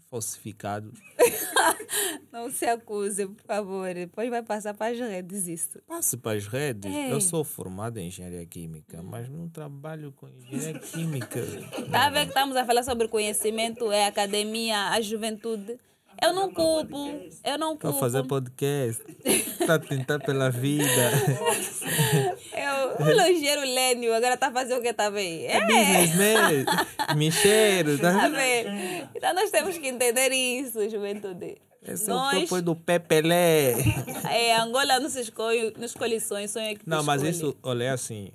[0.10, 0.92] Falsificado.
[2.32, 3.94] Não se acuse, por favor.
[3.94, 5.80] Depois vai passar para as redes isso.
[5.88, 6.92] Passe para as redes.
[7.10, 11.40] Eu sou formado em engenharia química, mas não trabalho com engenharia química.
[11.92, 15.78] Tá a ver que estamos a falar sobre conhecimento, é a academia, a juventude.
[16.22, 16.98] Eu não culpo,
[17.46, 18.00] eu não Estou a culpo.
[18.00, 19.04] fazer podcast.
[19.24, 20.86] Está a tentar pela vida.
[23.00, 25.46] Eu o Lênio, agora tá fazendo o que tá bem.
[25.46, 26.66] É, Businessman.
[27.18, 27.98] Me cheiro.
[28.00, 28.30] tá Tá?
[28.30, 29.08] bem.
[29.16, 31.58] Então nós temos que entender isso, juventude.
[31.82, 33.74] Esse é o nós, propósito do Pepelé.
[34.30, 37.52] é, Angola não se escolhe, não escolhe sonhos, sonho é que Não, mas escolhe.
[37.52, 38.32] isso, olha, é assim.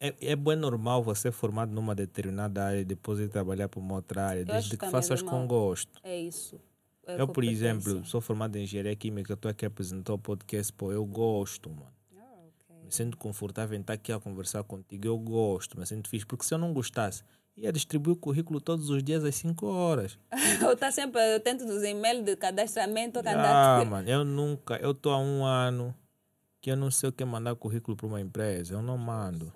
[0.00, 3.94] É, é bem normal você formado numa determinada área e depois ir trabalhar para uma
[3.94, 6.00] outra área, acho desde que que também faças é com gosto.
[6.02, 6.58] É isso.
[7.06, 10.72] É Eu, por exemplo, sou formado em engenharia química, estou aqui a apresentar o podcast,
[10.72, 11.91] pô, eu gosto, mano.
[12.92, 16.26] Ah, sinto confortável em estar aqui a conversar contigo, eu gosto, me sinto fixe.
[16.26, 17.24] Porque se eu não gostasse,
[17.56, 20.18] ia distribuir o currículo todos os dias às 5 horas.
[20.60, 23.86] Eu tá sempre, eu tento dos e-mails de cadastramento, Ah, candidato.
[23.90, 25.94] mano, eu nunca, eu estou há um ano
[26.60, 29.52] que eu não sei o que é mandar currículo para uma empresa, eu não mando.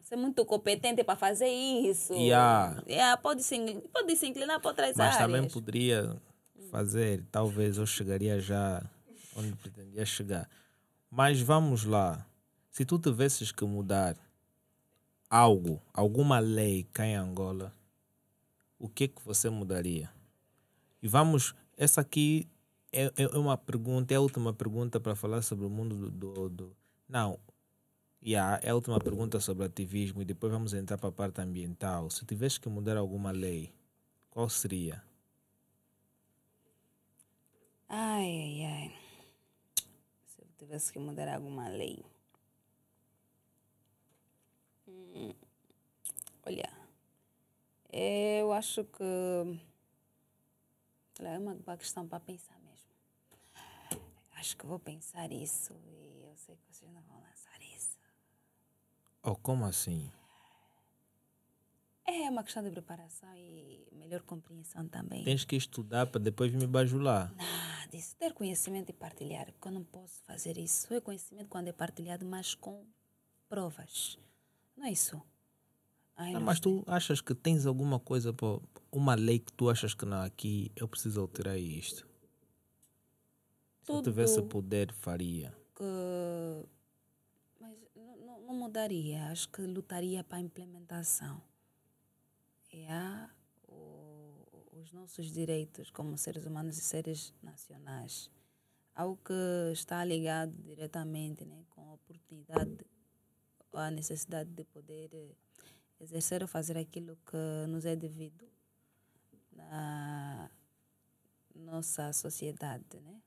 [0.00, 2.12] Você é muito competente para fazer isso.
[2.12, 2.82] Yeah.
[2.86, 3.56] Yeah, pode, se,
[3.92, 5.18] pode se inclinar para outras Mas áreas.
[5.30, 6.16] também poderia
[6.70, 8.82] fazer, talvez eu chegaria já
[9.36, 10.48] onde pretendia chegar.
[11.10, 12.24] Mas vamos lá.
[12.74, 14.16] Se tu tivesses que mudar
[15.30, 17.72] algo, alguma lei cá em Angola,
[18.80, 20.10] o que que você mudaria?
[21.00, 22.48] E vamos, essa aqui
[22.92, 26.10] é, é uma pergunta, é a última pergunta para falar sobre o mundo do.
[26.10, 26.76] do, do
[27.08, 27.38] não,
[28.20, 32.10] yeah, é a última pergunta sobre ativismo e depois vamos entrar para a parte ambiental.
[32.10, 33.72] Se tivesse que mudar alguma lei,
[34.30, 35.00] qual seria?
[37.88, 38.94] Ai, ai, ai.
[40.26, 42.04] Se eu tivesse que mudar alguma lei.
[44.86, 45.34] Hum,
[46.44, 46.70] olha,
[47.92, 49.02] eu acho que.
[51.20, 52.90] Olha, é uma boa questão para pensar mesmo.
[54.32, 57.98] Acho que vou pensar isso e eu sei que vocês não vão lançar isso.
[59.22, 60.12] Oh, como assim?
[62.06, 65.24] É uma questão de preparação e melhor compreensão também.
[65.24, 67.32] Tens que estudar para depois me bajular.
[67.38, 70.92] Ah, disso, ter conhecimento e partilhar, porque eu não posso fazer isso.
[70.92, 72.86] É conhecimento quando é partilhado, mas com
[73.48, 74.18] provas.
[74.76, 75.20] Não é isso?
[76.16, 76.62] Ai, Ah, não mas sei.
[76.62, 80.70] tu achas que tens alguma coisa, pô, uma lei que tu achas que não, aqui
[80.76, 82.06] eu preciso alterar isto?
[83.82, 85.54] Se eu tivesse poder, faria.
[85.76, 85.84] que.
[87.60, 89.24] Mas não, não- não mudaria.
[89.30, 91.42] Acho que lutaria para a implementação.
[92.72, 93.28] E há
[93.68, 94.46] o-
[94.80, 98.30] os nossos direitos como seres humanos e seres nacionais.
[98.94, 102.78] Algo que está ligado diretamente né, com a oportunidade,
[103.74, 105.34] a necessidade de poder eh,
[106.00, 108.46] exercer ou fazer aquilo que nos é devido
[109.52, 110.50] na
[111.54, 112.84] nossa sociedade.
[113.00, 113.20] Né?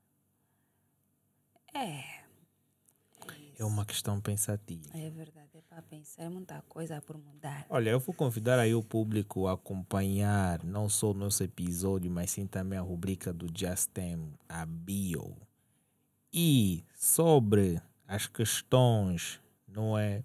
[1.73, 2.27] É.
[3.59, 4.87] É uma questão pensativa.
[4.93, 7.65] É verdade, é para pensar, é muita coisa por mudar.
[7.69, 12.29] Olha, eu vou convidar aí o público a acompanhar não só o nosso episódio, mas
[12.29, 15.35] sim também a rubrica do Just Them, a bio.
[16.31, 20.23] E sobre as questões, não é?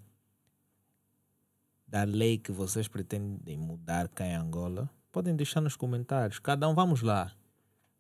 [1.93, 6.39] Da lei que vocês pretendem mudar cá em Angola, podem deixar nos comentários.
[6.39, 7.31] Cada um, vamos lá.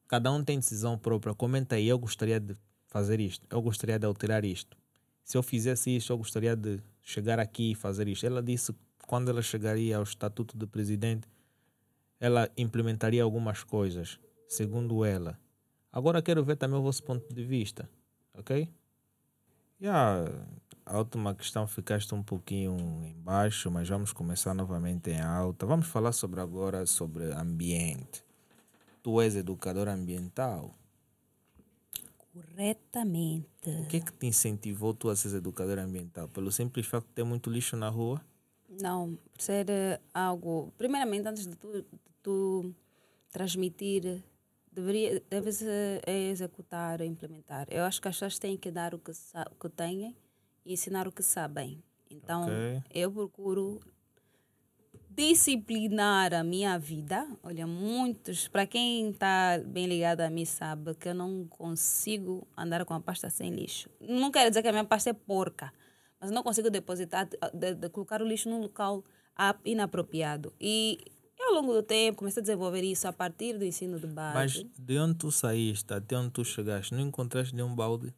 [0.09, 1.35] Cada um tem decisão própria.
[1.35, 2.56] Comenta aí, eu gostaria de
[2.86, 4.78] fazer isto, eu gostaria de alterar isto.
[5.23, 8.24] Se eu fizesse isso, eu gostaria de chegar aqui e fazer isto.
[8.24, 8.74] Ela disse
[9.06, 11.28] quando ela chegaria ao estatuto de presidente,
[12.19, 15.39] ela implementaria algumas coisas, segundo ela.
[15.93, 17.86] Agora quero ver também o vosso ponto de vista,
[18.32, 18.66] ok?
[19.78, 19.86] E
[20.85, 25.67] a, última questão ficaste um pouquinho em baixo, mas vamos começar novamente em alta.
[25.67, 28.25] Vamos falar sobre agora sobre ambiente.
[29.03, 30.75] Tu és educador ambiental.
[32.33, 33.47] Corretamente.
[33.67, 36.29] O que é que te incentivou tu a ser educador ambiental?
[36.29, 38.21] Pelo simples facto de ter muito lixo na rua?
[38.81, 40.73] Não, por ser eh, algo.
[40.79, 41.85] Primeiramente, antes de tu, de
[42.23, 42.75] tu
[43.31, 44.23] transmitir,
[44.73, 47.67] deveria, deves eh, executar, implementar.
[47.71, 50.17] Eu acho que as pessoas têm que dar o que, o que têm
[50.64, 51.82] e ensinar o que sabem.
[52.10, 52.82] Então, Ok.
[52.93, 53.80] eu procuro
[55.14, 57.26] disciplinar a minha vida.
[57.43, 62.84] Olha, muitos, para quem está bem ligado a mim, sabe que eu não consigo andar
[62.84, 63.90] com a pasta sem lixo.
[64.01, 65.72] Não quero dizer que a minha pasta é porca,
[66.20, 69.05] mas não consigo depositar, de, de colocar o lixo num local
[69.64, 70.52] inapropriado.
[70.60, 70.98] E
[71.40, 74.34] ao longo do tempo, comecei a desenvolver isso a partir do ensino de base.
[74.34, 78.12] Mas de onde tu saíste até onde tu chegaste, não encontraste nenhum balde de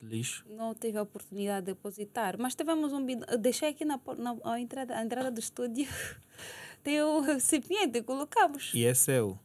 [0.00, 0.44] lixo?
[0.48, 3.26] não tive a oportunidade de depositar, mas tivemos um bidão.
[3.38, 5.86] Deixei aqui na, na a entrada, a entrada do estúdio.
[6.82, 8.70] Tem o recipiente, colocamos.
[8.74, 9.38] E é seu.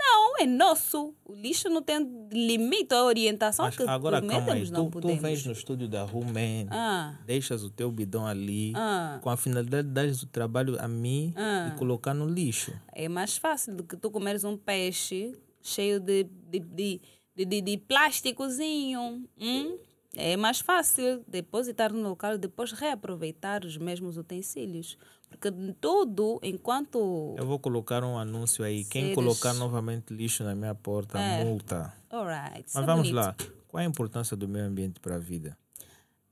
[0.00, 1.14] Não, é nosso.
[1.24, 1.98] O lixo não tem
[2.30, 6.04] limite a orientação Mas que agora calma aí, não tu, tu vens no estúdio da
[6.04, 10.76] Rumen, Ah, deixas o teu bidão ali, ah, com a finalidade de dar o trabalho
[10.80, 11.72] a mim Ah.
[11.74, 12.72] e colocar no lixo.
[12.94, 17.00] é mais fácil do que tu comeres um peixe cheio de, de, de,
[17.38, 19.24] de, de, de plásticozinho.
[19.40, 19.78] Hum?
[20.16, 24.98] É mais fácil depositar no local e depois reaproveitar os mesmos utensílios.
[25.28, 25.50] Porque
[25.80, 27.34] tudo, enquanto.
[27.38, 28.84] Eu vou colocar um anúncio aí.
[28.84, 31.44] Quem Seres- colocar novamente lixo na minha porta, É.
[31.44, 31.92] multa.
[32.10, 32.64] Alright.
[32.74, 33.14] Mas é vamos bonito.
[33.14, 33.36] lá.
[33.68, 35.56] Qual é a importância do meio ambiente para a vida?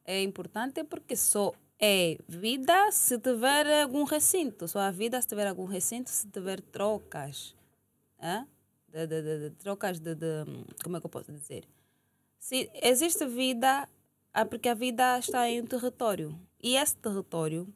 [0.04, 4.66] É importante porque só é vida se tiver algum recinto.
[4.66, 7.54] Só a vida se tiver algum recinto, se tiver trocas.
[8.18, 8.40] hã?
[8.40, 8.55] De,
[9.04, 10.14] de- de- de trocas de,
[10.82, 11.64] Como é que eu posso dizer?
[12.38, 13.88] Se existe vida,
[14.32, 16.38] é porque a vida está em um território.
[16.62, 17.66] E esse território,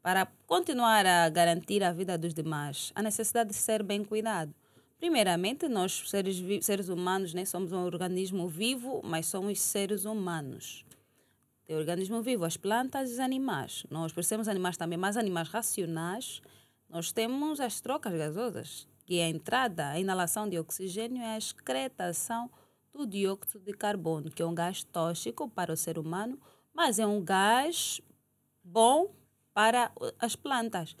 [0.00, 4.54] para continuar a garantir a vida dos demais, a necessidade de ser bem cuidado.
[4.98, 10.84] Primeiramente, nós, seres, seres humanos, né, somos um organismo vivo, mas somos seres humanos.
[11.66, 13.84] Tem organismo vivo, as plantas e os animais.
[13.90, 16.40] Nós parecemos animais também, mas animais racionais.
[16.88, 21.38] Nós temos as trocas gasosas, que é a entrada, a inalação de oxigênio e a
[21.38, 22.50] excretação
[22.92, 26.38] do dióxido de carbono, que é um gás tóxico para o ser humano,
[26.74, 28.00] mas é um gás
[28.64, 29.10] bom
[29.54, 30.96] para as plantas.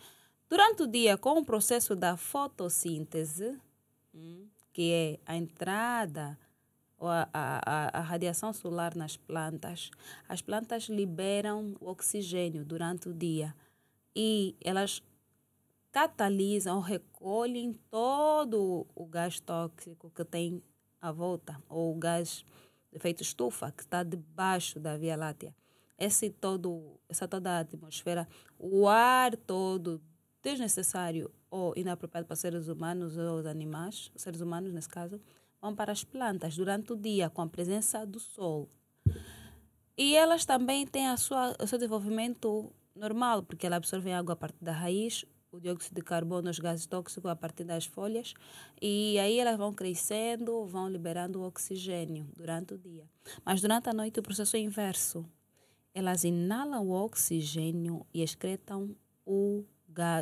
[0.48, 3.58] Durante o dia, com o processo da fotossíntese,
[4.14, 6.38] hum, que é a entrada
[6.98, 9.90] ou a, a- a radiação solar nas plantas,
[10.28, 13.54] as plantas liberam o oxigênio durante o dia
[14.14, 15.02] e elas
[15.96, 20.62] catalisam ou recolhem todo o gás tóxico que tem
[21.00, 22.44] à volta, ou o gás
[22.92, 25.56] de efeito estufa que está debaixo da Via Láctea.
[25.98, 28.28] Esse todo, essa toda a atmosfera,
[28.58, 30.02] o ar todo
[30.42, 35.18] desnecessário ou inapropriado para seres humanos ou os animais, seres humanos nesse caso,
[35.62, 38.68] vão para as plantas durante o dia com a presença do sol.
[39.96, 44.36] E elas também têm a sua, o seu desenvolvimento normal, porque elas absorvem água a
[44.36, 45.24] partir da raiz,
[45.56, 48.34] o dióxido de carbono, os gases tóxicos a partir das folhas,
[48.80, 53.04] e aí elas vão crescendo, vão liberando o oxigênio durante o dia.
[53.44, 55.24] Mas durante a noite o processo é inverso.
[55.94, 59.64] Elas inalam o oxigênio e excretam o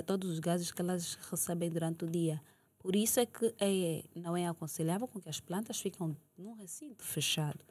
[0.06, 2.40] todos os gases que elas recebem durante o dia.
[2.78, 7.02] Por isso é que é, não é aconselhável com que as plantas fiquem num recinto
[7.02, 7.64] fechado.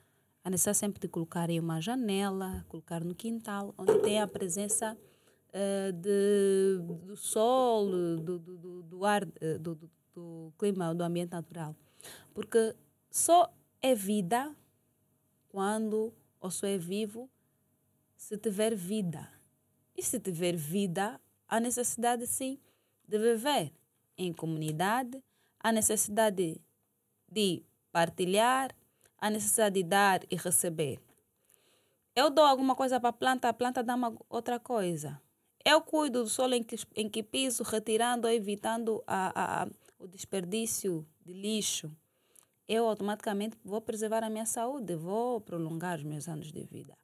[0.43, 4.97] A necessidade sempre de colocar em uma janela, colocar no quintal, onde tem a presença
[5.53, 11.75] eh, de, do sol, do, do, do, ar, do, do, do clima, do ambiente natural.
[12.33, 12.75] Porque
[13.11, 14.55] só é vida
[15.49, 16.11] quando,
[16.41, 17.29] ou só é vivo,
[18.15, 19.29] se tiver vida.
[19.95, 22.59] E se tiver vida, há necessidade sim
[23.07, 23.71] de viver
[24.17, 25.23] em comunidade,
[25.59, 26.59] há necessidade
[27.31, 28.71] de partilhar,
[29.19, 30.99] há necessidade de dar e receber.
[32.15, 35.21] Eu dou alguma coisa para a planta, a planta dá uma outra coisa.
[35.65, 39.67] Eu cuido do solo em que, em que piso, retirando ou evitando a, a-
[39.97, 41.91] o desperdício de lixo.
[42.67, 46.97] Eu automaticamente vou preservar a minha saúde, vou prolongar os meus anos de vida.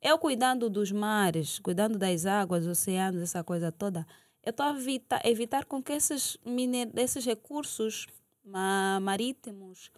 [0.00, 4.06] Eu cuidando dos mares, cuidando das águas, oceanos, essa coisa toda,
[4.44, 8.06] eu estou a evita, evitar com que esses, miner, esses recursos
[8.44, 9.90] ma, marítimos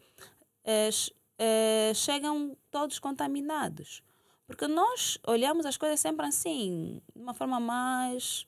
[0.65, 0.91] eh,
[1.39, 4.03] eh, chegam todos contaminados.
[4.51, 8.45] Porque nós olhamos as coisas sempre assim, de uma forma mais.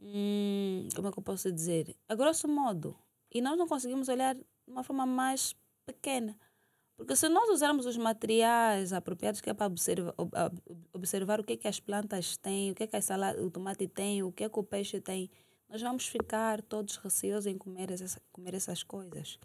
[0.00, 1.94] hum, como é que eu posso dizer?
[2.08, 2.96] A grosso modo.
[3.30, 5.54] E nós não conseguimos olhar de uma forma mais
[5.84, 6.38] pequena.
[6.96, 10.62] Porque se nós usarmos os materiais apropriados que é para observa, ob- ob-
[10.94, 13.86] observar o que, é que as plantas têm, o que, é que salada, o tomate
[13.86, 15.30] tem, o que, é que o peixe tem,
[15.68, 19.38] nós vamos ficar todos receosos em comer essas, comer essas coisas.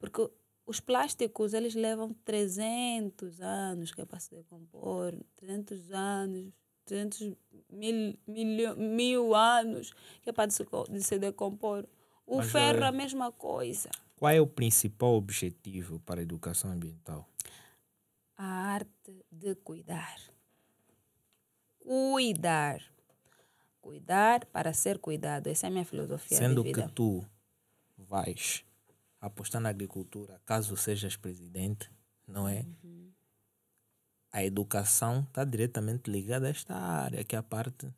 [0.00, 0.28] Porque
[0.68, 6.52] os plásticos, eles levam 300 anos que é para se decompor, 300 anos,
[6.84, 7.32] 300
[7.70, 9.92] mil, milho- mil anos
[10.22, 11.86] que é para se, de se decompor.
[12.26, 13.88] O Mas, ferro, eh, a mesma coisa.
[14.16, 17.26] Qual é o principal objetivo para a educação ambiental?
[18.40, 20.16] a arte de cuidar.
[21.80, 22.80] Cuidar.
[23.80, 25.46] Cuidar para ser cuidado.
[25.48, 26.92] Essa é a minha filosofia Sendo de que vida.
[26.94, 27.24] tu
[27.96, 28.64] vais
[29.20, 31.90] apostar na agricultura, caso sejas presidente,
[32.26, 32.64] não é?
[32.82, 33.10] Uhum.
[34.30, 37.92] A educação está diretamente ligada a esta área, que é a parte.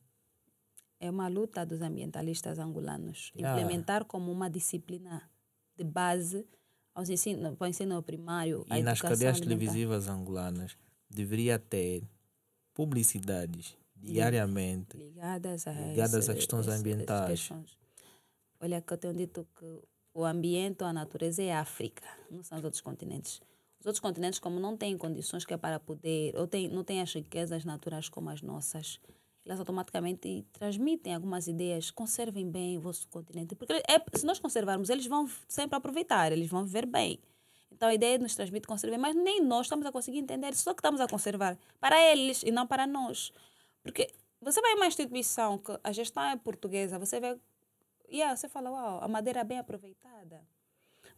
[0.98, 3.32] É uma luta dos ambientalistas angolanos.
[3.34, 3.60] Yeah.
[3.60, 5.28] Implementar como uma disciplina
[5.76, 6.46] de base
[6.94, 8.64] aos ensino, para o ensino primário.
[8.68, 9.44] a E nas cadeias alimentar.
[9.44, 10.76] televisivas angolanas
[11.08, 12.04] deveria ter
[12.74, 14.96] publicidades diariamente.
[14.96, 17.30] ligadas a, ligadas questões ambientais.
[17.30, 17.76] questões.
[18.60, 19.82] Olha, que eu tenho dito que
[20.14, 23.40] o ambiente ou a natureza é a África, não são os outros continentes.
[23.78, 27.00] Os outros continentes, como não têm condições que é para poder, ou tem, não têm
[27.00, 29.00] as riquezas naturais como as nossas,
[29.44, 31.90] elas automaticamente transmitem algumas ideias.
[31.90, 33.54] Conservem bem o vosso continente.
[33.54, 37.18] Porque é, se nós conservarmos, eles vão sempre aproveitar, eles vão viver bem.
[37.72, 40.80] Então a ideia nos transmite conservar, mas nem nós estamos a conseguir entender, só que
[40.80, 43.32] estamos a conservar para eles e não para nós.
[43.82, 44.10] Porque
[44.40, 47.38] você vai em uma instituição que a gestão é portuguesa, você vê.
[48.10, 50.42] Yeah, você fala, uau, a madeira é bem aproveitada.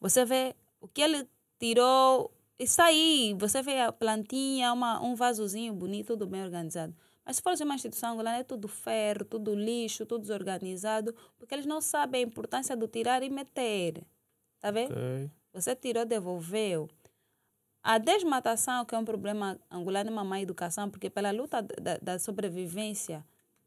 [0.01, 1.28] Você vê o que ele
[1.59, 3.35] tirou, isso aí.
[3.39, 6.94] Você vê a plantinha, uma, um vasozinho bonito, tudo bem organizado.
[7.24, 11.66] Mas se for uma instituição angolana, é tudo ferro, tudo lixo, tudo desorganizado, porque eles
[11.66, 14.05] não sabem a importância do tirar e meter.
[14.60, 14.93] Tá vendo?
[14.93, 15.31] Ok.
[15.52, 16.89] Você tirou, devolveu.
[17.82, 21.98] A desmatação, que é um problema angolano, é uma má educação, porque pela luta da,
[21.98, 23.24] da sobrevivência,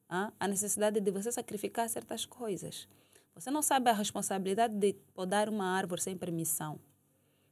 [0.09, 2.87] ah, a necessidade de você sacrificar certas coisas.
[3.35, 6.79] Você não sabe a responsabilidade de podar uma árvore sem permissão.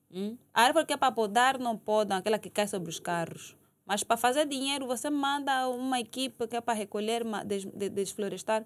[0.10, 0.38] Hum?
[0.54, 3.56] A árvore que é para podar não podam, aquela que cai sobre os carros.
[3.86, 8.66] Mas para fazer dinheiro, você manda uma equipe que é para recolher, des, de- desflorestar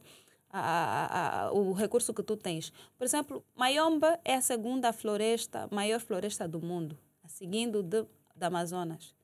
[0.49, 2.71] a- a- a- o recurso que tu tens.
[2.97, 9.15] Por exemplo, Mayomba é a segunda floresta, maior floresta do mundo, seguindo de, da Amazonas.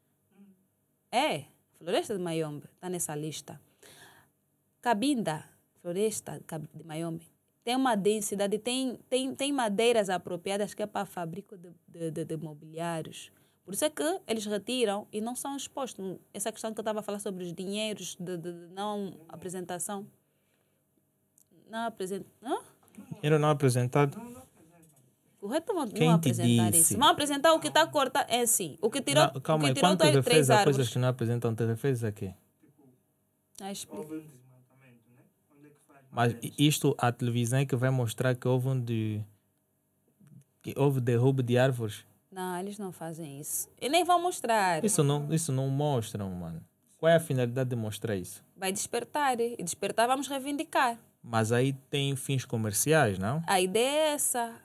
[1.11, 1.45] É,
[1.78, 3.61] floresta de Mayombe está nessa lista.
[4.82, 5.48] Cabinda,
[5.82, 6.41] floresta
[6.74, 7.26] de Mayombe,
[7.64, 12.26] tem uma densidade, tem, tem, tem madeiras apropriadas que é para fabrico de, de, de,
[12.26, 13.31] de mobiliários.
[13.64, 16.18] Por isso é que eles retiram e não são expostos.
[16.34, 20.06] Essa questão que eu estava a falar sobre os dinheiros de, de, de não apresentação.
[21.69, 22.61] Não apresentação.
[23.22, 24.19] Era não apresentado?
[25.40, 26.94] Correto Quem não te apresentar disse?
[26.94, 26.98] isso.
[26.98, 28.31] Vão apresentar o que está cortado.
[28.31, 28.77] É assim.
[28.81, 30.98] O que tirou, Não, calma o que tirou quando tu três, refez a coisas que
[30.98, 32.34] não apresentam, te refez a quê?
[33.61, 34.02] Ah, explica.
[34.03, 35.23] Houve um desmatamento, né?
[35.53, 38.80] Onde é que faz Mas isto, a televisão é que vai mostrar que houve um
[38.80, 39.19] de...
[40.61, 42.06] que houve derrubo de árvores.
[42.31, 43.68] Não, eles não fazem isso.
[43.81, 44.85] E nem vão mostrar.
[44.85, 46.64] Isso não, isso não mostram, mano.
[46.98, 48.44] Qual é a finalidade de mostrar isso?
[48.56, 49.40] Vai despertar.
[49.40, 50.99] E despertar vamos reivindicar.
[51.22, 53.41] Mas aí tem fins comerciais, não?
[53.48, 54.56] A ideia é essa.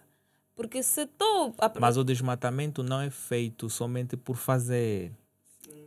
[0.54, 1.54] Porque se tu...
[1.80, 5.12] Mas o desmatamento não é feito somente por fazer.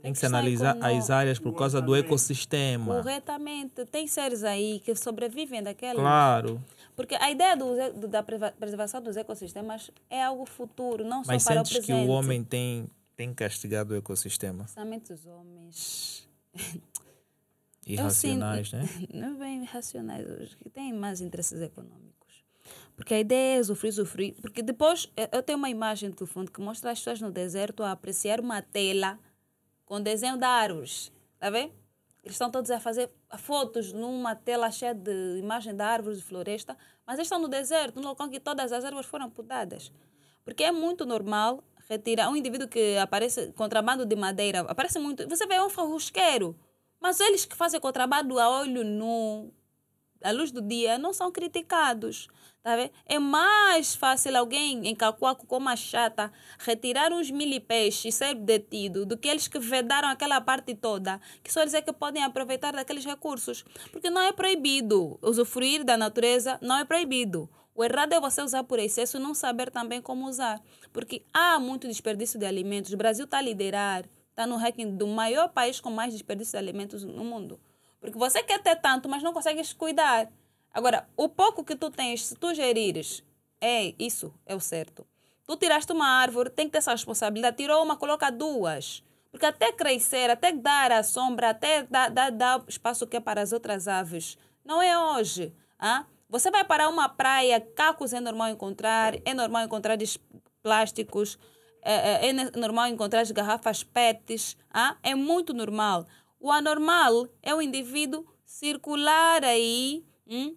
[0.02, 0.98] Tem que se analisar econômica.
[1.00, 2.96] as áreas por causa do ecossistema.
[2.96, 3.86] Corretamente.
[3.86, 6.00] Tem seres aí que sobrevivem daquela...
[6.00, 6.62] Claro.
[6.96, 11.62] Porque a ideia do, da preservação dos ecossistemas é algo futuro, não Mas só para
[11.62, 12.04] o sentes presente.
[12.06, 14.64] que o homem tem, tem castigado o ecossistema?
[14.64, 16.28] Principalmente os homens...
[17.86, 18.88] Irracionais, né?
[19.12, 22.12] não bem racionais hoje, que têm mais interesses econômicos.
[22.96, 24.36] Porque a ideia é usufruir, usufruir.
[24.40, 27.92] Porque depois eu tenho uma imagem do fundo que mostra as pessoas no deserto a
[27.92, 29.18] apreciar uma tela
[29.92, 31.12] com desenho de árvores.
[31.34, 31.74] Está vendo?
[32.24, 33.10] Eles estão todos a fazer
[33.40, 38.00] fotos numa tela cheia de imagem de árvores de floresta, mas eles estão no deserto,
[38.00, 39.92] num local que todas as árvores foram podadas.
[40.46, 45.28] Porque é muito normal retirar um indivíduo que aparece contrabando de madeira, aparece muito.
[45.28, 46.58] Você vê um farrusqueiro,
[46.98, 49.52] mas eles que fazem contrabando a olho nu,
[50.24, 52.30] à luz do dia, não são criticados.
[52.64, 52.92] Tá vendo?
[53.08, 59.04] É mais fácil alguém em Cacoaco com uma chata retirar uns milipeixes e ser detido
[59.04, 62.74] do que eles que vedaram aquela parte toda, que só eles é que podem aproveitar
[62.74, 63.66] daqueles recursos.
[63.92, 67.50] Porque não é proibido usufruir da natureza, não é proibido.
[67.74, 70.62] O errado é você usar por excesso e não saber também como usar.
[70.94, 72.94] Porque há muito desperdício de alimentos.
[72.94, 76.58] O Brasil está a liderar, está no ranking do maior país com mais desperdício de
[76.58, 77.60] alimentos no mundo.
[78.00, 80.32] Porque você quer ter tanto, mas não consegues cuidar.
[80.74, 83.24] Agora, o pouco que tu tens, se tu gerires,
[83.60, 85.06] é isso, é o certo.
[85.46, 87.58] Tu tiraste uma árvore, tem que ter essa responsabilidade.
[87.58, 89.04] Tirou uma, coloca duas.
[89.32, 93.42] Porque até crescer, até dar a sombra, até dar, dar, dar espaço que é para
[93.42, 95.54] as outras aves, não é hoje.
[95.80, 96.06] Ah?
[96.30, 99.98] Você vai para uma praia, cacos é normal encontrar, é normal encontrar
[100.62, 101.38] plásticos,
[101.82, 104.98] é, é- é normal encontrar as garrafas PETs, ah?
[105.02, 106.06] é muito normal.
[106.40, 110.56] O anormal é o indivíduo circular aí hum,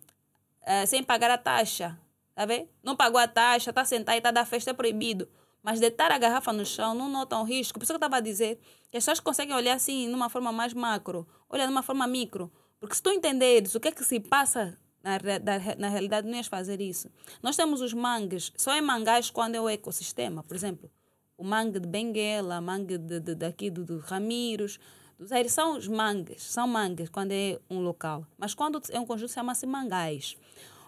[0.66, 1.99] eh, sem pagar a taxa.
[2.35, 2.69] Tá vendo?
[2.82, 5.28] Não pagou a taxa, está sentado e está da festa, é proibido.
[5.62, 7.78] Mas deitar a garrafa no chão não nota um risco.
[7.78, 8.59] Por isso que eu estava a dizer
[8.91, 12.53] que as pessoas conseguem olhar assim, numa forma mais macro, olha numa forma micro.
[12.81, 15.39] Porque se tu entenderes o que é que se passa na, re-
[15.78, 17.09] na realidade, não ias fazer isso.
[17.43, 20.43] Nós temos os mangues, só é mangás quando é o ecossistema.
[20.43, 20.91] Por exemplo,
[21.39, 24.78] o mangue de Benguela, mangue de, de, daqui do, do Ramiros,
[25.25, 28.27] dos Aires, são os mangues, são mangues quando é um local.
[28.39, 30.37] Mas quando é um conjunto, chama-se mangás.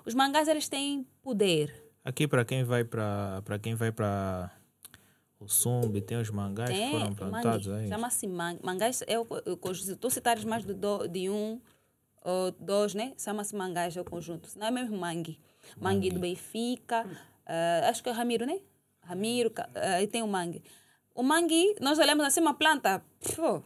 [0.04, 1.84] Os mangás, eles têm poder.
[2.04, 4.52] Aqui para quem vai para para quem vai para
[5.40, 7.88] o Sumbi, tem os mangás que Tem foram plantados mangue, aí.
[7.88, 8.60] chama-se mangue.
[8.62, 9.86] Mangás é o, o conjunto.
[9.86, 11.60] Se tu citares mais de, do, de um
[12.22, 13.12] ou dois, né?
[13.18, 14.48] Chama-se mangás, é o conjunto.
[14.56, 15.38] Não é mesmo mangue.
[15.76, 17.04] Mangue do Benfica,
[17.44, 18.60] ah, acho que é Ramiro, né?
[19.02, 20.62] Ramiro, aí tem o mangue.
[21.14, 23.02] O mangue, nós olhamos assim, uma planta,
[23.34, 23.62] pô,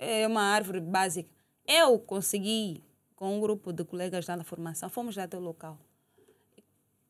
[0.00, 1.30] é uma árvore básica.
[1.66, 2.82] Eu consegui
[3.14, 5.78] com um grupo de colegas lá na formação, fomos até o local.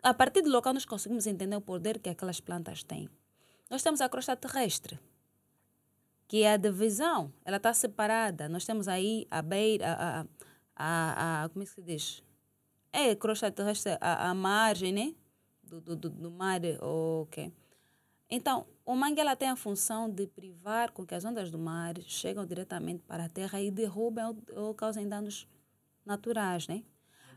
[0.03, 3.09] A partir do local, nós conseguimos entender o poder que aquelas plantas têm.
[3.71, 4.99] Nós temos a crosta terrestre,
[6.27, 8.49] que é a divisão, ela está separada.
[8.49, 10.27] Nós temos aí a beira, a,
[10.75, 12.25] a, a como é que se diz?
[12.93, 15.15] É, crosta terrestre, a, a margem, né?
[15.63, 17.53] Do, do, do, do mar, ok.
[18.29, 21.95] Então, o mangue ela tem a função de privar com que as ondas do mar
[22.09, 25.47] chegam diretamente para a terra e derrubem ou, ou causem danos
[26.05, 26.83] naturais, né?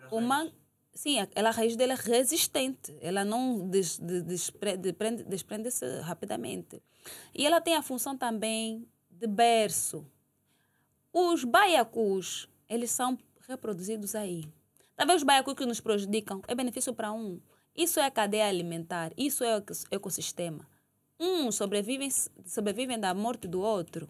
[0.10, 0.52] O mangue,
[0.96, 6.82] sim, ela, a raiz dela é resistente, ela não des, des, desprende, desprende-se rapidamente.
[7.36, 10.04] E ela tem a função também de berço.
[11.14, 13.16] Os baiacus, eles são
[13.48, 14.52] reproduzidos aí.
[14.96, 17.40] Talvez os baiacus que nos prejudicam é benefício para um.
[17.76, 20.73] Isso é a cadeia alimentar, isso é o ecossistema.
[21.26, 22.10] Uns sobrevivem,
[22.46, 24.10] sobrevivem da morte do outro.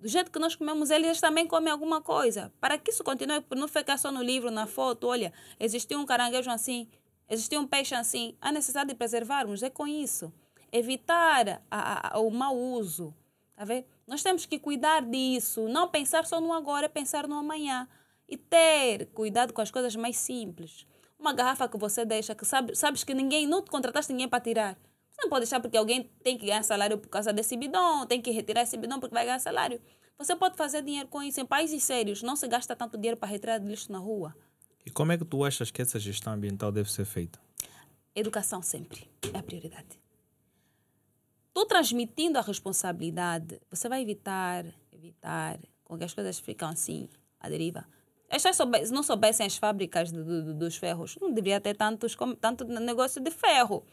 [0.00, 2.50] Do jeito que nós comemos, eles também comem alguma coisa.
[2.58, 5.30] Para que isso continue, por não ficar só no livro, na foto, olha,
[5.60, 6.88] existiu um caranguejo assim,
[7.28, 8.34] existiu um peixe assim.
[8.40, 10.32] Há necessidade de preservarmos, é com isso.
[10.72, 13.14] Evitar a, a, o mau uso.
[13.54, 13.84] Tá vendo?
[14.06, 17.86] Nós temos que cuidar disso, não pensar só no agora, pensar no amanhã.
[18.26, 20.86] E ter cuidado com as coisas mais simples.
[21.18, 24.78] Uma garrafa que você deixa, que sabe, sabes que ninguém, não contrataste ninguém para tirar.
[25.14, 28.20] Você não pode deixar porque alguém tem que ganhar salário por causa desse bidão, tem
[28.20, 29.80] que retirar esse bidão porque vai ganhar salário.
[30.18, 31.40] Você pode fazer dinheiro com isso.
[31.40, 34.34] Em países sérios, não se gasta tanto dinheiro para retirar lixo na rua.
[34.84, 37.40] E como é que tu achas que essa gestão ambiental deve ser feita?
[38.14, 40.00] Educação sempre é a prioridade.
[41.52, 47.08] Tu transmitindo a responsabilidade, você vai evitar, evitar com que as coisas ficam assim,
[47.38, 47.86] à deriva.
[48.38, 53.22] Se não soubessem as fábricas do, do, dos ferros, não deveria ter tantos, tanto negócio
[53.22, 53.84] de ferro.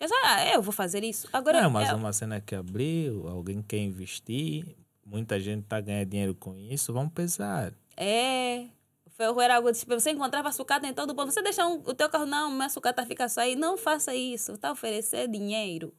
[0.00, 1.28] Eu ah, eu vou fazer isso.
[1.30, 4.74] Agora, é, mas é uma cena que abriu, alguém quer investir,
[5.04, 7.74] muita gente está ganhando dinheiro com isso, vamos pensar.
[7.96, 8.68] É,
[9.04, 11.30] o ferro era algo tipo, você encontrava sucata em todo o ponto.
[11.30, 13.54] Você deixa um, o teu carro, não, minha sucata fica só aí.
[13.54, 15.94] Não faça isso, está oferecer dinheiro.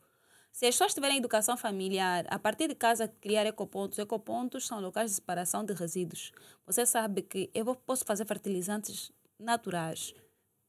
[0.51, 3.99] Se as pessoas tiverem educação familiar, a partir de casa criar ecopontos.
[3.99, 6.31] Ecopontos são locais de separação de resíduos.
[6.65, 10.13] Você sabe que eu posso fazer fertilizantes naturais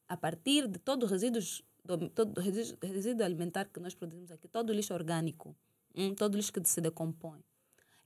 [0.09, 4.73] a partir de todos os resíduos do, todo resíduo alimentar que nós produzimos aqui, todo
[4.73, 5.57] lixo orgânico,
[5.95, 7.41] hum, todo lixo que se decompõe.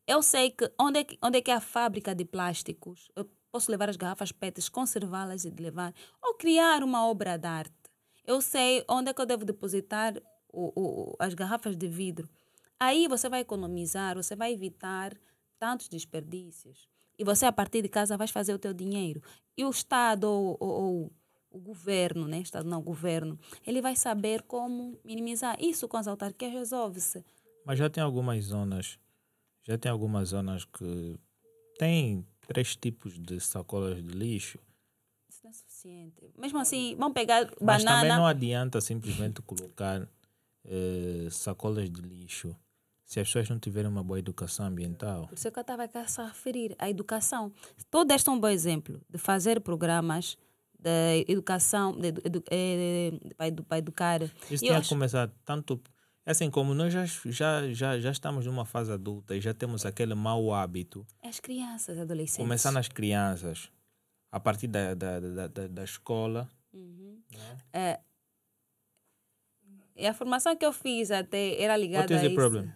[0.06, 3.10] Eu sei que onde é que, onde é que é a fábrica de plásticos?
[3.16, 5.92] Eu posso levar as garrafas PETs, conservá-las e levar,
[6.22, 7.74] ou criar uma obra de arte.
[8.24, 10.14] Eu sei onde é que eu devo depositar
[10.52, 12.28] o, o, as garrafas de vidro.
[12.78, 15.16] Aí você vai economizar, você vai evitar
[15.58, 16.88] tantos desperdícios.
[17.18, 19.22] E você, a partir de casa, vai fazer o teu dinheiro.
[19.56, 21.12] E o Estado ou, ou, ou
[21.56, 22.40] o governo, né?
[22.40, 25.56] Estado não, o governo, ele vai saber como minimizar.
[25.58, 27.24] Isso com as autarquias resolve-se.
[27.64, 28.98] Mas já tem algumas zonas,
[29.62, 31.18] já tem algumas zonas que
[31.78, 34.58] têm três tipos de sacolas de lixo.
[35.28, 36.30] Isso não é suficiente.
[36.38, 38.02] Mesmo assim, vamos pegar Mas banana.
[38.02, 40.06] também não adianta simplesmente colocar
[40.64, 42.54] eh, sacolas de lixo
[43.04, 45.28] se as pessoas não tiverem uma boa educação ambiental.
[45.28, 47.52] Por isso que eu estava a se referir à educação.
[47.88, 50.36] Tu deste um bom exemplo de fazer programas
[50.86, 54.22] da educação, de, de, de, de, para educar.
[54.48, 54.88] Isso tinha acho...
[54.88, 55.82] começar tanto.
[56.24, 59.84] É assim, como nós já, já, já, já estamos numa fase adulta e já temos
[59.84, 61.04] aquele mau hábito.
[61.24, 62.36] As crianças, adolescentes.
[62.36, 63.68] Começar nas crianças,
[64.30, 66.48] a partir da, da, da, da, da escola.
[66.72, 67.20] Uhum.
[67.32, 67.58] Né?
[67.72, 68.00] É,
[69.96, 72.34] e a formação que eu fiz até era ligada What is a the isso.
[72.36, 72.72] problem?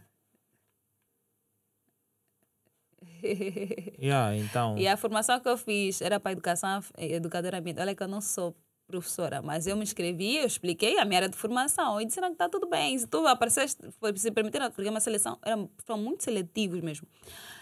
[4.01, 4.77] yeah, então.
[4.79, 7.85] E a formação que eu fiz era para educação educadora ambiental.
[7.85, 8.55] Olha que eu não sou
[8.91, 12.35] professora, mas eu me inscrevi, eu expliquei a minha área de formação e disseram que
[12.35, 12.99] está tudo bem.
[12.99, 13.81] Se tu apareceste,
[14.17, 17.07] se permitiram, porque uma seleção, eram, foram muito seletivos mesmo.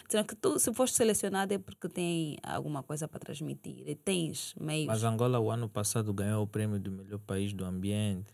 [0.06, 4.54] Disseram que tu, se foste selecionado é porque tem alguma coisa para transmitir e tens
[4.58, 4.86] meios.
[4.86, 8.32] Mas Angola, o ano passado, ganhou o prêmio do melhor país do ambiente.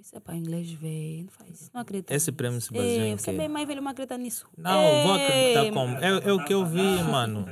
[0.00, 1.70] Isso é para inglês ver, não faz.
[1.74, 2.10] Não acredito.
[2.10, 3.36] Esse prêmio se baseia em Você quê?
[3.36, 4.48] bem mais velho, não acredita nisso.
[4.56, 5.02] Não, Ei.
[5.02, 5.96] vou acreditar como.
[5.98, 7.44] É, é, o que eu vi, mano.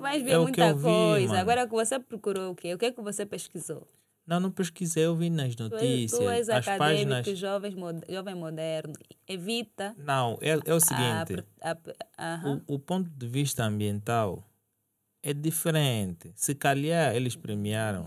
[0.00, 1.34] Vais ver é muita coisa.
[1.34, 2.72] Vi, Agora que você procurou o quê?
[2.72, 3.86] O que é que você pesquisou?
[4.26, 6.12] Não, não pesquisei, eu vi nas notícias.
[6.12, 7.26] Tu, tu és as páginas...
[7.36, 7.74] jovens,
[8.08, 8.94] jovem moderno.
[9.28, 9.94] Evita.
[9.98, 11.44] Não, é, é o seguinte.
[11.60, 11.76] A,
[12.16, 14.42] a, a, o, o ponto de vista ambiental
[15.22, 16.32] é diferente.
[16.34, 18.06] Se calhar eles premiaram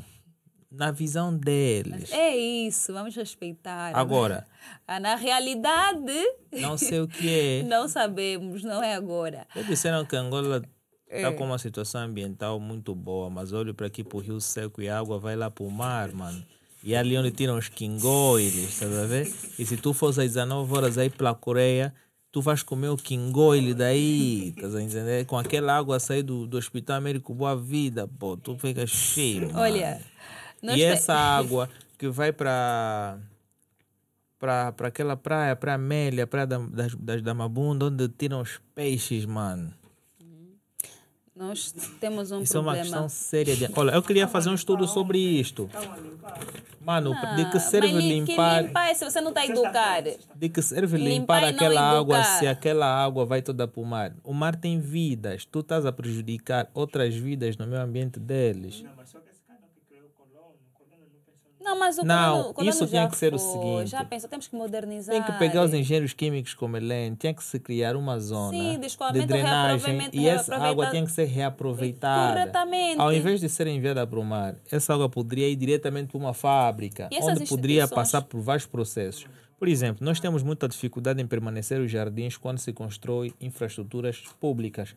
[0.74, 2.12] na visão deles.
[2.12, 3.94] É isso, vamos respeitar.
[3.94, 4.00] Né?
[4.00, 4.48] Agora.
[4.88, 5.00] Né?
[5.00, 6.14] Na realidade.
[6.52, 7.30] Não sei o que
[7.62, 7.64] é.
[7.64, 9.48] Não sabemos, não é agora.
[9.56, 10.64] Eles disseram que Angola
[11.10, 11.32] está é.
[11.32, 14.90] com uma situação ambiental muito boa, mas olho para aqui para o rio seco e
[14.90, 16.44] a água vai lá para o mar, mano.
[16.84, 19.32] E ali onde tiram os quingóides, sabe a ver?
[19.58, 21.94] E se tu fosse às 19 horas aí pela Coreia,
[22.30, 25.26] tu vais comer o quingoile daí, estás a entender?
[25.26, 29.44] Com aquela água sair do, do Hospital Américo Boa Vida, pô, tu ficas cheio.
[29.44, 30.04] mano.
[30.64, 33.18] E essa água que vai para
[34.40, 39.74] para aquela praia, praia Amélia, praia da, das, das Damabunda, onde tiram os peixes, mano.
[41.34, 42.84] nós temos um Isso é uma problema.
[42.84, 43.56] questão séria.
[43.56, 43.70] De...
[43.76, 45.70] Olha, eu queria fazer um estudo sobre isto.
[46.82, 49.46] Mano, de que serve Mas li- limpar, Que limpar é se você não está a
[49.48, 50.04] educar.
[50.36, 53.86] de que serve Limpar limpar não aquela água se aquela água vai toda para o
[53.86, 54.14] mar?
[54.26, 58.82] O mar tem vidas, tu estás a prejudicar outras vidas no meio ambiente deles.
[58.82, 61.06] Não, mas só que esse cara que criou o colono, o colono
[61.64, 63.92] não mas o Não, o isso tinha que ser o foi, seguinte.
[63.92, 65.16] Já pensou, temos que modernizar.
[65.16, 68.80] Tem que pegar os engenheiros químicos como Helen, tinha que se criar uma zona Sim,
[68.80, 68.88] de
[69.20, 72.34] de drenagem e essa água tinha que ser reaproveitada.
[72.34, 73.00] Corretamente.
[73.00, 76.34] Ao invés de ser enviada para o mar, essa água poderia ir diretamente para uma
[76.34, 79.26] fábrica, onde poderia passar por vários processos.
[79.58, 84.94] Por exemplo, nós temos muita dificuldade em permanecer os jardins quando se constrói infraestruturas públicas.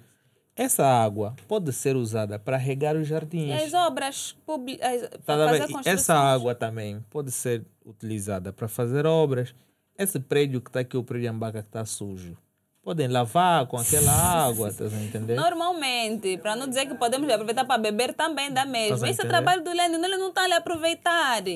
[0.56, 3.62] Essa água pode ser usada para regar os E jardins.
[3.62, 5.02] as obras públicas.
[5.26, 5.88] Tá a fazer?
[5.88, 5.88] E.
[5.92, 9.54] Essa água também pode ser utilizada para fazer obras.
[9.98, 12.36] Esse prédio que está aqui, o prédio Ambaca, que está sujo,
[12.82, 15.34] podem lavar com aquela água, estás a entender?
[15.34, 19.04] Normalmente, para não dizer que podemos aproveitar para beber também dá mesmo.
[19.04, 21.42] A Esse é trabalho do Lênin, ele não está ali a aproveitar.
[21.42, 21.50] Tá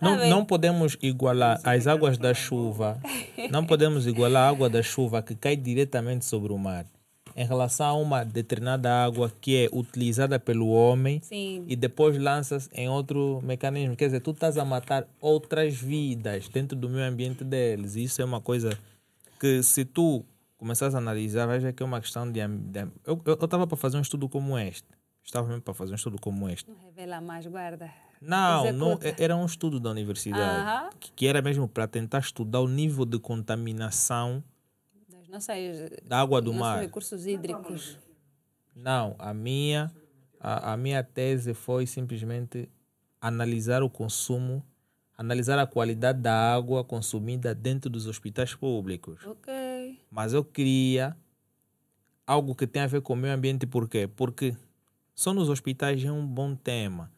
[0.00, 3.00] Não, não podemos igualar as águas da chuva,
[3.50, 6.84] não podemos igualar a água da chuva que cai diretamente sobre o mar
[7.36, 11.64] em relação a uma determinada água que é utilizada pelo homem Sim.
[11.68, 13.96] e depois lanças em outro mecanismo.
[13.96, 17.96] Quer dizer, tu estás a matar outras vidas dentro do meio ambiente deles.
[17.96, 18.78] Isso é uma coisa
[19.40, 20.24] que se tu
[20.56, 22.40] começares a analisar, ver que é uma questão de...
[22.46, 24.86] de eu estava para fazer um estudo como este.
[25.24, 26.70] Estava mesmo para fazer um estudo como este.
[26.70, 27.90] Não revela mais, guarda.
[28.20, 29.22] Não, não Executa.
[29.22, 30.90] era um estudo da universidade Aham.
[30.98, 34.42] que, que era mesmo para tentar estudar o nível de contaminação
[35.34, 36.80] nossas, da água do mar.
[36.80, 37.98] recursos hídricos.
[38.74, 39.92] Não, a minha
[40.40, 42.68] a, a minha tese foi simplesmente
[43.18, 44.62] analisar o consumo,
[45.16, 49.24] analisar a qualidade da água consumida dentro dos hospitais públicos.
[49.24, 50.00] Ok.
[50.10, 51.16] Mas eu queria
[52.26, 54.06] algo que tenha a ver com o meio ambiente, por quê?
[54.06, 54.54] Porque
[55.14, 57.10] só nos hospitais é um bom tema.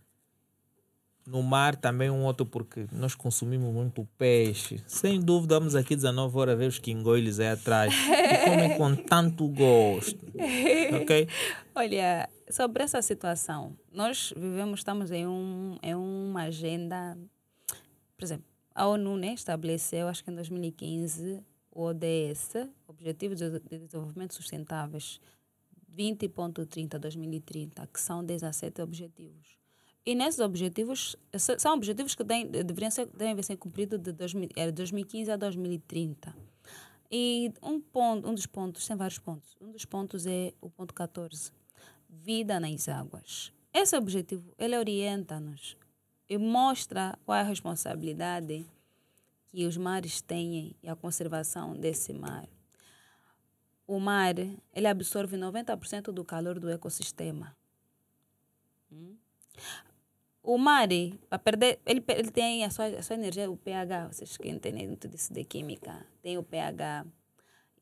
[1.27, 4.81] No mar também um outro, porque nós consumimos muito peixe.
[4.87, 7.93] Sem dúvida, vamos aqui 19 horas ver os quingoiles aí atrás.
[7.93, 10.25] E comem com tanto gosto.
[11.03, 11.29] Ok?
[11.75, 17.19] Olha, sobre essa situação, nós vivemos, estamos em, um, em uma agenda.
[18.17, 21.43] Por exemplo, a ONU né, estabeleceu, acho que em 2015,
[21.73, 25.21] o ODS, Objetivos de de Desenvolvimento Sustentáveis
[25.97, 29.57] 20.30 2030, que são 17 objetivos.
[30.07, 31.17] E nesses objetivos,
[31.59, 36.33] são objetivos que têm, deveriam ser, devem ser cumpridos de 2000, eh, 2015 a 2030.
[37.11, 40.95] E um, ponto, um dos pontos, tem vários pontos, um dos pontos é o ponto
[40.95, 41.51] 14,
[42.09, 43.53] vida nas águas.
[43.75, 45.77] Esse objetivo, ele orienta-nos
[46.29, 48.65] e mostra qual é a responsabilidade
[49.49, 52.49] que os mares têm e a conservação desse mar.
[53.89, 54.35] O mar,
[54.73, 57.57] ele absorve 90% do calor do ecossistema.
[58.91, 59.17] Hum?
[60.47, 60.87] O mar,
[61.29, 64.87] para perder, ele, ele tem a sua, a sua energia, o pH, vocês que entendem
[64.87, 67.05] muito disso de química, tem o pH.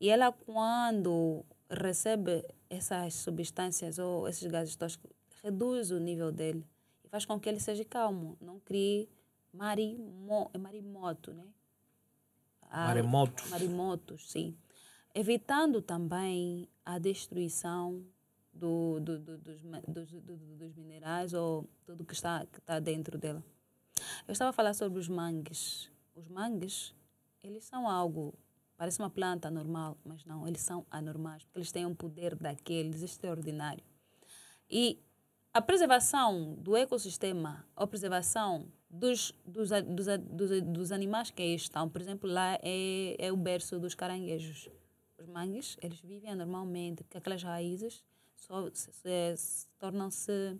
[0.01, 5.11] E ela, quando recebe essas substâncias ou esses gases tóxicos,
[5.43, 6.65] reduz o nível dele
[7.03, 9.07] e faz com que ele seja calmo, não crie
[9.53, 11.45] marimo, é marimoto, né?
[12.63, 13.47] Ah, Maremotos.
[13.51, 14.57] Marimotos, sim.
[15.13, 18.03] Evitando também a destruição
[18.55, 22.79] do, do, do- dos, dos, do- do- dos minerais ou tudo que está, que está
[22.79, 23.43] dentro dela.
[24.27, 25.91] Eu estava a falar sobre os mangues.
[26.15, 26.95] Os mangues,
[27.43, 28.33] eles são algo,
[28.77, 33.01] parece uma planta normal, mas não, eles são anormais, porque eles têm um poder daqueles
[33.01, 33.83] extraordinário.
[34.69, 34.99] E
[35.53, 41.89] a preservação do ecossistema, a preservação dos, dos, dos, dos, dos animais que aí estão,
[41.89, 44.69] por exemplo, lá é, é o berço dos caranguejos.
[45.17, 48.03] Os mangues, eles vivem anormalmente, porque aquelas raízes
[49.79, 50.57] tornam-se,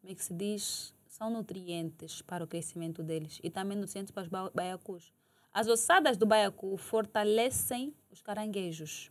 [0.00, 4.22] como é que se diz, são nutrientes para o crescimento deles e também nutrientes para
[4.24, 5.12] os ba- baiacus.
[5.52, 9.10] As ossadas do baiacu fortalecem os caranguejos.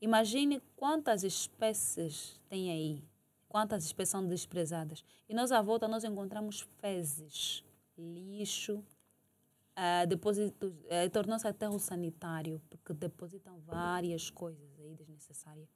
[0.00, 3.02] Imagine quantas espécies tem aí,
[3.48, 5.02] quantas espécies são desprezadas.
[5.28, 7.64] E nós à volta nós encontramos fezes,
[7.96, 8.84] lixo,
[9.76, 15.68] ah, depositos, eh, tornou-se aterro sanitário, porque depositam várias coisas aí desnecessárias.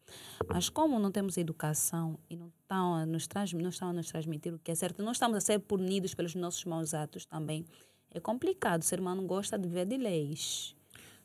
[0.48, 4.08] Mas como não temos educação e não estão a nos, trans, não estão a nos
[4.08, 7.64] transmitir o que é certo, não estamos a ser punidos pelos nossos maus atos também,
[8.10, 8.82] é complicado.
[8.82, 10.76] O ser humano gosta de viver de leis.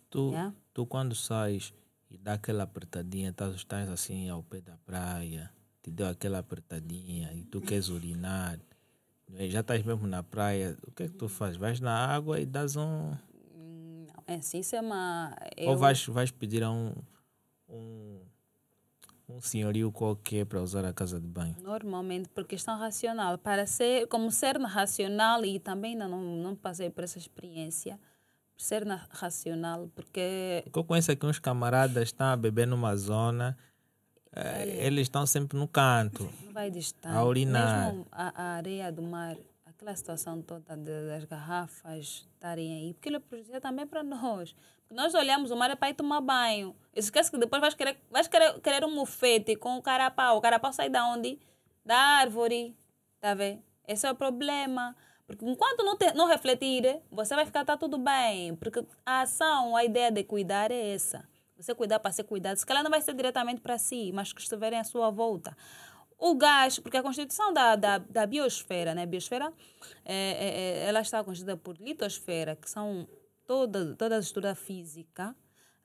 [0.09, 0.55] Tu, Yeah.
[0.73, 1.71] tu quando sais
[2.09, 5.51] e dá aquela apertadinha, estás, estás assim ao pé da praia,
[5.83, 8.59] te deu aquela apertadinha e tu queres urinar?
[9.49, 11.57] Já estás mesmo na praia, o que é que tu fazes?
[11.57, 13.11] Vais na água e dás um.
[13.55, 15.35] Não, é assim, isso é uma.
[15.61, 16.93] Ou eu- vais, vais pedir a um,
[17.69, 18.19] um,
[19.27, 21.55] um senhorio qualquer para usar a casa de banho.
[21.61, 23.37] Normalmente por questão racional.
[23.37, 27.99] Para ser, como ser racional, e também ainda não, não passei por essa experiência,
[28.57, 33.57] ser na- racional, porque eu conheço aqui uns camaradas estão a beber numa zona,
[34.35, 36.29] eh, eles estão sempre no canto.
[36.45, 37.15] não vai distante.
[37.15, 37.87] A urinar.
[37.87, 39.35] Mesmo a, a areia do mar,
[39.65, 44.55] aquela situação toda de- das garrafas estarem aí, porque ele é prejudicial também para nós.
[44.81, 46.75] Porque nós olhamos o mar é para ir tomar banho.
[46.95, 50.37] Esquece que depois vais querer, vais querer, querer um mufete com o carapau.
[50.37, 51.39] O carapau sai da onde?
[51.85, 52.75] Da árvore.
[53.21, 53.61] Tá vendo?
[53.87, 54.95] Esse é o problema.
[55.27, 58.55] Porque enquanto não, te, não refletir, você vai ficar tá tudo bem.
[58.55, 61.23] Porque a ação, a ideia de cuidar é essa.
[61.59, 62.55] Você cuidar para ser cuidado.
[62.55, 65.55] Se calhar não vai ser diretamente para si, mas que estiverem à sua volta.
[66.17, 69.05] O gás, porque a constituição da, da, da biosfera, né?
[69.05, 69.51] biosfera,
[70.05, 73.07] é, é, é, ela está constituída por litosfera, que são
[73.45, 75.35] toda, toda a estrutura física.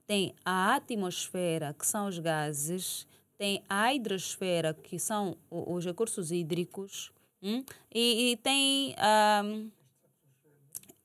[0.07, 3.07] Tem a atmosfera, que são os gases.
[3.37, 7.13] Tem a hidrosfera, que são os recursos hídricos.
[7.43, 7.65] hum?
[7.93, 9.43] E, e tem a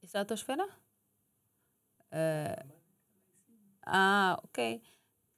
[0.03, 0.67] estratosfera?
[2.11, 2.65] É,
[3.91, 4.81] ah, ok.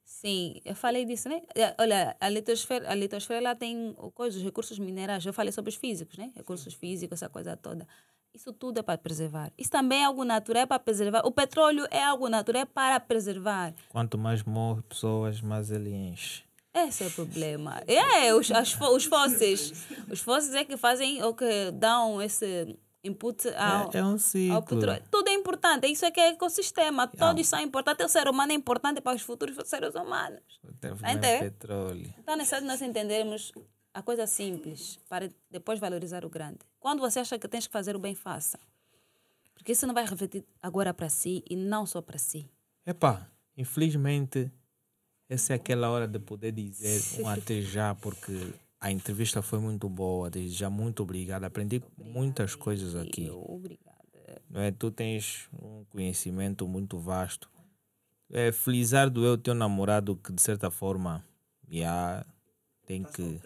[0.04, 1.42] Sim, eu falei disso, né?
[1.56, 5.26] Eh, Olha, a litosfera, a litosfera ela tem coisa, os recursos minerais.
[5.26, 6.32] Eu falei sobre os físicos, né?
[6.36, 7.88] Recursos físicos, essa coisa toda.
[8.34, 9.52] Isso tudo é para preservar.
[9.58, 11.22] Isso também é algo natural é para preservar.
[11.26, 13.74] O petróleo é algo natural é para preservar.
[13.90, 16.44] Quanto mais morre pessoas, mais ele enche.
[16.74, 17.82] Esse é o problema.
[17.86, 19.86] É, os, as, os fósseis.
[20.10, 24.18] Os fósseis é que fazem ou que dão esse input ao, É, é um
[24.54, 25.04] ao petróleo.
[25.10, 25.88] Tudo é importante.
[25.88, 27.08] Isso é que é ecossistema.
[27.08, 28.06] Todos são importantes.
[28.06, 30.42] O ser humano é importante para os futuros seres humanos.
[30.84, 31.40] Entender?
[31.40, 32.14] petróleo.
[32.20, 33.52] Então é necessário nós entendermos
[33.94, 36.60] a coisa simples para depois valorizar o grande.
[36.80, 38.60] Quando você acha que tens que fazer o bem, faça.
[39.54, 42.50] Porque isso não vai refletir agora para si e não só para si.
[42.86, 44.52] Epá, infelizmente,
[45.30, 49.88] essa é aquela hora de poder dizer um até já, porque a entrevista foi muito
[49.88, 50.30] boa.
[50.30, 51.44] Desde já, muito obrigado.
[51.44, 53.30] Aprendi muitas coisas aqui.
[53.30, 54.42] Obrigada.
[54.50, 54.72] não é?
[54.72, 57.48] Tu tens um conhecimento muito vasto.
[58.32, 61.24] É, felizar do eu teu namorado que de certa forma
[61.70, 62.26] já
[62.86, 63.40] tem que.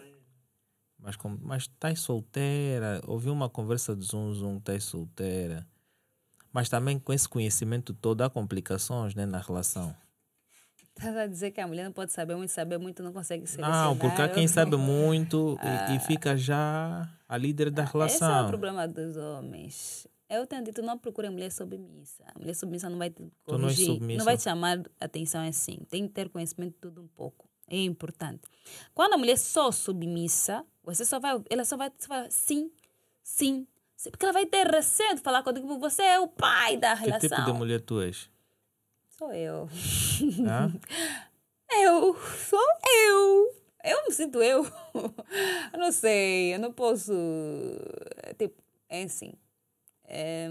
[0.98, 5.66] Mas, como, mas estás solteira, ouvi uma conversa de Zoom Zoom, estás solteira.
[6.50, 9.94] Mas também com esse conhecimento todo há complicações né, na relação.
[10.96, 13.60] Estás a dizer que a mulher não pode saber muito, saber muito, não consegue ser
[13.60, 15.58] Não, porque há quem sabe muito
[15.90, 18.48] e, e fica já a líder da Esse é o relação.
[18.48, 20.06] problema dos homens.
[20.28, 22.24] Eu tenho dito, não procure mulher submissa.
[22.34, 24.18] A mulher submissa não vai te Tu não corrigir, submissa.
[24.18, 25.78] não vai te chamar atenção assim.
[25.90, 27.46] Tem que ter conhecimento de tudo um pouco.
[27.68, 28.40] É importante.
[28.94, 32.70] Quando a mulher é só submissa, você só vai, ela só vai, só vai sim,
[33.22, 33.66] sim,
[34.10, 37.28] porque ela vai ter receio de falar contigo, você é o pai da Que relação.
[37.28, 38.30] tipo de mulher tu és?
[39.18, 39.68] Sou eu.
[40.46, 40.72] Hã?
[41.72, 42.58] Eu sou
[43.08, 43.54] eu.
[43.84, 44.64] Eu me sinto eu.
[45.72, 47.12] Eu não sei, eu não posso.
[48.38, 49.32] Tipo, é assim.
[50.08, 50.48] É,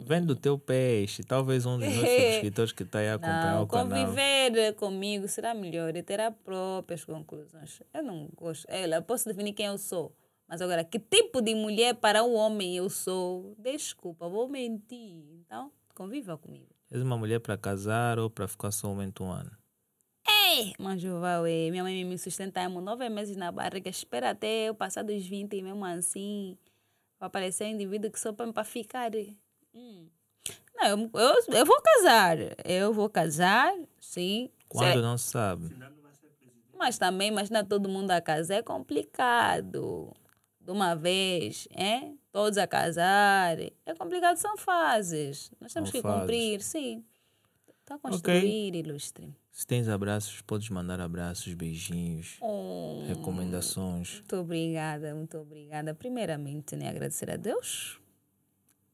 [0.00, 3.62] Vendo o teu peixe, talvez um dos meus subscritores que está aí a acompanhar não,
[3.64, 4.06] o canal.
[4.06, 7.82] conviver comigo será melhor e terá próprias conclusões.
[7.92, 8.64] Eu não gosto.
[8.68, 10.16] Ela, eu posso definir quem eu sou.
[10.48, 13.54] Mas agora, que tipo de mulher para um homem eu sou?
[13.58, 15.22] Desculpa, vou mentir.
[15.46, 16.73] Então, conviva comigo.
[16.94, 19.50] És uma mulher para casar ou para ficar somente um ano?
[20.28, 23.90] Ei, Manjuva, ué, minha mãe me sustentamos nove meses na barriga.
[23.90, 26.56] Espera até eu passar dos 20 e mesmo assim
[27.18, 29.10] vai aparecer um indivíduo que só para ficar.
[29.74, 30.06] Hum.
[30.76, 32.38] Não, eu, eu, eu vou casar.
[32.64, 34.48] Eu vou casar, sim.
[34.68, 35.76] Quando Sei- não se sabe.
[36.78, 40.14] Mas também, imagina todo mundo a casar, é complicado.
[40.64, 42.12] De uma vez, é?
[42.32, 43.58] Todos a casar.
[43.60, 45.52] É complicado, são fases.
[45.60, 46.20] Nós temos São que fases.
[46.20, 47.04] cumprir, sim.
[47.80, 49.34] Está a construir, ilustre.
[49.52, 53.04] Se tens abraços, podes mandar abraços, beijinhos, Oh.
[53.06, 54.14] recomendações.
[54.14, 55.94] Muito obrigada, muito obrigada.
[55.94, 58.00] Primeiramente, né, agradecer a Deus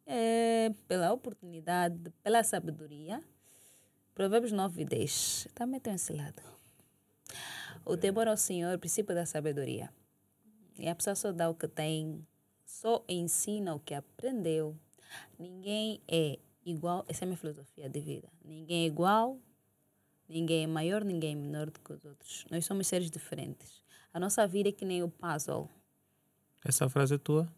[0.06, 3.22] eh, pela oportunidade, pela sabedoria.
[4.12, 5.46] Provérbios 9 e 10.
[5.54, 6.42] Também tem esse lado.
[7.86, 9.88] O temor ao Senhor, princípio da sabedoria.
[10.80, 12.26] E a pessoa só dá o que tem,
[12.64, 14.74] só ensina o que aprendeu.
[15.38, 18.28] Ninguém é igual, essa é a minha filosofia de vida.
[18.44, 19.38] Ninguém é igual,
[20.28, 22.44] ninguém é maior, ninguém é menor do que os outros.
[22.50, 23.82] Nós somos seres diferentes.
[24.12, 25.68] A nossa vida é que nem o puzzle.
[26.64, 27.48] Essa frase é tua?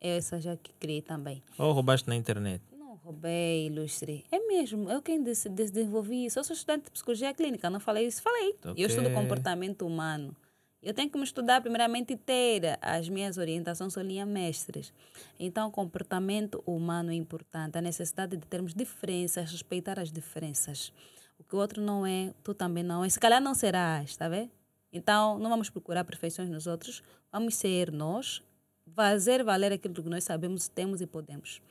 [0.00, 1.42] É essa já que criei também.
[1.58, 2.62] Ou roubaste na internet?
[2.76, 4.24] Não roubei, ilustre.
[4.30, 6.38] É mesmo, eu quem des- des- desenvolvi isso.
[6.38, 8.20] Eu sou estudante de psicologia clínica, não falei isso?
[8.22, 8.56] Falei.
[8.64, 10.34] Eu estudo comportamento humano.
[10.82, 14.92] Eu tenho que me estudar primeiramente ter as minhas orientações são linhas mestres.
[15.38, 17.78] Então, comportamento humano é importante.
[17.78, 20.92] A necessidade de termos diferenças, respeitar as diferenças.
[21.38, 23.08] O que o outro não é, tu também não é.
[23.08, 24.50] Se calhar não serás, está vendo?
[24.92, 27.00] Então, não vamos procurar perfeições nos outros.
[27.30, 28.42] Vamos ser nós,
[28.92, 31.62] fazer valer aquilo que nós sabemos, temos e podemos.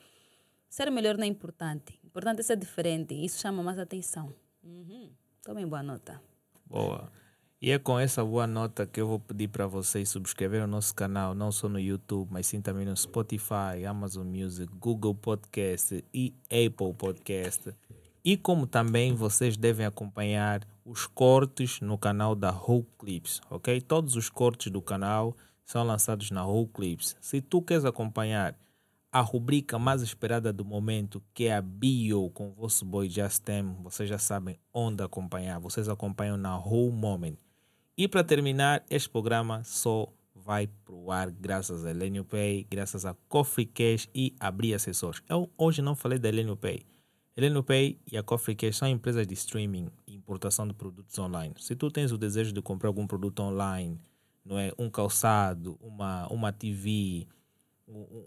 [0.70, 2.00] Ser melhor não é importante.
[2.04, 3.14] Importante é ser diferente.
[3.14, 4.34] Isso chama mais atenção.
[4.64, 5.10] Uhum.
[5.44, 6.22] Tomem boa nota.
[6.66, 7.12] Boa.
[7.64, 10.96] E é com essa boa nota que eu vou pedir para vocês subscrever o nosso
[10.96, 16.34] canal, não só no YouTube, mas sim também no Spotify, Amazon Music, Google Podcast e
[16.46, 17.72] Apple Podcast.
[18.26, 23.80] E como também vocês devem acompanhar os cortes no canal da Whole Clips, ok?
[23.80, 27.16] Todos os cortes do canal são lançados na Whole Clips.
[27.22, 28.58] Se tu queres acompanhar
[29.12, 33.76] a rubrica mais esperada do momento, que é a Bio com o vosso boy Justem,
[33.84, 35.60] vocês já sabem onde acompanhar.
[35.60, 37.36] Vocês acompanham na Whole Moment.
[37.98, 43.14] E para terminar, este programa só vai pro ar graças a Elenio Pay, graças a
[43.28, 45.22] Coffee Cash e Abrir Acessórios.
[45.30, 46.86] Eu hoje não falei da Elenio Pay.
[47.36, 51.54] Elenio Pay e a Coffee Cash são empresas de streaming e importação de produtos online.
[51.60, 54.00] Se tu tens o desejo de comprar algum produto online,
[54.44, 57.28] não é um calçado, uma, uma TV,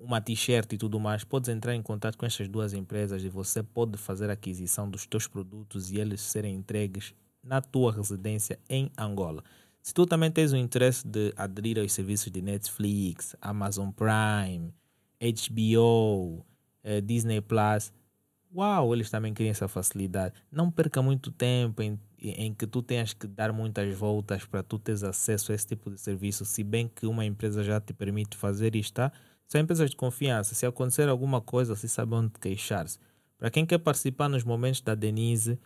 [0.00, 3.62] uma t-shirt e tudo mais, podes entrar em contato com estas duas empresas e você
[3.62, 7.14] pode fazer a aquisição dos teus produtos e eles serem entregues
[7.44, 9.42] na tua residência em Angola.
[9.82, 14.72] Se tu também tens o interesse de aderir aos serviços de Netflix, Amazon Prime,
[15.20, 16.44] HBO,
[16.82, 17.92] eh, Disney Plus,
[18.54, 20.34] uau, eles também querem essa facilidade.
[20.50, 24.78] Não perca muito tempo em, em que tu tenhas que dar muitas voltas para tu
[24.78, 28.36] teres acesso a esse tipo de serviço, se bem que uma empresa já te permite
[28.36, 29.12] fazer isto, tá?
[29.46, 30.54] São empresas de confiança.
[30.54, 32.98] Se acontecer alguma coisa, você sabe onde queixar-se.
[33.36, 35.58] Para quem quer participar nos momentos da Denise,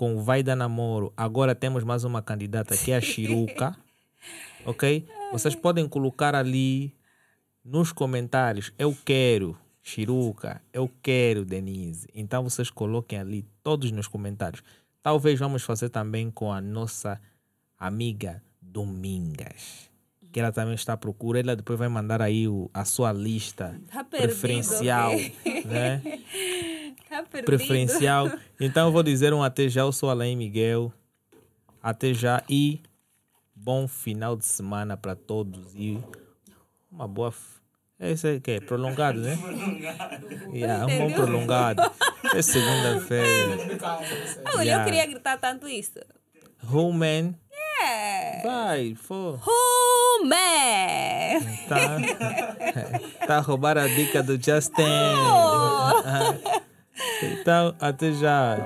[0.00, 3.76] com o Vai Dar Namoro, agora temos mais uma candidata que é a Chiruca,
[4.64, 5.06] ok?
[5.30, 6.96] Vocês podem colocar ali
[7.62, 12.08] nos comentários, eu quero Chiruca, eu quero Denise.
[12.14, 14.62] Então vocês coloquem ali todos nos comentários.
[15.02, 17.20] Talvez vamos fazer também com a nossa
[17.78, 19.89] amiga Domingas.
[20.32, 21.40] Que ela também está à procura.
[21.40, 25.64] Ela depois vai mandar aí o, a sua lista Tá perdido, preferencial, ok?
[25.64, 26.02] né?
[27.10, 27.46] Tá perdido.
[27.46, 28.30] preferencial.
[28.60, 29.80] Então eu vou dizer um até já.
[29.80, 30.92] Eu sou Alain Miguel.
[31.82, 32.80] Até já e
[33.54, 35.98] bom final de semana para todos e
[36.92, 37.34] uma boa.
[37.98, 39.36] Esse é que é prolongado, né?
[40.54, 41.82] Yeah, um bom prolongado.
[42.32, 43.56] É segunda-feira.
[43.82, 44.82] Ah, olha, Yeah.
[44.82, 45.98] eu queria gritar tanto isso.
[46.70, 47.34] Human.
[47.82, 48.42] É.
[48.44, 49.38] Vai, for.
[49.46, 51.40] Human!
[51.68, 51.98] Tá,
[53.26, 54.82] tá roubar a dica do Justin.
[57.22, 58.58] Então, até já.